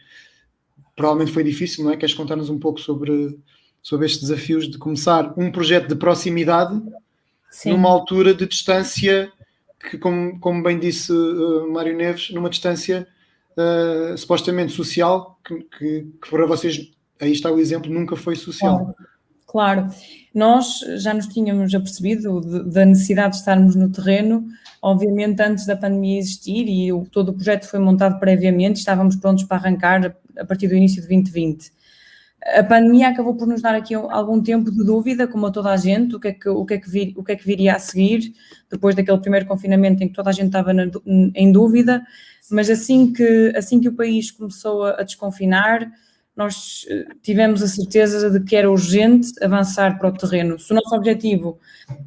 provavelmente 0.96 1.32
foi 1.32 1.44
difícil, 1.44 1.84
não 1.84 1.92
é? 1.92 1.96
Queres 1.96 2.14
contar-nos 2.14 2.50
um 2.50 2.58
pouco 2.58 2.80
sobre, 2.80 3.38
sobre 3.82 4.06
estes 4.06 4.28
desafios 4.28 4.70
de 4.70 4.78
começar 4.78 5.32
um 5.36 5.50
projeto 5.50 5.88
de 5.88 5.96
proximidade 5.96 6.80
Sim. 7.50 7.72
numa 7.72 7.88
altura 7.88 8.34
de 8.34 8.46
distância 8.46 9.32
que, 9.88 9.96
como, 9.96 10.38
como 10.40 10.62
bem 10.62 10.78
disse 10.78 11.12
uh, 11.12 11.70
Mário 11.72 11.96
Neves, 11.96 12.30
numa 12.30 12.50
distância 12.50 13.08
uh, 13.56 14.16
supostamente 14.16 14.72
social, 14.72 15.38
que, 15.44 15.54
que, 15.78 16.06
que, 16.22 16.30
para 16.30 16.46
vocês, 16.46 16.90
aí 17.18 17.32
está 17.32 17.50
o 17.50 17.58
exemplo, 17.58 17.90
nunca 17.90 18.14
foi 18.14 18.36
social. 18.36 18.94
Claro. 19.51 19.88
Nós 20.34 20.80
já 20.98 21.12
nos 21.12 21.26
tínhamos 21.26 21.74
apercebido 21.74 22.40
da 22.70 22.84
necessidade 22.84 23.32
de 23.32 23.38
estarmos 23.38 23.74
no 23.74 23.90
terreno 23.90 24.46
obviamente 24.82 25.42
antes 25.42 25.66
da 25.66 25.76
pandemia 25.76 26.18
existir 26.18 26.66
e 26.68 26.92
o, 26.92 27.05
todo 27.05 27.30
o 27.30 27.34
projeto 27.34 27.68
foi 27.68 27.78
montado 27.78 28.18
previamente, 28.18 28.78
estávamos 28.78 29.16
prontos 29.16 29.44
para 29.44 29.59
arrancar 29.59 30.14
a 30.36 30.44
partir 30.44 30.68
do 30.68 30.74
início 30.74 31.03
de 31.03 31.09
2020. 31.09 31.72
A 32.57 32.64
pandemia 32.64 33.09
acabou 33.09 33.34
por 33.34 33.46
nos 33.46 33.61
dar 33.61 33.74
aqui 33.74 33.94
algum 33.94 34.42
tempo 34.42 34.70
de 34.70 34.82
dúvida, 34.82 35.28
como 35.28 35.46
a 35.46 35.51
toda 35.51 35.70
a 35.70 35.76
gente, 35.76 36.16
o 36.16 36.20
que 36.20 36.28
é 36.28 36.32
que, 36.32 36.48
o 36.48 36.64
que, 36.64 36.74
é 36.74 36.78
que, 36.78 36.88
vir, 36.88 37.12
o 37.14 37.22
que, 37.22 37.32
é 37.32 37.36
que 37.36 37.44
viria 37.44 37.74
a 37.74 37.78
seguir, 37.78 38.32
depois 38.70 38.94
daquele 38.94 39.18
primeiro 39.18 39.44
confinamento 39.44 40.03
em 40.03 40.09
que 40.09 40.14
toda 40.14 40.30
a 40.30 40.32
gente 40.32 40.46
estava 40.46 40.72
na, 40.72 40.86
em 41.34 41.53
dúvida, 41.53 42.03
mas 42.51 42.70
assim 42.70 43.12
que, 43.12 43.53
assim 43.55 43.78
que 43.78 43.88
o 43.88 43.94
país 43.94 44.30
começou 44.30 44.84
a, 44.84 45.01
a 45.01 45.03
desconfinar, 45.03 45.92
nós 46.41 46.86
eh, 46.88 47.07
tivemos 47.22 47.62
a 47.62 47.68
certeza 47.68 48.30
de 48.30 48.41
que 48.41 48.57
era 48.57 48.70
urgente 48.70 49.32
avançar 49.45 49.99
para 49.99 50.09
o 50.09 50.12
terreno. 50.12 50.59
Se 50.59 50.72
o 50.72 50.74
nosso 50.74 50.95
objetivo 50.95 51.59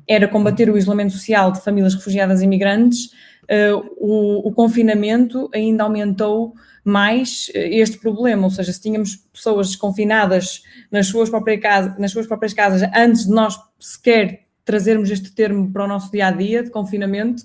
era 0.08 0.28
combater 0.28 0.72
o 0.72 0.78
isolamento 0.78 1.14
social 1.14 1.52
de 1.52 1.62
famílias 1.62 1.94
refugiadas 1.94 2.42
e 2.42 2.46
imigrantes, 2.46 3.12
uh, 3.44 3.86
o, 3.98 4.48
o, 4.48 4.52
confinamento 4.52 5.50
ainda 5.54 5.84
aumentou 5.84 6.56
mais 6.84 7.52
eh, 7.54 7.78
este 7.78 8.00
problema, 8.00 8.44
ou 8.46 8.50
seja, 8.50 8.74
se 8.74 8.82
tínhamos 8.82 9.16
pessoas 9.32 9.68
desconfinadas 9.68 10.64
nas 10.92 11.06
suas, 11.08 11.30
próprias 11.30 11.62
casas, 11.62 12.00
nas 12.00 12.12
suas 12.12 12.26
próprias 12.26 12.54
casas 12.54 12.82
antes 12.96 13.26
de 13.26 13.32
nós 13.32 13.56
sequer 13.80 14.48
trazermos 14.66 15.12
este 15.12 15.32
termo 15.32 15.72
para 15.72 15.86
o 15.86 15.88
nosso 15.88 16.12
dia 16.12 16.28
a 16.28 16.32
dia 16.32 16.64
de 16.64 16.72
confinamento, 16.72 17.44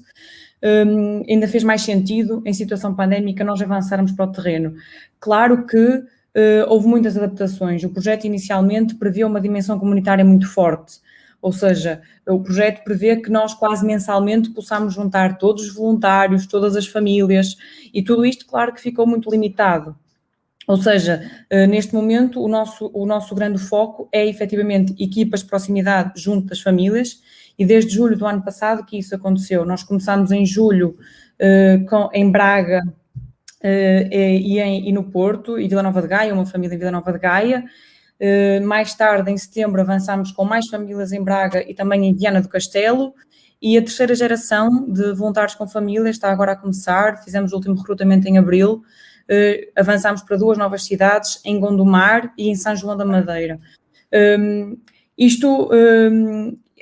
um, 0.62 1.22
ainda 1.28 1.46
fez 1.46 1.62
mais 1.62 1.82
sentido, 1.82 2.42
em 2.46 2.54
situação 2.54 2.94
pandémica, 2.94 3.44
nós 3.44 3.60
avançarmos 3.60 4.12
para 4.12 4.24
o 4.24 4.32
terreno. 4.32 4.74
Claro 5.20 5.66
que 5.66 6.02
houve 6.68 6.86
muitas 6.86 7.16
adaptações. 7.16 7.82
O 7.84 7.88
projeto 7.90 8.24
inicialmente 8.24 8.94
previa 8.94 9.26
uma 9.26 9.40
dimensão 9.40 9.78
comunitária 9.78 10.24
muito 10.24 10.48
forte, 10.48 11.00
ou 11.40 11.52
seja, 11.52 12.02
o 12.26 12.40
projeto 12.40 12.82
prevê 12.82 13.16
que 13.16 13.30
nós 13.30 13.54
quase 13.54 13.86
mensalmente 13.86 14.50
possamos 14.50 14.94
juntar 14.94 15.38
todos 15.38 15.68
os 15.68 15.74
voluntários, 15.74 16.46
todas 16.46 16.74
as 16.74 16.86
famílias, 16.86 17.56
e 17.94 18.02
tudo 18.02 18.26
isto, 18.26 18.46
claro 18.46 18.72
que 18.72 18.80
ficou 18.80 19.06
muito 19.06 19.30
limitado. 19.30 19.96
Ou 20.66 20.76
seja, 20.76 21.22
uh, 21.50 21.66
neste 21.66 21.94
momento 21.94 22.42
o 22.42 22.48
nosso, 22.48 22.90
o 22.92 23.06
nosso 23.06 23.34
grande 23.34 23.58
foco 23.58 24.08
é 24.12 24.26
efetivamente 24.26 24.94
equipas 25.02 25.40
de 25.40 25.46
proximidade 25.46 26.20
junto 26.20 26.48
das 26.48 26.60
famílias, 26.60 27.22
e 27.58 27.64
desde 27.64 27.94
julho 27.94 28.16
do 28.16 28.26
ano 28.26 28.42
passado 28.42 28.84
que 28.84 28.98
isso 28.98 29.14
aconteceu. 29.14 29.64
Nós 29.64 29.82
começámos 29.82 30.30
em 30.30 30.44
julho 30.44 30.96
com, 31.88 32.08
em 32.12 32.30
Braga 32.30 32.82
e, 33.62 34.60
em, 34.60 34.88
e, 34.88 34.92
no 34.92 35.04
Porto, 35.04 35.58
e 35.58 35.68
Vila 35.68 35.82
Nova 35.82 36.00
de 36.00 36.08
Gaia, 36.08 36.34
uma 36.34 36.46
família 36.46 36.74
em 36.74 36.78
Vila 36.78 36.90
Nova 36.90 37.12
de 37.12 37.18
Gaia. 37.18 37.64
Uh, 38.20 38.66
mais 38.66 38.94
tarde, 38.94 39.30
em 39.30 39.38
setembro, 39.38 39.80
avançámos 39.80 40.32
com 40.32 40.44
mais 40.44 40.66
famílias 40.66 41.12
em 41.12 41.22
Braga 41.22 41.62
e 41.68 41.72
também 41.72 42.04
em 42.04 42.14
Viana 42.14 42.40
do 42.40 42.48
Castelo. 42.48 43.14
E 43.62 43.76
a 43.76 43.80
terceira 43.80 44.14
geração 44.14 44.90
de 44.92 45.12
voluntários 45.12 45.54
com 45.54 45.68
famílias 45.68 46.16
está 46.16 46.30
agora 46.30 46.52
a 46.52 46.56
começar. 46.56 47.22
Fizemos 47.22 47.52
o 47.52 47.56
último 47.56 47.76
recrutamento 47.76 48.26
em 48.28 48.38
abril. 48.38 48.82
Uh, 49.30 49.70
avançámos 49.76 50.22
para 50.22 50.36
duas 50.36 50.58
novas 50.58 50.84
cidades, 50.84 51.40
em 51.44 51.60
Gondomar 51.60 52.32
e 52.36 52.48
em 52.48 52.54
São 52.54 52.74
João 52.74 52.96
da 52.96 53.04
Madeira. 53.04 53.60
Um, 54.12 54.16
ehm, 54.16 54.76
Isto, 55.16 55.70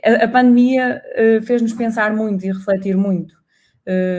a, 0.05 0.25
a 0.25 0.29
pandemia 0.29 1.03
fez-nos 1.45 1.73
pensar 1.73 2.15
muito 2.15 2.45
e 2.45 2.53
refletir 2.53 2.97
muito. 2.97 3.35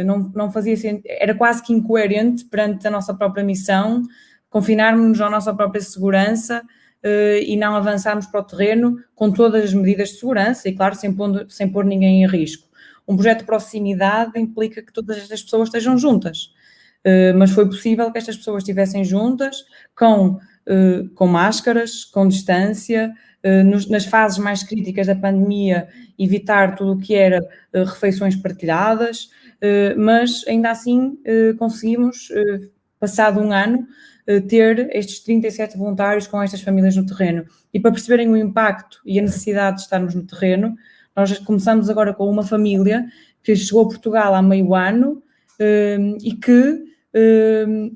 Não, 0.06 0.32
não 0.34 0.52
fazia 0.52 0.76
era 1.06 1.36
quase 1.36 1.62
que 1.62 1.74
incoerente 1.74 2.46
perante 2.46 2.88
a 2.88 2.92
nossa 2.92 3.14
própria 3.14 3.44
missão, 3.44 4.04
confinarmos-nos 4.50 5.20
à 5.20 5.30
nossa 5.30 5.54
própria 5.54 5.82
segurança 5.82 6.64
e 7.44 7.58
não 7.58 7.76
avançarmos 7.76 8.26
para 8.28 8.40
o 8.40 8.44
terreno 8.44 8.98
com 9.14 9.32
todas 9.32 9.66
as 9.66 9.74
medidas 9.74 10.10
de 10.10 10.20
segurança 10.20 10.70
e, 10.70 10.74
claro, 10.74 10.96
sem, 10.96 11.16
sem 11.50 11.70
pôr 11.70 11.84
ninguém 11.84 12.24
em 12.24 12.28
risco. 12.28 12.68
Um 13.08 13.16
projeto 13.16 13.40
de 13.40 13.46
proximidade 13.46 14.40
implica 14.40 14.82
que 14.82 14.92
todas 14.92 15.18
estas 15.18 15.44
pessoas 15.44 15.68
estejam 15.70 15.98
juntas, 15.98 16.54
mas 17.38 17.52
foi 17.52 17.66
possível 17.66 18.12
que 18.12 18.18
estas 18.18 18.38
pessoas 18.38 18.64
estivessem 18.64 19.04
juntas 19.04 19.64
com, 19.96 20.40
com 21.16 21.28
máscaras, 21.28 22.04
com 22.04 22.28
distância, 22.28 23.14
nas 23.44 24.06
fases 24.06 24.38
mais 24.38 24.64
críticas 24.64 25.08
da 25.08 25.16
pandemia, 25.16 25.88
evitar 26.18 26.76
tudo 26.76 26.94
o 26.94 26.98
que 26.98 27.16
era 27.16 27.48
refeições 27.74 28.36
partilhadas, 28.36 29.30
mas 29.98 30.44
ainda 30.48 30.72
assim 30.72 31.18
conseguimos, 31.58 32.30
passado 33.00 33.40
um 33.40 33.52
ano, 33.52 33.88
ter 34.50 34.90
estes 34.94 35.20
37 35.22 35.78
voluntários 35.78 36.28
com 36.28 36.42
estas 36.42 36.62
famílias 36.62 36.96
no 36.96 37.06
terreno. 37.06 37.46
E 37.74 37.80
para 37.80 37.92
perceberem 37.92 38.28
o 38.30 38.36
impacto 38.36 39.00
e 39.06 39.18
a 39.20 39.22
necessidade 39.22 39.78
de 39.78 39.84
estarmos 39.84 40.14
no 40.14 40.24
terreno, 40.24 40.76
nós 41.16 41.38
começamos 41.40 41.90
agora 41.90 42.14
com 42.14 42.30
uma 42.30 42.44
família 42.44 43.06
que 43.42 43.56
chegou 43.56 43.84
a 43.84 43.88
Portugal 43.88 44.36
há 44.36 44.42
meio 44.42 44.76
ano 44.76 45.24
e 46.22 46.34
que 46.34 46.86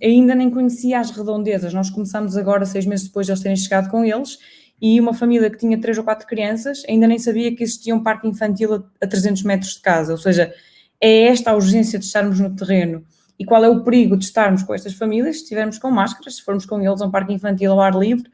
ainda 0.01 0.33
nem 0.33 0.49
conhecia 0.49 0.99
as 0.99 1.11
redondezas. 1.11 1.73
Nós 1.73 1.89
começamos 1.89 2.37
agora, 2.37 2.65
seis 2.65 2.85
meses 2.85 3.07
depois 3.07 3.25
de 3.25 3.33
eles 3.33 3.41
terem 3.43 3.57
chegado 3.57 3.89
com 3.89 4.05
eles, 4.05 4.39
e 4.81 4.99
uma 4.99 5.13
família 5.13 5.49
que 5.49 5.57
tinha 5.57 5.79
três 5.79 5.97
ou 5.97 6.03
quatro 6.03 6.25
crianças 6.25 6.81
ainda 6.89 7.07
nem 7.07 7.19
sabia 7.19 7.55
que 7.55 7.63
existia 7.63 7.93
um 7.93 8.01
parque 8.01 8.27
infantil 8.27 8.83
a 8.99 9.05
300 9.05 9.43
metros 9.43 9.75
de 9.75 9.81
casa. 9.81 10.11
Ou 10.11 10.17
seja, 10.17 10.51
é 10.99 11.27
esta 11.27 11.51
a 11.51 11.55
urgência 11.55 11.99
de 11.99 12.05
estarmos 12.05 12.39
no 12.39 12.55
terreno. 12.55 13.05
E 13.37 13.45
qual 13.45 13.63
é 13.63 13.69
o 13.69 13.83
perigo 13.83 14.17
de 14.17 14.25
estarmos 14.25 14.63
com 14.63 14.73
estas 14.73 14.93
famílias 14.93 15.37
se 15.37 15.43
estivermos 15.43 15.77
com 15.77 15.89
máscaras, 15.91 16.35
se 16.35 16.43
formos 16.43 16.65
com 16.65 16.81
eles 16.81 17.01
a 17.01 17.05
um 17.05 17.11
parque 17.11 17.33
infantil 17.33 17.71
ao 17.71 17.81
ar 17.81 17.95
livre? 17.95 18.29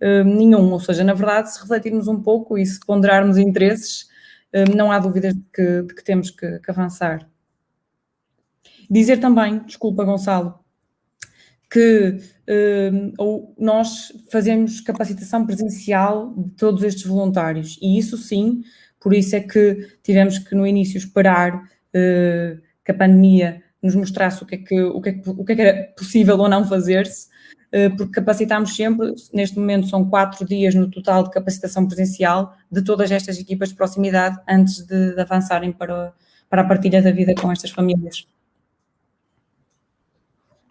Uh, 0.00 0.24
nenhum. 0.24 0.72
Ou 0.72 0.80
seja, 0.80 1.04
na 1.04 1.14
verdade, 1.14 1.52
se 1.52 1.60
refletirmos 1.60 2.08
um 2.08 2.20
pouco 2.20 2.58
e 2.58 2.66
se 2.66 2.78
ponderarmos 2.84 3.38
interesses, 3.38 4.08
uh, 4.52 4.76
não 4.76 4.90
há 4.90 4.98
dúvidas 4.98 5.34
de 5.34 5.42
que, 5.52 5.82
de 5.82 5.94
que 5.94 6.04
temos 6.04 6.30
que, 6.30 6.58
que, 6.58 6.70
avançar. 6.70 7.28
Dizer 8.90 9.18
também, 9.18 9.60
desculpa, 9.60 10.04
Gonçalo, 10.04 10.61
que 11.72 12.18
uh, 12.48 13.54
nós 13.58 14.12
fazemos 14.30 14.80
capacitação 14.80 15.46
presencial 15.46 16.34
de 16.36 16.50
todos 16.52 16.82
estes 16.82 17.06
voluntários 17.06 17.78
e 17.80 17.98
isso 17.98 18.18
sim, 18.18 18.62
por 19.00 19.14
isso 19.14 19.34
é 19.36 19.40
que 19.40 19.88
tivemos 20.02 20.38
que 20.38 20.54
no 20.54 20.66
início 20.66 20.98
esperar 20.98 21.70
que 22.82 22.90
a 22.90 22.94
pandemia 22.94 23.62
nos 23.82 23.94
mostrasse 23.94 24.42
o 24.42 24.46
que 24.46 24.54
é 24.54 24.58
que, 24.58 24.80
o 24.80 25.00
que, 25.00 25.08
é 25.08 25.12
que, 25.12 25.28
o 25.28 25.44
que, 25.44 25.52
é 25.52 25.54
que 25.56 25.62
era 25.62 25.84
possível 25.96 26.38
ou 26.38 26.48
não 26.48 26.64
fazer-se, 26.66 27.28
eh, 27.72 27.88
porque 27.88 28.12
capacitámos 28.12 28.76
sempre, 28.76 29.12
neste 29.32 29.58
momento 29.58 29.88
são 29.88 30.08
quatro 30.08 30.46
dias 30.46 30.74
no 30.74 30.88
total 30.88 31.24
de 31.24 31.30
capacitação 31.30 31.86
presencial 31.86 32.54
de 32.70 32.82
todas 32.82 33.10
estas 33.10 33.38
equipas 33.38 33.70
de 33.70 33.74
proximidade 33.74 34.38
antes 34.48 34.86
de, 34.86 35.14
de 35.14 35.20
avançarem 35.20 35.72
para, 35.72 36.12
para 36.48 36.62
a 36.62 36.64
partilha 36.64 37.02
da 37.02 37.10
vida 37.10 37.34
com 37.34 37.50
estas 37.50 37.70
famílias. 37.70 38.26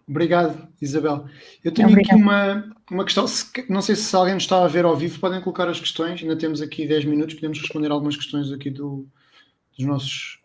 Obrigado, 0.08 0.68
Isabel. 0.80 1.26
Eu 1.62 1.72
tenho 1.72 1.88
Obrigado. 1.88 2.14
aqui 2.14 2.22
uma, 2.22 2.74
uma 2.90 3.04
questão, 3.04 3.24
não 3.68 3.80
sei 3.80 3.96
se 3.96 4.14
alguém 4.14 4.34
nos 4.34 4.42
está 4.42 4.64
a 4.64 4.68
ver 4.68 4.84
ao 4.84 4.96
vivo, 4.96 5.18
podem 5.18 5.40
colocar 5.40 5.68
as 5.68 5.80
questões, 5.80 6.20
ainda 6.20 6.36
temos 6.36 6.60
aqui 6.60 6.86
10 6.86 7.04
minutos, 7.04 7.34
podemos 7.34 7.58
responder 7.60 7.90
algumas 7.90 8.16
questões 8.16 8.50
aqui 8.52 8.70
do, 8.70 9.06
dos 9.76 9.86
nossos 9.86 10.38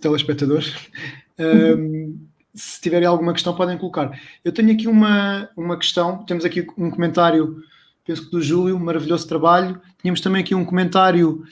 telespectadores. 0.00 0.74
Um, 1.40 2.28
se 2.54 2.82
tiverem 2.82 3.08
alguma 3.08 3.32
questão, 3.32 3.56
podem 3.56 3.78
colocar. 3.78 4.20
Eu 4.44 4.52
tenho 4.52 4.72
aqui 4.72 4.86
uma, 4.86 5.48
uma 5.56 5.78
questão. 5.78 6.22
Temos 6.24 6.44
aqui 6.44 6.66
um 6.76 6.90
comentário, 6.90 7.62
penso 8.04 8.26
que 8.26 8.30
do 8.30 8.42
Júlio, 8.42 8.78
maravilhoso 8.78 9.26
trabalho. 9.26 9.80
Tínhamos 10.02 10.20
também 10.20 10.42
aqui 10.42 10.54
um 10.54 10.66
comentário 10.66 11.42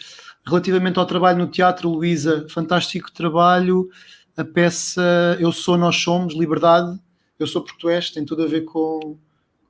relativamente 0.46 0.98
ao 0.98 1.06
trabalho 1.06 1.38
no 1.38 1.46
teatro, 1.46 1.88
Luísa, 1.88 2.46
fantástico 2.50 3.10
trabalho. 3.12 3.88
A 4.36 4.44
peça 4.44 5.36
Eu 5.40 5.52
Sou, 5.52 5.78
Nós 5.78 5.96
Somos, 5.96 6.34
Liberdade. 6.34 6.98
Eu 7.38 7.46
sou 7.46 7.62
porque 7.62 7.86
tem 8.12 8.24
tudo 8.24 8.42
a 8.42 8.46
ver 8.46 8.62
com, 8.62 9.16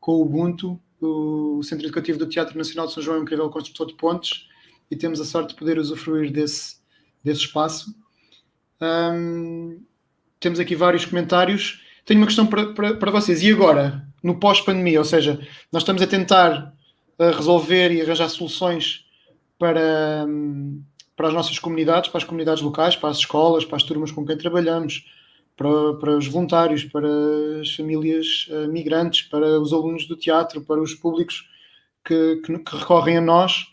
com 0.00 0.12
o 0.12 0.22
Ubuntu. 0.22 0.80
O 1.00 1.62
Centro 1.62 1.86
Educativo 1.86 2.18
do 2.18 2.26
Teatro 2.26 2.56
Nacional 2.56 2.86
de 2.86 2.94
São 2.94 3.02
João 3.02 3.18
é 3.18 3.20
um 3.20 3.22
incrível 3.22 3.48
construtor 3.50 3.86
de 3.86 3.94
pontes 3.94 4.48
e 4.90 4.96
temos 4.96 5.20
a 5.20 5.24
sorte 5.24 5.50
de 5.50 5.54
poder 5.54 5.78
usufruir 5.78 6.32
desse, 6.32 6.76
desse 7.22 7.42
espaço. 7.42 7.94
Um, 8.80 9.80
temos 10.40 10.58
aqui 10.58 10.74
vários 10.74 11.04
comentários. 11.04 11.82
Tenho 12.04 12.20
uma 12.20 12.26
questão 12.26 12.46
para, 12.46 12.72
para, 12.72 12.94
para 12.94 13.10
vocês. 13.10 13.42
E 13.42 13.52
agora, 13.52 14.06
no 14.22 14.38
pós-pandemia? 14.40 14.98
Ou 14.98 15.04
seja, 15.04 15.38
nós 15.70 15.82
estamos 15.82 16.02
a 16.02 16.06
tentar 16.06 16.74
resolver 17.18 17.92
e 17.92 18.00
arranjar 18.00 18.28
soluções 18.28 19.04
para, 19.58 20.26
para 21.16 21.28
as 21.28 21.34
nossas 21.34 21.58
comunidades, 21.58 22.10
para 22.10 22.18
as 22.18 22.24
comunidades 22.24 22.62
locais, 22.62 22.96
para 22.96 23.10
as 23.10 23.18
escolas, 23.18 23.64
para 23.64 23.76
as 23.76 23.82
turmas 23.82 24.12
com 24.12 24.24
quem 24.24 24.38
trabalhamos, 24.38 25.04
para, 25.58 25.94
para 25.94 26.16
os 26.16 26.26
voluntários, 26.28 26.84
para 26.84 27.08
as 27.60 27.74
famílias 27.74 28.48
uh, 28.48 28.68
migrantes, 28.68 29.22
para 29.22 29.60
os 29.60 29.72
alunos 29.72 30.06
do 30.06 30.16
teatro, 30.16 30.62
para 30.62 30.80
os 30.80 30.94
públicos 30.94 31.50
que, 32.04 32.36
que, 32.36 32.58
que 32.58 32.76
recorrem 32.76 33.18
a 33.18 33.20
nós, 33.20 33.66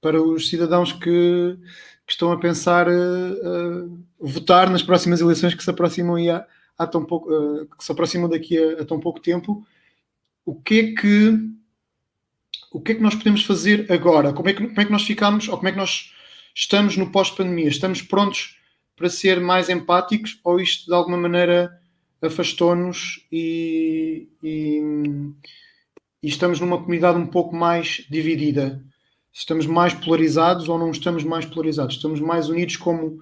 para 0.00 0.22
os 0.22 0.48
cidadãos 0.48 0.92
que 0.92 1.58
que 2.06 2.12
estão 2.12 2.32
a 2.32 2.38
pensar 2.38 2.88
uh, 2.88 4.04
votar 4.18 4.68
nas 4.68 4.82
próximas 4.82 5.20
eleições 5.20 5.54
que 5.54 5.62
se 5.62 5.70
aproximam 5.70 6.16
há, 6.30 6.44
há 6.76 6.86
tão 6.86 7.04
pouco, 7.04 7.28
que 7.78 7.84
se 7.84 7.92
aproximam 7.92 8.28
daqui 8.28 8.58
a, 8.58 8.82
a, 8.82 8.84
tão 8.84 8.98
pouco 8.98 9.20
tempo. 9.20 9.64
O 10.44 10.54
que 10.54 10.80
é 10.80 11.00
que 11.00 11.38
o 12.72 12.80
que 12.80 12.92
é 12.92 12.94
que 12.94 13.02
nós 13.02 13.14
podemos 13.14 13.44
fazer 13.44 13.90
agora? 13.92 14.32
Como 14.32 14.48
é 14.48 14.52
que, 14.52 14.66
como 14.66 14.80
é 14.80 14.84
que 14.84 14.92
nós 14.92 15.02
ficamos, 15.02 15.48
ou 15.48 15.56
como 15.56 15.68
é 15.68 15.72
que 15.72 15.78
nós 15.78 16.12
estamos 16.54 16.96
no 16.96 17.10
pós-pandemia? 17.12 17.68
Estamos 17.68 18.02
prontos 18.02 18.58
para 19.02 19.10
ser 19.10 19.40
mais 19.40 19.68
empáticos 19.68 20.38
ou 20.44 20.60
isto 20.60 20.86
de 20.86 20.94
alguma 20.94 21.16
maneira 21.16 21.76
afastou-nos 22.22 23.26
e, 23.32 24.28
e, 24.40 24.80
e 26.22 26.28
estamos 26.28 26.60
numa 26.60 26.78
comunidade 26.78 27.18
um 27.18 27.26
pouco 27.26 27.52
mais 27.52 28.06
dividida? 28.08 28.80
estamos 29.32 29.66
mais 29.66 29.92
polarizados 29.92 30.68
ou 30.68 30.78
não 30.78 30.92
estamos 30.92 31.24
mais 31.24 31.44
polarizados? 31.44 31.96
Estamos 31.96 32.20
mais 32.20 32.48
unidos 32.48 32.76
como, 32.76 33.18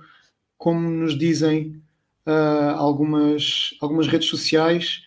como 0.58 0.86
nos 0.86 1.16
dizem 1.16 1.82
uh, 2.26 2.76
algumas, 2.76 3.70
algumas 3.80 4.06
redes 4.06 4.28
sociais 4.28 5.02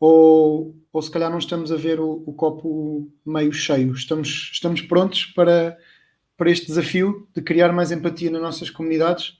ou, 0.00 0.74
ou 0.92 1.02
se 1.02 1.10
calhar 1.12 1.30
não 1.30 1.38
estamos 1.38 1.70
a 1.70 1.76
ver 1.76 2.00
o, 2.00 2.24
o 2.26 2.32
copo 2.32 3.08
meio 3.24 3.52
cheio? 3.52 3.92
Estamos, 3.92 4.50
estamos 4.52 4.80
prontos 4.80 5.24
para, 5.26 5.78
para 6.36 6.50
este 6.50 6.66
desafio 6.66 7.28
de 7.32 7.40
criar 7.42 7.72
mais 7.72 7.92
empatia 7.92 8.28
nas 8.28 8.42
nossas 8.42 8.70
comunidades? 8.70 9.38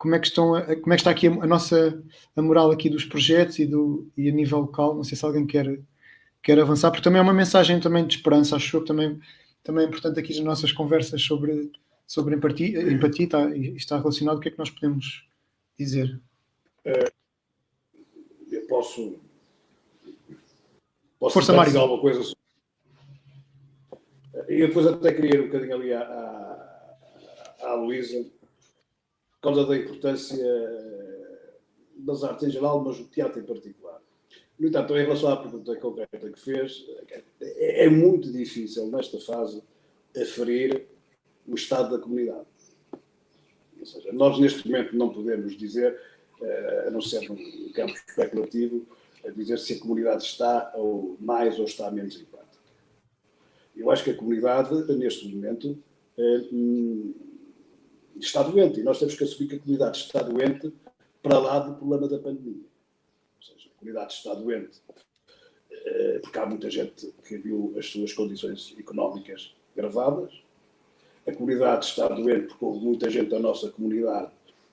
Como 0.00 0.14
é 0.14 0.18
que, 0.18 0.28
estão 0.28 0.54
a, 0.54 0.62
como 0.62 0.94
é 0.94 0.96
que 0.96 1.02
está 1.02 1.10
aqui 1.10 1.28
a, 1.28 1.30
a, 1.30 1.46
nossa 1.46 2.02
a 2.34 2.40
moral 2.40 2.70
aqui 2.70 2.88
dos 2.88 3.04
projetos 3.04 3.58
e, 3.58 3.66
do, 3.66 4.10
e 4.16 4.30
a 4.30 4.32
nível 4.32 4.60
local? 4.60 4.94
Não 4.94 5.04
sei 5.04 5.14
se 5.14 5.26
alguém 5.26 5.46
quer, 5.46 5.78
quer 6.42 6.58
avançar, 6.58 6.90
porque 6.90 7.04
também 7.04 7.18
é 7.18 7.22
uma 7.22 7.34
mensagem 7.34 7.78
também 7.78 8.06
de 8.06 8.16
esperança, 8.16 8.56
acho 8.56 8.74
eu 8.74 8.80
que 8.80 8.86
também 8.86 9.20
também 9.62 9.84
é 9.84 9.88
importante 9.88 10.18
aqui 10.18 10.34
nas 10.36 10.44
nossas 10.44 10.72
conversas 10.72 11.20
sobre, 11.20 11.70
sobre 12.06 12.34
empatia, 12.34 12.80
empatia 12.90 13.26
está, 13.26 13.50
está 13.54 13.98
relacionado, 13.98 14.38
o 14.38 14.40
que 14.40 14.48
é 14.48 14.50
que 14.52 14.58
nós 14.58 14.70
podemos 14.70 15.28
dizer? 15.78 16.18
Uh, 16.86 17.12
eu 18.50 18.66
posso, 18.68 19.20
posso 21.18 21.34
Força, 21.34 21.52
Mário. 21.52 21.72
dizer 21.72 21.78
alguma 21.78 22.00
coisa 22.00 22.22
sobre... 22.22 22.40
Eu 24.48 24.68
depois 24.68 24.86
até 24.86 25.12
queria 25.12 25.34
ir 25.34 25.40
um 25.42 25.46
bocadinho 25.48 25.74
ali 25.74 25.92
à, 25.92 26.00
à, 26.00 27.68
à 27.68 27.74
Luísa, 27.74 28.24
por 29.40 29.48
causa 29.48 29.66
da 29.66 29.76
importância 29.76 30.44
das 31.96 32.22
artes 32.22 32.48
em 32.48 32.50
geral, 32.50 32.82
mas 32.84 32.98
o 32.98 33.04
teatro 33.04 33.40
em 33.40 33.44
particular. 33.44 34.00
No 34.58 34.68
entanto, 34.68 34.94
em 34.94 35.02
relação 35.02 35.30
à 35.30 35.36
pergunta 35.38 35.74
concreta 35.76 36.30
que 36.30 36.38
fez, 36.38 36.84
é, 37.40 37.86
é 37.86 37.88
muito 37.88 38.30
difícil, 38.30 38.86
nesta 38.88 39.18
fase, 39.18 39.62
aferir 40.14 40.86
o 41.46 41.54
estado 41.54 41.96
da 41.96 42.02
comunidade. 42.02 42.46
Ou 43.78 43.86
seja, 43.86 44.12
nós 44.12 44.38
neste 44.38 44.68
momento 44.68 44.94
não 44.94 45.08
podemos 45.08 45.56
dizer, 45.56 45.98
eh, 46.42 46.84
a 46.88 46.90
não 46.90 47.00
ser 47.00 47.26
num 47.28 47.72
campo 47.72 47.94
especulativo, 47.94 48.86
a 49.24 49.30
dizer 49.30 49.58
se 49.58 49.74
a 49.74 49.80
comunidade 49.80 50.24
está 50.24 50.72
ou 50.74 51.16
mais 51.18 51.58
ou 51.58 51.64
está 51.64 51.90
menos 51.90 52.20
empática. 52.20 52.60
Eu 53.74 53.90
acho 53.90 54.04
que 54.04 54.10
a 54.10 54.16
comunidade, 54.16 54.74
neste 54.94 55.26
momento, 55.34 55.78
eh, 56.18 56.48
hum, 56.52 57.14
está 58.24 58.42
doente. 58.42 58.80
E 58.80 58.82
nós 58.82 58.98
temos 58.98 59.14
que 59.14 59.24
assumir 59.24 59.48
que 59.48 59.56
a 59.56 59.58
comunidade 59.58 59.98
está 59.98 60.22
doente 60.22 60.72
para 61.22 61.38
lá 61.38 61.58
do 61.58 61.74
problema 61.74 62.08
da 62.08 62.18
pandemia. 62.18 62.70
Comunidade 63.78 64.12
está 64.12 64.34
doente, 64.34 64.78
eh, 65.70 66.18
porque 66.22 66.38
há 66.38 66.44
muita 66.44 66.70
gente 66.70 67.14
que 67.26 67.38
viu 67.38 67.74
as 67.78 67.86
suas 67.86 68.12
condições 68.12 68.74
económicas 68.78 69.54
gravadas, 69.74 70.30
a 71.26 71.32
comunidade 71.32 71.86
está 71.86 72.06
a 72.06 72.08
doer 72.08 72.46
porque 72.46 72.64
houve 72.64 72.84
muita 72.84 73.08
gente 73.08 73.30
da 73.30 73.38
nossa 73.38 73.70
comunidade 73.70 74.30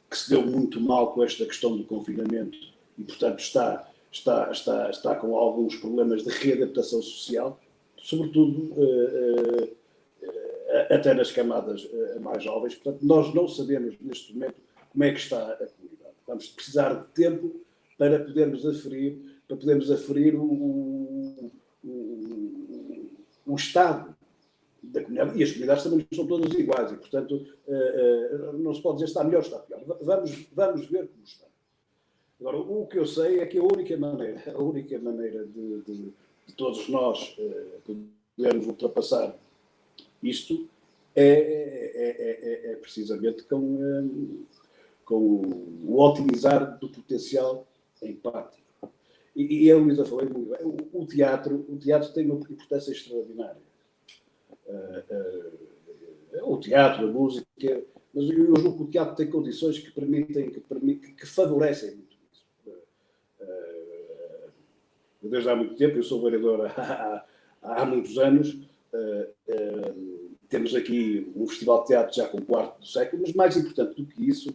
que 0.09 0.17
se 0.17 0.29
deu 0.29 0.41
muito 0.41 0.79
mal 0.81 1.13
com 1.13 1.23
esta 1.23 1.45
questão 1.45 1.77
do 1.77 1.83
confinamento 1.83 2.57
e, 2.97 3.03
portanto, 3.03 3.39
está, 3.39 3.89
está, 4.11 4.51
está, 4.51 4.89
está 4.89 5.15
com 5.15 5.37
alguns 5.37 5.75
problemas 5.75 6.23
de 6.23 6.29
readaptação 6.29 7.01
social, 7.01 7.59
sobretudo 7.97 8.73
uh, 8.73 9.63
uh, 9.63 9.76
até 10.89 11.13
nas 11.13 11.32
camadas 11.32 11.84
uh, 11.86 12.20
mais 12.22 12.43
jovens. 12.43 12.76
Portanto, 12.76 13.05
nós 13.05 13.34
não 13.34 13.47
sabemos 13.47 13.95
neste 14.01 14.34
momento 14.34 14.55
como 14.91 15.03
é 15.03 15.11
que 15.11 15.20
está 15.20 15.53
a 15.53 15.68
comunidade. 15.68 16.15
Vamos 16.28 16.49
precisar 16.49 16.93
de 16.93 17.07
tempo 17.13 17.61
para 17.97 18.20
podermos 18.20 18.65
aferir, 18.65 19.41
para 19.47 19.57
podermos 19.57 19.89
aferir 19.91 20.36
o, 20.36 21.51
o, 21.84 23.11
o 23.45 23.55
estado 23.55 24.15
da 24.84 25.01
comunidade, 25.01 25.38
e 25.39 25.43
as 25.43 25.51
comunidades 25.51 25.84
também 25.84 26.07
são 26.13 26.28
todas 26.28 26.53
iguais, 26.53 26.91
e 26.91 26.97
portanto 26.97 27.45
uh, 27.68 28.55
uh, 28.55 28.57
não 28.57 28.74
se 28.74 28.82
pode 28.82 28.97
dizer 28.97 29.07
está 29.07 29.24
melhor 29.24 29.41
está 29.41 29.59
pior. 29.59 29.84
Vamos, 30.01 30.47
vamos 30.53 30.86
ver 30.86 31.07
como 31.07 31.24
está. 31.24 31.47
Agora, 32.39 32.57
o 32.57 32.86
que 32.86 32.99
eu 32.99 33.05
sei 33.05 33.39
é 33.39 33.45
que 33.47 33.57
a 33.57 33.63
única 33.63 33.97
maneira, 33.97 34.43
a 34.53 34.61
única 34.61 34.99
maneira 34.99 35.43
de, 35.45 35.82
de, 35.82 36.13
de 36.45 36.53
todos 36.55 36.88
nós 36.88 37.36
podermos 38.36 38.68
ultrapassar 38.68 39.36
isto 40.22 40.68
é, 41.15 41.24
é, 41.24 42.70
é, 42.70 42.72
é 42.72 42.76
precisamente 42.76 43.43
com, 43.43 44.45
com 45.03 45.18
o 45.84 45.99
otimizar 45.99 46.78
do 46.80 46.89
potencial 46.89 47.68
empático. 48.01 48.68
E, 49.36 49.65
e 49.65 49.72
a 49.72 49.78
Luísa 49.78 50.03
falou 50.03 50.26
muito 50.26 50.49
bem, 50.49 50.65
o, 50.65 51.01
o, 51.01 51.05
teatro, 51.05 51.63
o 51.70 51.78
teatro 51.78 52.11
tem 52.11 52.26
uma 52.26 52.36
importância 52.36 52.91
extraordinária. 52.91 53.61
Uh, 54.65 56.41
uh, 56.41 56.53
o 56.53 56.59
teatro, 56.59 57.07
a 57.07 57.11
música, 57.11 57.84
mas 58.13 58.30
eu 58.30 58.55
julgo 58.55 58.78
que 58.78 58.84
o 58.84 58.88
teatro 58.88 59.15
tem 59.15 59.30
condições 59.30 59.78
que 59.78 59.91
permitem, 59.91 60.49
que, 60.49 60.59
permitem, 60.59 61.13
que 61.13 61.26
favorecem 61.26 61.95
muito 61.95 62.18
isso. 62.32 62.45
Uh, 63.39 64.49
desde 65.22 65.49
há 65.49 65.55
muito 65.55 65.76
tempo, 65.76 65.97
eu 65.97 66.03
sou 66.03 66.22
vereador 66.22 66.65
há, 66.65 67.26
há, 67.61 67.82
há 67.82 67.86
muitos 67.86 68.18
anos, 68.18 68.57
temos 70.49 70.73
aqui 70.75 71.31
um 71.35 71.47
festival 71.47 71.81
de 71.81 71.87
teatro 71.87 72.15
já 72.15 72.27
com 72.27 72.37
o 72.37 72.45
quarto 72.45 72.79
do 72.79 72.87
século, 72.87 73.21
mas 73.21 73.33
mais 73.33 73.57
importante 73.57 74.01
do 74.01 74.05
que 74.05 74.29
isso, 74.29 74.49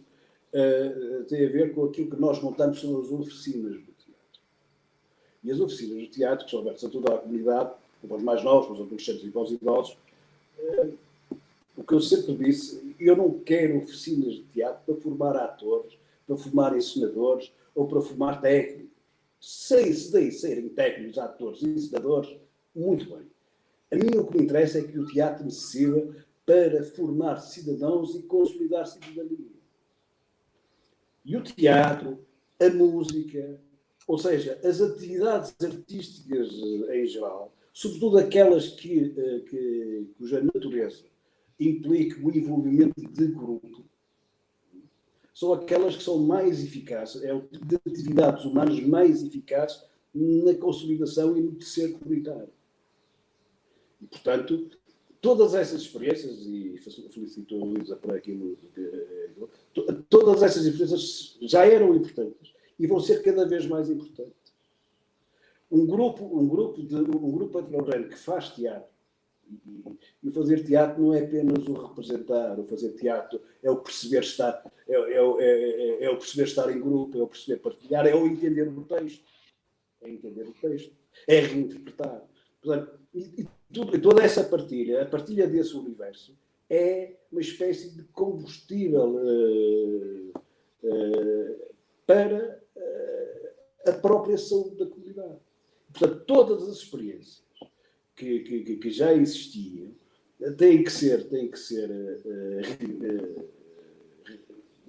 tem 1.27 1.45
a 1.45 1.49
ver 1.49 1.73
com 1.73 1.85
aquilo 1.85 2.09
que 2.09 2.19
nós 2.19 2.41
montamos 2.41 2.79
são 2.79 2.99
as 2.99 3.11
oficinas 3.11 3.81
e 5.43 5.51
as 5.51 5.59
oficinas 5.59 6.01
de 6.03 6.07
teatro, 6.07 6.45
que 6.45 6.51
são 6.51 6.61
abertas 6.61 6.85
a 6.85 6.89
toda 6.89 7.13
a 7.13 7.17
comunidade, 7.17 7.73
para 8.07 8.17
os 8.17 8.23
mais 8.23 8.43
novos, 8.43 8.65
para 8.67 8.75
os 8.75 8.81
adolescentes 8.81 9.23
e 9.23 9.29
para 9.29 9.41
os 9.41 9.51
idosos, 9.51 9.97
eh, 10.57 10.89
o 11.75 11.83
que 11.83 11.93
eu 11.93 12.01
sempre 12.01 12.35
disse, 12.35 12.95
eu 12.99 13.15
não 13.15 13.39
quero 13.39 13.77
oficinas 13.77 14.33
de 14.35 14.43
teatro 14.43 14.81
para 14.85 15.01
formar 15.01 15.35
atores, 15.35 15.93
para 16.25 16.37
formar 16.37 16.77
ensinadores 16.77 17.51
ou 17.75 17.87
para 17.87 18.01
formar 18.01 18.41
técnicos. 18.41 18.91
Sem 19.39 19.91
se 19.93 20.11
daí 20.11 20.31
serem 20.31 20.69
técnicos, 20.69 21.17
atores 21.17 21.61
e 21.61 21.67
ensinadores, 21.67 22.29
muito 22.73 23.05
bem. 23.09 23.25
A 23.93 23.95
mim 23.95 24.17
o 24.17 24.25
que 24.25 24.37
me 24.37 24.43
interessa 24.45 24.79
é 24.79 24.81
que 24.81 24.97
o 24.97 25.05
teatro 25.05 25.45
me 25.45 25.51
sirva 25.51 26.15
para 26.43 26.83
formar 26.83 27.37
cidadãos 27.37 28.15
e 28.15 28.23
consolidar 28.23 28.87
cidadania. 28.87 29.53
E 31.23 31.37
o 31.37 31.43
teatro, 31.43 32.17
a 32.59 32.69
música, 32.71 33.61
ou 34.07 34.17
seja, 34.17 34.59
as 34.63 34.81
atividades 34.81 35.55
artísticas 35.63 36.49
eh, 36.89 37.03
em 37.03 37.05
geral, 37.05 37.53
sobretudo 37.71 38.17
aquelas 38.17 38.69
que, 38.69 39.13
eh, 39.15 39.39
que, 39.41 40.07
cuja 40.17 40.41
natureza 40.41 41.05
implica 41.59 42.19
o 42.19 42.35
envolvimento 42.35 42.99
de 42.99 43.27
grupo, 43.27 43.85
são 45.35 45.53
aquelas 45.53 45.95
que 45.95 46.03
são 46.03 46.17
mais 46.17 46.63
eficazes, 46.63 47.23
é 47.23 47.31
o 47.31 47.41
tipo 47.41 47.65
de 47.65 47.75
atividades 47.75 48.43
humanas 48.43 48.79
mais 48.79 49.23
eficazes 49.23 49.83
na 50.15 50.55
consolidação 50.55 51.37
e 51.37 51.41
no 51.41 51.53
tecer 51.53 51.93
comunitário. 51.93 52.49
E, 54.03 54.07
portanto, 54.07 54.69
todas 55.21 55.55
essas 55.55 55.81
experiências, 55.81 56.45
e 56.45 56.77
felicito 57.09 57.55
a 57.55 57.65
Luísa 57.65 57.95
por 57.95 58.13
aquilo. 58.13 58.57
Todas 60.09 60.43
essas 60.43 60.65
experiências 60.65 61.37
já 61.41 61.65
eram 61.65 61.95
importantes 61.95 62.53
e 62.77 62.85
vão 62.85 62.99
ser 62.99 63.23
cada 63.23 63.47
vez 63.47 63.65
mais 63.65 63.89
importantes. 63.89 64.53
Um 65.71 65.87
grupo, 65.87 66.25
um 66.25 66.47
grupo, 66.47 66.83
de, 66.83 66.95
um 66.95 67.31
grupo 67.31 67.57
atletórico 67.57 68.09
que 68.09 68.19
faz 68.19 68.49
teatro, 68.49 68.91
e, 70.21 70.31
fazer 70.31 70.63
teatro 70.63 71.01
não 71.01 71.13
é 71.13 71.23
apenas 71.23 71.67
o 71.67 71.73
representar, 71.73 72.59
o 72.59 72.65
fazer 72.65 72.93
teatro 72.93 73.41
é 73.61 73.69
o 73.69 73.77
perceber 73.77 74.21
estar, 74.21 74.71
é, 74.87 74.95
é, 74.95 75.17
é, 75.19 76.03
é, 76.03 76.09
o 76.09 76.17
perceber 76.17 76.43
estar 76.43 76.69
em 76.69 76.79
grupo, 76.79 77.17
é 77.17 77.21
o 77.21 77.27
perceber 77.27 77.59
partilhar, 77.59 78.05
é 78.05 78.15
o 78.15 78.27
entender 78.27 78.67
o 78.67 78.83
texto, 78.83 79.23
é 80.01 80.09
entender 80.09 80.43
o 80.43 80.53
texto, 80.53 80.93
é 81.27 81.39
reinterpretar. 81.39 82.23
Portanto, 82.61 82.99
e, 83.13 83.41
e 83.41 83.47
tudo, 83.73 83.99
toda 84.01 84.23
essa 84.23 84.43
partilha, 84.43 85.01
a 85.01 85.05
partilha 85.05 85.47
desse 85.47 85.75
universo, 85.75 86.37
é 86.69 87.15
uma 87.31 87.41
espécie 87.41 87.89
de 87.89 88.03
combustível 88.03 89.15
uh, 89.15 90.33
uh, 90.83 91.73
para 92.05 92.61
a 93.85 93.91
própria 93.91 94.37
saúde 94.37 94.77
da 94.77 94.85
comunidade. 94.85 95.37
Portanto, 95.91 96.23
todas 96.25 96.63
as 96.69 96.77
experiências 96.77 97.43
que, 98.15 98.39
que, 98.39 98.77
que 98.77 98.89
já 98.89 99.13
existiam 99.13 99.91
têm 100.57 100.83
que 100.83 100.91
ser, 100.91 101.27
têm 101.29 101.49
que 101.49 101.59
ser 101.59 101.89
uh, 101.89 103.39
uh, 103.39 103.49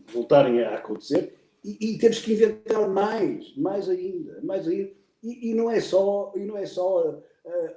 voltarem 0.07 0.63
a 0.63 0.77
acontecer 0.77 1.35
e, 1.65 1.95
e, 1.95 1.99
temos 1.99 2.19
que 2.19 2.33
inventar 2.33 2.89
mais, 2.89 3.57
mais 3.57 3.89
ainda, 3.89 4.41
mais 4.43 4.69
ainda. 4.69 4.93
E, 5.23 5.51
e 5.51 5.55
não 5.55 5.71
é 5.71 5.81
só, 5.81 6.33
e 6.37 6.41
não 6.41 6.59
é 6.59 6.67
só 6.67 7.09
uh, 7.09 7.23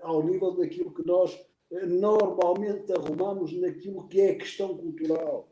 ao 0.01 0.23
nível 0.23 0.51
daquilo 0.55 0.93
que 0.93 1.05
nós 1.05 1.37
normalmente 1.71 2.91
arrumamos 2.93 3.53
naquilo 3.53 4.07
que 4.07 4.21
é 4.21 4.35
questão 4.35 4.77
cultural. 4.77 5.49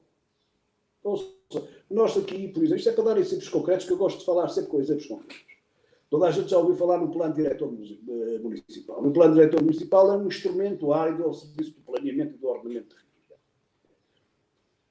Ou 1.03 1.18
seja, 1.18 1.68
nós 1.89 2.18
aqui, 2.18 2.47
por 2.47 2.63
exemplo, 2.63 2.78
isto 2.78 2.89
é 2.89 2.93
para 2.93 3.03
dar 3.03 3.18
exemplos 3.18 3.49
concretos, 3.49 3.86
que 3.86 3.93
eu 3.93 3.97
gosto 3.97 4.20
de 4.20 4.26
falar 4.26 4.47
sempre 4.49 4.72
com 4.72 4.80
exemplos 4.80 5.05
concretos. 5.05 5.55
Toda 6.09 6.28
a 6.28 6.32
gente 6.32 6.49
já 6.49 6.57
ouviu 6.57 6.76
falar 6.76 6.99
no 6.99 7.11
plano 7.11 7.34
diretor 7.34 7.68
eh, 7.68 8.39
municipal. 8.39 9.01
No 9.01 9.11
plano 9.11 9.34
diretor 9.34 9.61
municipal 9.61 10.11
é 10.11 10.18
um 10.18 10.28
instrumento 10.28 10.93
árido 10.93 11.24
ao 11.24 11.34
serviço 11.34 11.72
do 11.72 11.82
planeamento 11.82 12.36
e 12.36 12.38
do 12.38 12.47
ordenamento 12.47 12.95
territorial. 12.95 13.39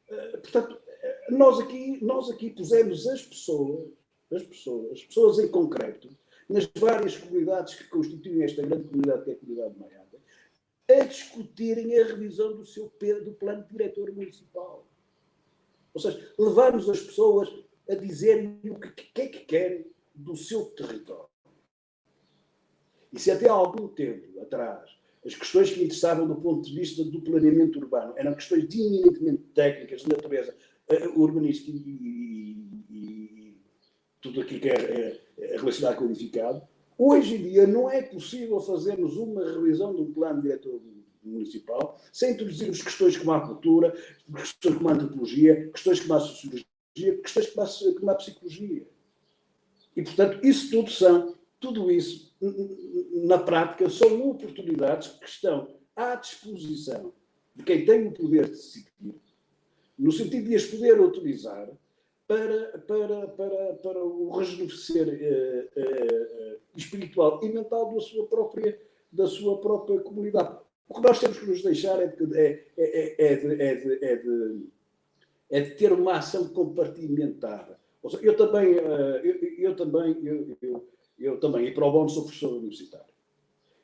Eh, 0.09 0.37
portanto, 0.39 0.79
eh, 0.87 1.27
nós 1.31 1.61
aqui, 1.61 2.05
nós 2.05 2.31
aqui 2.31 2.51
pusemos 2.51 3.07
as 3.07 3.23
pessoas, 3.23 3.89
as 4.33 4.43
pessoas, 4.43 4.93
as 4.93 5.05
pessoas 5.05 5.39
em 5.39 5.49
concreto, 5.49 6.09
nas 6.49 6.69
várias 6.77 7.17
comunidades 7.17 7.75
que 7.75 7.85
constituem 7.85 8.43
esta 8.43 8.63
grande 8.63 8.85
comunidade 8.85 9.25
que 9.25 9.31
é 9.31 9.35
a 9.35 9.37
comunidade 9.37 9.75
de 9.75 9.81
Maiada, 9.81 10.19
a 10.91 11.05
discutirem 11.05 11.99
a 11.99 12.07
revisão 12.07 12.57
do 12.57 12.65
seu 12.65 12.93
do 13.25 13.33
plano 13.33 13.67
diretor 13.71 14.13
municipal. 14.13 14.87
Ou 15.93 16.01
seja, 16.01 16.33
levarmos 16.39 16.89
as 16.91 17.01
pessoas 17.01 17.49
a 17.89 17.95
dizerem 17.95 18.61
o 18.65 18.79
que, 18.79 18.91
que 18.91 19.23
é 19.23 19.29
que 19.29 19.41
querem 19.41 19.87
do 20.15 20.37
seu 20.37 20.67
território. 20.67 21.29
E 23.13 23.19
se 23.19 23.31
até 23.31 23.49
há 23.49 23.53
algum 23.53 23.89
tempo 23.89 24.41
atrás 24.41 24.91
as 25.25 25.35
questões 25.35 25.71
que 25.71 25.83
interessavam 25.83 26.27
do 26.27 26.37
ponto 26.37 26.69
de 26.69 26.75
vista 26.75 27.03
do 27.03 27.21
planeamento 27.23 27.79
urbano 27.79 28.13
eram 28.17 28.35
questões 28.35 28.65
eminentemente 28.75 29.43
técnicas 29.55 30.03
de 30.03 30.09
natureza 30.09 30.55
uh, 30.91 31.21
urbanística 31.21 31.71
e, 31.71 31.81
e, 31.81 32.85
e, 32.91 33.57
tudo 34.21 34.43
aquilo 34.43 34.61
que 34.61 34.69
é, 34.69 34.75
é, 34.75 35.24
relacionado 35.53 35.97
com 35.97 36.05
o 36.05 36.11
edificado, 36.11 36.63
hoje 36.99 37.37
em 37.37 37.43
dia 37.43 37.67
não 37.67 37.91
é 37.91 38.03
possível 38.03 38.61
fazermos 38.61 39.17
uma 39.17 39.45
revisão 39.45 39.95
de 39.95 40.01
um 40.01 40.13
plano 40.13 40.43
diretor 40.43 40.81
municipal 41.23 41.99
sem 42.13 42.33
introduzirmos 42.33 42.83
questões 42.83 43.17
como 43.17 43.33
a 43.33 43.41
cultura, 43.41 43.93
questões 44.35 44.77
como 44.77 44.89
a 44.89 44.93
antropologia, 44.93 45.71
questões 45.71 46.01
como 46.01 46.15
a 46.15 46.21
sociologia, 46.21 46.67
questões 47.23 47.51
como 47.51 47.67
a, 47.67 47.95
como 47.95 48.11
a 48.11 48.15
psicologia. 48.15 48.87
E, 49.97 50.03
portanto, 50.03 50.45
isso 50.45 50.71
tudo 50.71 50.91
são, 50.91 51.35
tudo 51.61 51.91
isso, 51.91 52.35
na 53.25 53.39
prática, 53.39 53.89
são 53.89 54.29
oportunidades 54.29 55.09
que 55.09 55.27
estão 55.27 55.69
à 55.95 56.17
disposição 56.17 57.13
de 57.55 57.63
quem 57.63 57.85
tem 57.85 58.07
o 58.07 58.13
poder 58.13 58.47
de 58.47 58.51
decidir, 58.51 58.93
no 59.97 60.11
sentido 60.11 60.49
de 60.49 60.57
as 60.57 60.65
poder 60.65 61.01
utilizar 61.01 61.71
para, 62.27 62.79
para, 62.79 63.29
para, 63.29 63.75
para 63.75 64.05
o 64.05 64.31
rejuvenescer 64.37 65.09
eh, 65.09 65.69
eh, 65.77 66.59
espiritual 66.77 67.41
e 67.43 67.49
mental 67.49 67.93
da 67.93 68.01
sua 68.01 68.27
própria, 68.27 68.81
da 69.13 69.27
sua 69.27 69.61
própria 69.61 70.01
comunidade. 70.01 70.59
O 70.89 70.95
que 70.95 71.01
nós 71.03 71.21
temos 71.21 71.39
que 71.39 71.47
nos 71.47 71.63
deixar 71.63 72.01
é 72.01 72.07
de, 72.09 72.39
é, 72.39 72.67
é, 72.77 73.33
é, 73.33 73.37
de, 73.37 73.63
é, 73.63 73.75
de, 73.75 74.05
é, 74.05 74.17
de, 74.17 74.67
é 75.51 75.61
de 75.61 75.71
ter 75.75 75.93
uma 75.93 76.15
ação 76.15 76.49
compartimentada 76.49 77.79
Seja, 78.11 78.23
eu 78.23 78.37
também, 78.37 78.75
eh, 78.75 79.21
eu, 79.25 79.71
eu 79.71 79.77
também, 79.77 80.17
eu, 80.23 80.57
eu, 80.61 80.89
eu, 81.19 81.41
também, 81.41 81.67
e 81.67 81.75
para 81.75 81.87
o 81.87 81.93
bom 81.93 82.09
sou 82.09 82.25
professor 82.25 82.53
universitário. 82.53 83.13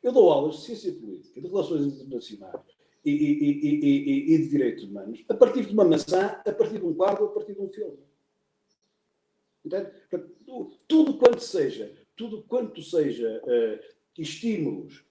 Eu 0.02 0.12
dou 0.12 0.30
aulas 0.30 0.56
de 0.56 0.62
ciência 0.62 0.92
política, 0.92 1.40
de 1.40 1.46
relações 1.46 1.86
internacionais 1.86 2.60
e, 3.04 3.10
e, 3.10 3.60
e, 3.62 4.34
e, 4.34 4.38
de 4.38 4.48
direitos 4.48 4.84
humanos, 4.84 5.24
a 5.28 5.34
partir 5.34 5.64
de 5.64 5.72
uma 5.72 5.84
maçã, 5.84 6.40
a 6.44 6.52
partir 6.52 6.78
de 6.78 6.84
um 6.84 6.94
quadro, 6.94 7.26
a 7.26 7.28
partir 7.28 7.54
de 7.54 7.60
um 7.60 7.68
filme. 7.68 7.98
Entende? 9.64 9.90
Tudo 10.88 11.18
quanto 11.18 11.42
seja, 11.42 11.94
tudo 12.16 12.42
quanto 12.42 12.82
seja 12.82 13.42
uh, 13.44 13.80
estímulos 14.18 15.04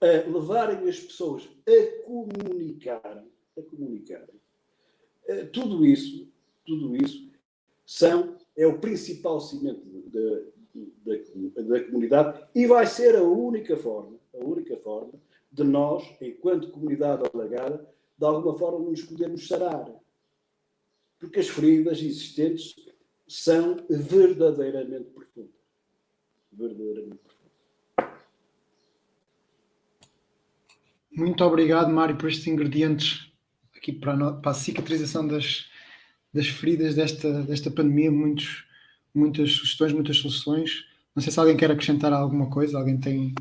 a 0.00 0.28
levarem 0.28 0.88
as 0.88 0.98
pessoas 0.98 1.48
a 1.66 2.04
comunicarem, 2.04 3.26
a 3.56 3.62
comunicarem, 3.62 4.40
uh, 5.28 5.46
tudo 5.52 5.86
isso, 5.86 6.28
tudo 6.64 6.96
isso 6.96 7.30
são, 7.86 8.36
é 8.56 8.66
o 8.66 8.78
principal 8.78 9.40
cimento 9.40 9.84
da 11.64 11.84
comunidade 11.84 12.44
e 12.54 12.66
vai 12.66 12.86
ser 12.86 13.16
a 13.16 13.22
única 13.22 13.76
forma, 13.76 14.18
a 14.34 14.44
única 14.44 14.76
forma 14.76 15.12
de 15.50 15.62
nós, 15.64 16.02
enquanto 16.20 16.70
comunidade 16.70 17.22
alagada, 17.32 17.86
de 18.16 18.24
alguma 18.24 18.54
forma 18.58 18.88
nos 18.88 19.02
podermos 19.02 19.46
sarar. 19.46 19.92
Porque 21.18 21.40
as 21.40 21.48
feridas 21.48 21.98
existentes 21.98 22.74
são 23.32 23.78
verdadeiramente 23.88 25.10
profundas. 25.10 25.50
Verdadeiramente 26.52 27.16
profundas. 27.16 28.22
Muito 31.10 31.44
obrigado, 31.44 31.90
Mário, 31.90 32.16
por 32.16 32.28
estes 32.28 32.46
ingredientes 32.46 33.32
aqui 33.74 33.92
para 33.92 34.12
a, 34.12 34.32
para 34.34 34.50
a 34.50 34.54
cicatrização 34.54 35.26
das, 35.26 35.66
das 36.32 36.46
feridas 36.46 36.94
desta, 36.94 37.42
desta 37.42 37.70
pandemia. 37.70 38.10
Muitos, 38.10 38.64
muitas 39.14 39.52
sugestões, 39.52 39.92
muitas 39.92 40.18
soluções. 40.18 40.84
Não 41.14 41.22
sei 41.22 41.32
se 41.32 41.40
alguém 41.40 41.56
quer 41.56 41.70
acrescentar 41.70 42.12
alguma 42.12 42.50
coisa, 42.50 42.78
alguém 42.78 42.98
tem 42.98 43.34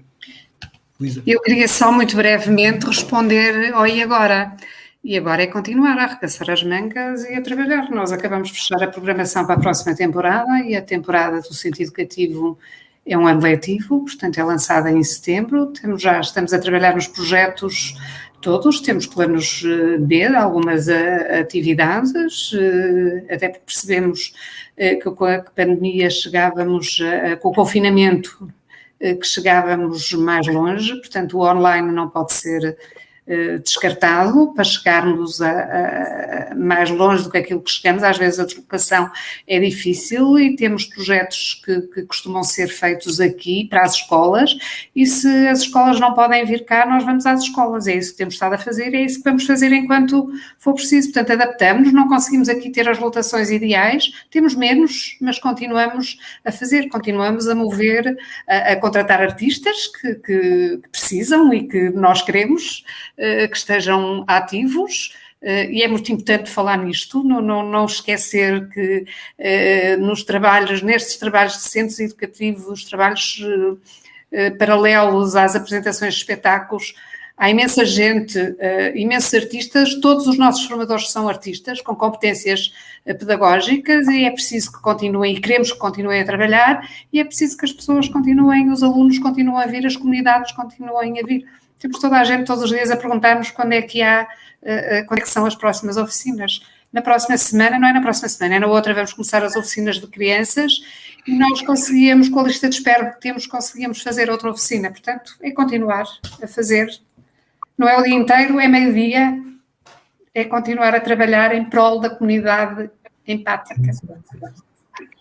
Luísa. 1.02 1.24
Eu 1.26 1.42
queria 1.42 1.68
só 1.68 1.92
muito 1.92 2.16
brevemente 2.16 2.86
responder 2.86 3.74
ao 3.74 3.86
e 3.88 4.02
agora. 4.02 4.56
E 5.04 5.18
agora 5.18 5.41
é 5.41 5.47
continuar 5.47 5.97
a 5.97 6.04
arregaçar 6.04 6.49
as 6.52 6.62
mangas 6.64 7.24
e 7.24 7.34
a 7.34 7.41
trabalhar. 7.41 7.89
Nós 7.89 8.12
acabamos 8.12 8.49
de 8.49 8.60
fechar 8.60 8.84
a 8.84 8.88
programação 8.88 9.45
para 9.45 9.56
a 9.56 9.60
próxima 9.60 9.95
temporada 9.95 10.60
e 10.60 10.76
a 10.76 10.82
temporada 10.82 11.41
do 11.41 11.54
Centro 11.54 11.82
Educativo 11.82 12.58
é 13.04 13.18
um 13.18 13.26
ano 13.26 13.41
letivo, 13.41 14.02
portanto 14.02 14.38
é 14.38 14.43
lançada 14.43 14.91
em 14.91 15.04
setembro. 15.04 15.68
Temos 15.68 16.04
já, 16.04 16.20
estamos 16.20 16.54
a 16.54 16.60
trabalhar 16.60 16.93
nos 16.93 17.08
projetos 17.08 17.95
todos, 18.41 18.82
temos 18.82 19.06
planos 19.06 19.64
eh, 19.66 19.97
B, 19.97 20.26
algumas 20.26 20.88
eh, 20.88 21.39
atividades, 21.39 22.52
eh, 22.54 23.34
até 23.34 23.49
porque 23.49 23.66
percebemos 23.66 24.34
que 24.76 25.12
com 25.12 25.26
a 25.26 25.39
pandemia 25.39 26.10
chegávamos, 26.10 26.99
com 27.39 27.49
o 27.49 27.54
confinamento, 27.54 28.52
que 28.99 29.24
chegávamos 29.24 30.12
mais 30.14 30.47
longe, 30.47 30.95
portanto, 30.95 31.38
o 31.38 31.41
online 31.41 31.91
não 31.91 32.10
pode 32.10 32.34
ser 32.34 32.76
descartado 33.64 34.52
para 34.54 34.64
chegarmos 34.64 35.42
a, 35.42 35.52
a, 35.52 36.56
mais 36.56 36.90
longe 36.90 37.24
do 37.24 37.30
que 37.30 37.38
aquilo 37.38 37.62
que 37.62 37.72
chegamos. 37.72 38.04
Às 38.04 38.18
vezes 38.18 38.40
a 38.40 38.46
deslocação 38.46 39.10
é 39.48 39.60
difícil 39.60 40.40
e 40.40 40.56
temos 40.56 40.86
projetos 40.86 41.62
que, 41.64 41.82
que, 41.82 42.02
costumam 42.04 42.44
ser 42.44 42.68
feitos 42.68 43.22
aqui 43.22 43.68
para 43.70 43.84
as 43.84 43.96
escolas 43.96 44.58
e 44.96 45.06
se 45.06 45.48
as 45.48 45.62
escolas 45.62 46.00
não 46.00 46.14
podem 46.14 46.46
vir 46.46 46.66
cá, 46.66 46.86
nós 46.86 47.04
vamos 47.06 47.26
às 47.26 47.44
escolas. 47.44 47.88
É 47.88 47.96
isso 47.96 48.12
que 48.12 48.18
temos 48.18 48.34
estado 48.34 48.54
a 48.54 48.58
fazer, 48.58 48.94
é 48.94 49.02
isso 49.02 49.20
que 49.20 49.30
vamos 49.30 49.46
fazer 49.46 49.72
enquanto 49.72 50.30
for 50.58 50.74
preciso. 50.74 51.12
Portanto, 51.12 51.34
adaptamos, 51.34 51.94
não 51.94 52.08
conseguimos 52.08 52.50
aqui 52.50 52.70
ter 52.70 52.90
as 52.90 53.00
lotações 53.00 53.52
ideais, 53.52 54.12
temos 54.30 54.56
menos, 54.56 55.18
mas 55.22 55.38
continuamos 55.38 56.18
a 56.44 56.52
fazer, 56.52 56.90
continuamos 56.90 57.48
a 57.48 57.54
mover, 57.54 58.18
a, 58.48 58.74
a 58.74 58.76
contratar 58.76 59.22
artistas 59.22 59.88
que, 59.88 60.16
que, 60.16 60.80
que 60.82 60.90
precisam 60.92 61.54
e 61.54 61.68
que 61.68 61.90
nós 61.92 62.22
queremos 62.24 62.84
eh, 63.18 63.21
que 63.50 63.58
estejam 63.58 64.24
ativos. 64.28 65.14
Uh, 65.42 65.66
e 65.72 65.82
é 65.82 65.88
muito 65.88 66.12
importante 66.12 66.52
falar 66.52 66.78
nisto, 66.78 67.24
não, 67.24 67.42
não, 67.42 67.68
não 67.68 67.86
esquecer 67.86 68.70
que 68.70 69.06
uh, 69.40 70.00
nos 70.00 70.24
trabalhos, 70.24 70.84
nestes 70.84 71.18
trabalhos 71.18 71.54
de 71.54 71.64
centros 71.64 72.00
educativos, 72.00 72.86
trabalhos 72.86 73.40
uh, 73.40 74.58
paralelos 74.60 75.36
às 75.36 75.56
apresentações 75.56 76.14
de 76.14 76.20
espetáculos, 76.20 76.94
há 77.36 77.50
imensa 77.50 77.84
gente, 77.84 78.38
imensos 78.94 79.34
artistas, 79.34 79.96
todos 79.96 80.28
os 80.28 80.38
nossos 80.38 80.64
formadores 80.66 81.10
são 81.12 81.28
artistas, 81.28 81.82
com 81.82 81.96
competências 81.96 82.72
pedagógicas, 83.04 84.08
e 84.08 84.26
é 84.26 84.32
preciso 84.32 84.72
que 84.72 84.80
continuem, 84.80 85.36
e 85.36 85.42
queremos 85.42 85.72
que 85.72 85.80
continuem 85.80 86.22
a 86.22 86.26
trabalhar, 86.26 86.88
e 87.12 87.20
é 87.20 87.26
preciso 87.26 87.58
que 87.58 87.66
as 87.66 87.74
pessoas 87.74 88.08
continuem, 88.08 88.70
os 88.70 88.84
alunos 88.84 89.18
continuem 89.18 89.64
a 89.64 89.66
vir, 89.66 89.88
as 89.88 89.98
comunidades 89.98 90.52
continuem 90.52 91.20
a 91.20 91.24
vir. 91.24 91.46
Temos 91.82 92.00
toda 92.00 92.20
a 92.20 92.24
gente 92.24 92.46
todos 92.46 92.64
os 92.64 92.70
dias 92.70 92.92
a 92.92 92.96
perguntar-nos 92.96 93.50
quando 93.50 93.74
é 93.74 93.82
que 93.82 94.04
há, 94.04 94.28
uh, 94.62 95.06
quando 95.08 95.20
é 95.20 95.24
que 95.24 95.30
são 95.30 95.46
as 95.48 95.56
próximas 95.56 95.98
oficinas. 95.98 96.62
Na 96.94 97.02
próxima 97.02 97.38
semana, 97.38 97.80
não 97.80 97.88
é 97.88 97.94
na 97.94 98.02
próxima 98.02 98.30
semana, 98.30 98.56
é 98.56 98.60
na 98.60 98.68
outra, 98.68 98.94
vamos 98.94 99.14
começar 99.14 99.44
as 99.44 99.56
oficinas 99.56 99.96
de 100.00 100.06
crianças 100.08 100.74
e 101.26 101.36
nós 101.38 101.62
conseguíamos, 101.62 102.30
com 102.30 102.40
a 102.40 102.44
lista 102.44 102.70
de 102.70 102.76
espera 102.76 103.12
que 103.12 103.22
temos, 103.22 103.48
conseguíamos 103.48 104.02
fazer 104.02 104.30
outra 104.30 104.52
oficina. 104.52 104.92
Portanto, 104.92 105.36
é 105.42 105.52
continuar 105.52 106.06
a 106.44 106.48
fazer. 106.48 106.90
Não 107.78 107.88
é 107.88 107.98
o 107.98 108.04
dia 108.04 108.14
inteiro, 108.14 108.60
é 108.60 108.68
meio-dia, 108.68 109.42
é 110.36 110.44
continuar 110.44 110.94
a 110.94 111.00
trabalhar 111.00 111.56
em 111.56 111.66
prol 111.66 112.00
da 112.00 112.10
comunidade 112.10 112.92
empática. 113.28 113.82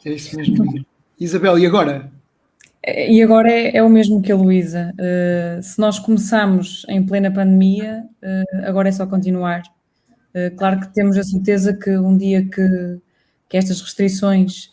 É 0.05 0.11
isso 0.11 0.37
mesmo. 0.37 0.85
Isabel, 1.19 1.59
e 1.59 1.67
agora? 1.67 2.11
E 2.87 3.22
agora 3.22 3.51
é, 3.51 3.76
é, 3.76 3.83
o 3.83 3.91
mesmo 3.91 4.22
que 4.22 4.33
a 4.33 4.37
Luísa. 4.37 4.95
Uh, 4.95 5.62
se 5.62 5.78
nós 5.78 5.99
começamos 5.99 6.87
em 6.89 7.05
plena 7.05 7.31
pandemia, 7.31 8.05
uh, 8.22 8.66
agora 8.66 8.89
é 8.89 8.93
só 8.93 9.07
continuar. 9.07 9.62
Uh, 10.35 10.55
claro 10.57 10.81
que 10.81 10.95
temos 10.95 11.18
a 11.18 11.22
certeza 11.22 11.74
que 11.74 11.91
um 11.99 12.16
dia 12.16 12.43
que, 12.43 12.99
que 13.49 13.57
estas 13.57 13.81
restrições 13.81 14.70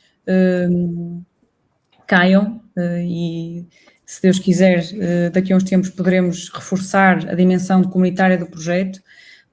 caiam 2.06 2.62
e, 2.78 3.66
se 4.06 4.22
Deus 4.22 4.40
quiser, 4.40 4.84
daqui 5.32 5.54
a 5.54 5.56
uns 5.56 5.64
tempos 5.64 5.90
poderemos 5.90 6.50
reforçar 6.50 7.30
a 7.30 7.34
dimensão 7.34 7.82
comunitária 7.82 8.38
do 8.38 8.46
projeto, 8.46 9.00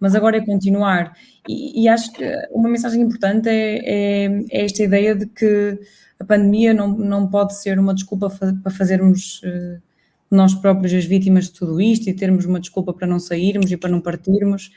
mas 0.00 0.16
agora 0.16 0.38
é 0.38 0.44
continuar. 0.44 1.16
E, 1.48 1.84
e 1.84 1.88
acho 1.88 2.12
que 2.12 2.24
uma 2.50 2.68
mensagem 2.68 3.02
importante 3.02 3.48
é, 3.48 3.78
é, 3.84 4.24
é 4.50 4.64
esta 4.64 4.82
ideia 4.82 5.14
de 5.14 5.26
que 5.26 5.78
a 6.24 6.26
pandemia 6.26 6.72
não, 6.72 6.88
não 6.88 7.28
pode 7.28 7.56
ser 7.56 7.78
uma 7.78 7.94
desculpa 7.94 8.30
para 8.30 8.72
fazermos 8.72 9.42
uh, 9.42 9.80
nós 10.30 10.54
próprios 10.54 10.92
as 10.94 11.04
vítimas 11.04 11.44
de 11.44 11.52
tudo 11.52 11.80
isto 11.80 12.08
e 12.08 12.14
termos 12.14 12.46
uma 12.46 12.58
desculpa 12.58 12.92
para 12.94 13.06
não 13.06 13.20
sairmos 13.20 13.70
e 13.70 13.76
para 13.76 13.90
não 13.90 14.00
partirmos 14.00 14.72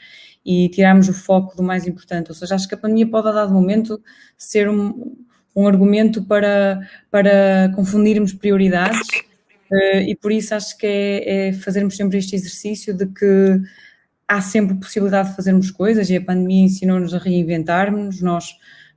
e 0.46 0.70
tirarmos 0.70 1.08
o 1.08 1.14
foco 1.14 1.56
do 1.56 1.64
mais 1.64 1.88
importante. 1.88 2.30
Ou 2.30 2.36
seja, 2.36 2.56
acho 2.56 2.68
que 2.68 2.76
a 2.76 2.78
pandemia 2.78 3.10
pode, 3.10 3.30
a 3.30 3.32
dado 3.32 3.54
momento, 3.54 4.02
ser 4.38 4.70
um, 4.70 5.16
um 5.56 5.68
argumento 5.68 6.24
para, 6.24 6.82
para 7.10 7.72
confundirmos 7.76 8.34
prioridades 8.34 9.08
uh, 9.72 10.00
e 10.06 10.16
por 10.16 10.32
isso 10.32 10.54
acho 10.54 10.78
que 10.78 10.86
é, 10.86 11.48
é 11.48 11.54
fazermos 11.54 11.96
sempre 11.96 12.18
este 12.18 12.36
exercício 12.36 12.94
de 12.94 13.08
que 13.08 13.62
há 14.28 14.42
sempre 14.42 14.76
possibilidade 14.76 15.30
de 15.30 15.36
fazermos 15.38 15.72
coisas 15.72 16.10
e 16.10 16.18
a 16.18 16.22
pandemia 16.22 16.66
ensinou-nos 16.66 17.14
a 17.14 17.18
reinventarmos, 17.18 18.22
nós, 18.22 18.50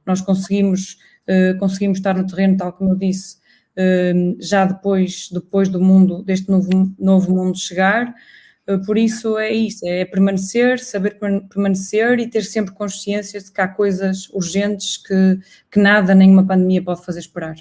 nós 0.05 0.21
conseguimos 0.21 0.99
eh, 0.99 1.10
conseguimos 1.59 1.99
estar 1.99 2.17
no 2.17 2.27
terreno, 2.27 2.57
tal 2.57 2.73
como 2.73 2.91
eu 2.91 2.97
disse, 2.97 3.37
uh, 3.77 4.37
já 4.41 4.65
depois, 4.65 5.29
depois 5.31 5.69
do 5.69 5.81
mundo, 5.81 6.23
deste 6.23 6.51
novo, 6.51 6.95
novo 6.99 7.35
mundo 7.35 7.59
chegar. 7.59 8.15
Uh, 8.69 8.85
por 8.85 8.99
isso 8.99 9.39
é 9.39 9.53
isso, 9.53 9.87
é 9.87 10.05
permanecer, 10.05 10.79
saber 10.79 11.19
permanecer 11.49 12.19
e 12.19 12.29
ter 12.29 12.43
sempre 12.43 12.75
consciência 12.75 13.41
de 13.41 13.51
que 13.51 13.61
há 13.61 13.69
coisas 13.69 14.29
urgentes 14.31 14.97
que, 14.97 15.39
que 15.71 15.81
nada, 15.81 16.15
nenhuma 16.15 16.47
pandemia 16.47 16.83
pode 16.83 17.05
fazer 17.05 17.21
esperar. 17.21 17.57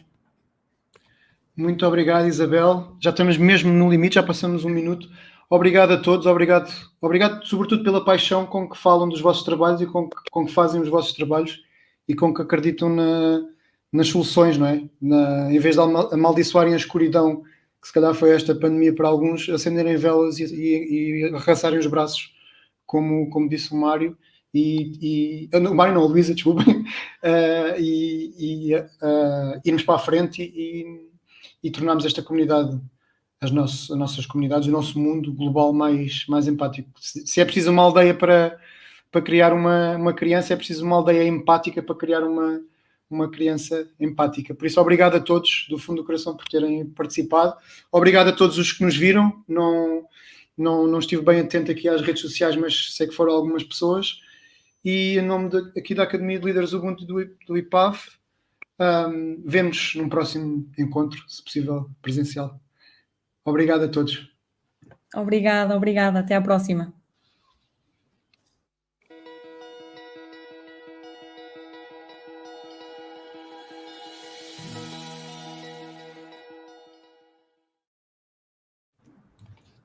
Muito 1.55 1.85
obrigado, 1.85 2.27
Isabel. 2.27 2.95
Já 3.01 3.09
estamos 3.09 3.37
mesmo 3.37 3.71
no 3.73 3.89
limite, 3.89 4.15
já 4.15 4.23
passamos 4.23 4.63
um 4.63 4.69
minuto. 4.69 5.09
Obrigado 5.49 5.91
a 5.91 5.97
todos, 5.97 6.27
obrigado, 6.27 6.71
obrigado 7.01 7.43
sobretudo 7.43 7.83
pela 7.83 8.05
paixão 8.05 8.45
com 8.45 8.69
que 8.69 8.77
falam 8.77 9.09
dos 9.09 9.19
vossos 9.19 9.43
trabalhos 9.43 9.81
e 9.81 9.87
com 9.87 10.07
que, 10.07 10.15
com 10.29 10.45
que 10.45 10.53
fazem 10.53 10.79
os 10.79 10.87
vossos 10.87 11.11
trabalhos 11.13 11.59
e 12.07 12.13
com 12.13 12.31
que 12.31 12.41
acreditam 12.43 12.87
na, 12.87 13.41
nas 13.91 14.07
soluções, 14.07 14.57
não 14.57 14.67
é? 14.67 14.83
Na, 15.01 15.51
em 15.51 15.59
vez 15.59 15.75
de 15.75 15.81
amaldiçoarem 15.81 16.73
a 16.73 16.77
escuridão, 16.77 17.43
que 17.81 17.87
se 17.87 17.93
calhar 17.93 18.13
foi 18.13 18.31
esta 18.31 18.53
pandemia 18.53 18.93
para 18.93 19.07
alguns, 19.07 19.49
acenderem 19.49 19.95
velas 19.95 20.39
e, 20.39 20.43
e, 20.43 21.23
e 21.23 21.35
arregaçarem 21.35 21.79
os 21.79 21.87
braços, 21.87 22.33
como, 22.85 23.29
como 23.29 23.49
disse 23.49 23.71
o 23.73 23.77
Mário, 23.77 24.17
e, 24.53 25.47
e 25.51 25.57
o 25.57 25.75
Mário 25.75 25.93
não, 25.93 26.03
a 26.03 26.07
Luísa, 26.07 26.33
desculpem, 26.33 26.81
uh, 26.81 27.77
e, 27.79 28.33
e 28.37 28.75
uh, 28.75 29.61
irmos 29.63 29.83
para 29.83 29.95
a 29.95 29.99
frente 29.99 30.41
e, 30.41 31.09
e 31.63 31.71
tornarmos 31.71 32.05
esta 32.05 32.21
comunidade, 32.21 32.79
as, 33.39 33.51
nossas, 33.51 33.91
as 33.91 33.97
nossas 33.97 34.25
comunidades, 34.25 34.67
o 34.67 34.71
nosso 34.71 34.99
mundo 34.99 35.31
global 35.33 35.71
mais, 35.71 36.25
mais 36.27 36.47
empático. 36.47 36.89
Se, 36.99 37.25
se 37.25 37.39
é 37.39 37.45
preciso 37.45 37.71
uma 37.71 37.83
aldeia 37.83 38.13
para, 38.13 38.59
para 39.11 39.21
criar 39.21 39.53
uma, 39.53 39.95
uma 39.95 40.13
criança, 40.13 40.53
é 40.53 40.57
preciso 40.57 40.83
uma 40.83 40.97
aldeia 40.97 41.27
empática 41.27 41.81
para 41.81 41.95
criar 41.95 42.23
uma, 42.23 42.59
uma 43.09 43.29
criança 43.29 43.89
empática. 43.99 44.53
Por 44.53 44.67
isso, 44.67 44.79
obrigado 44.79 45.15
a 45.15 45.19
todos 45.19 45.65
do 45.69 45.77
fundo 45.77 46.01
do 46.01 46.05
coração 46.05 46.35
por 46.35 46.47
terem 46.47 46.85
participado. 46.85 47.55
Obrigado 47.91 48.27
a 48.27 48.33
todos 48.33 48.57
os 48.57 48.71
que 48.71 48.83
nos 48.83 48.95
viram. 48.95 49.43
Não, 49.47 50.05
Não, 50.57 50.87
não 50.87 50.99
estive 50.99 51.21
bem 51.21 51.39
atento 51.39 51.71
aqui 51.71 51.87
às 51.87 52.01
redes 52.01 52.21
sociais, 52.21 52.55
mas 52.55 52.93
sei 52.93 53.07
que 53.07 53.15
foram 53.15 53.33
algumas 53.33 53.63
pessoas. 53.63 54.19
E 54.83 55.17
em 55.17 55.21
nome 55.21 55.49
de, 55.49 55.79
aqui 55.79 55.93
da 55.93 56.03
Academia 56.03 56.39
de 56.39 56.45
Líderes 56.45 56.73
Ubuntu 56.73 57.05
do, 57.05 57.25
do 57.47 57.57
IPAV, 57.57 57.97
um, 58.79 59.41
vemos 59.45 59.93
num 59.95 60.07
próximo 60.07 60.69
encontro, 60.77 61.23
se 61.27 61.43
possível, 61.43 61.89
presencial. 62.01 62.59
Obrigado 63.43 63.83
a 63.83 63.87
todos. 63.87 64.29
Obrigada, 65.15 65.75
obrigada. 65.75 66.19
Até 66.19 66.35
à 66.35 66.41
próxima. 66.41 66.93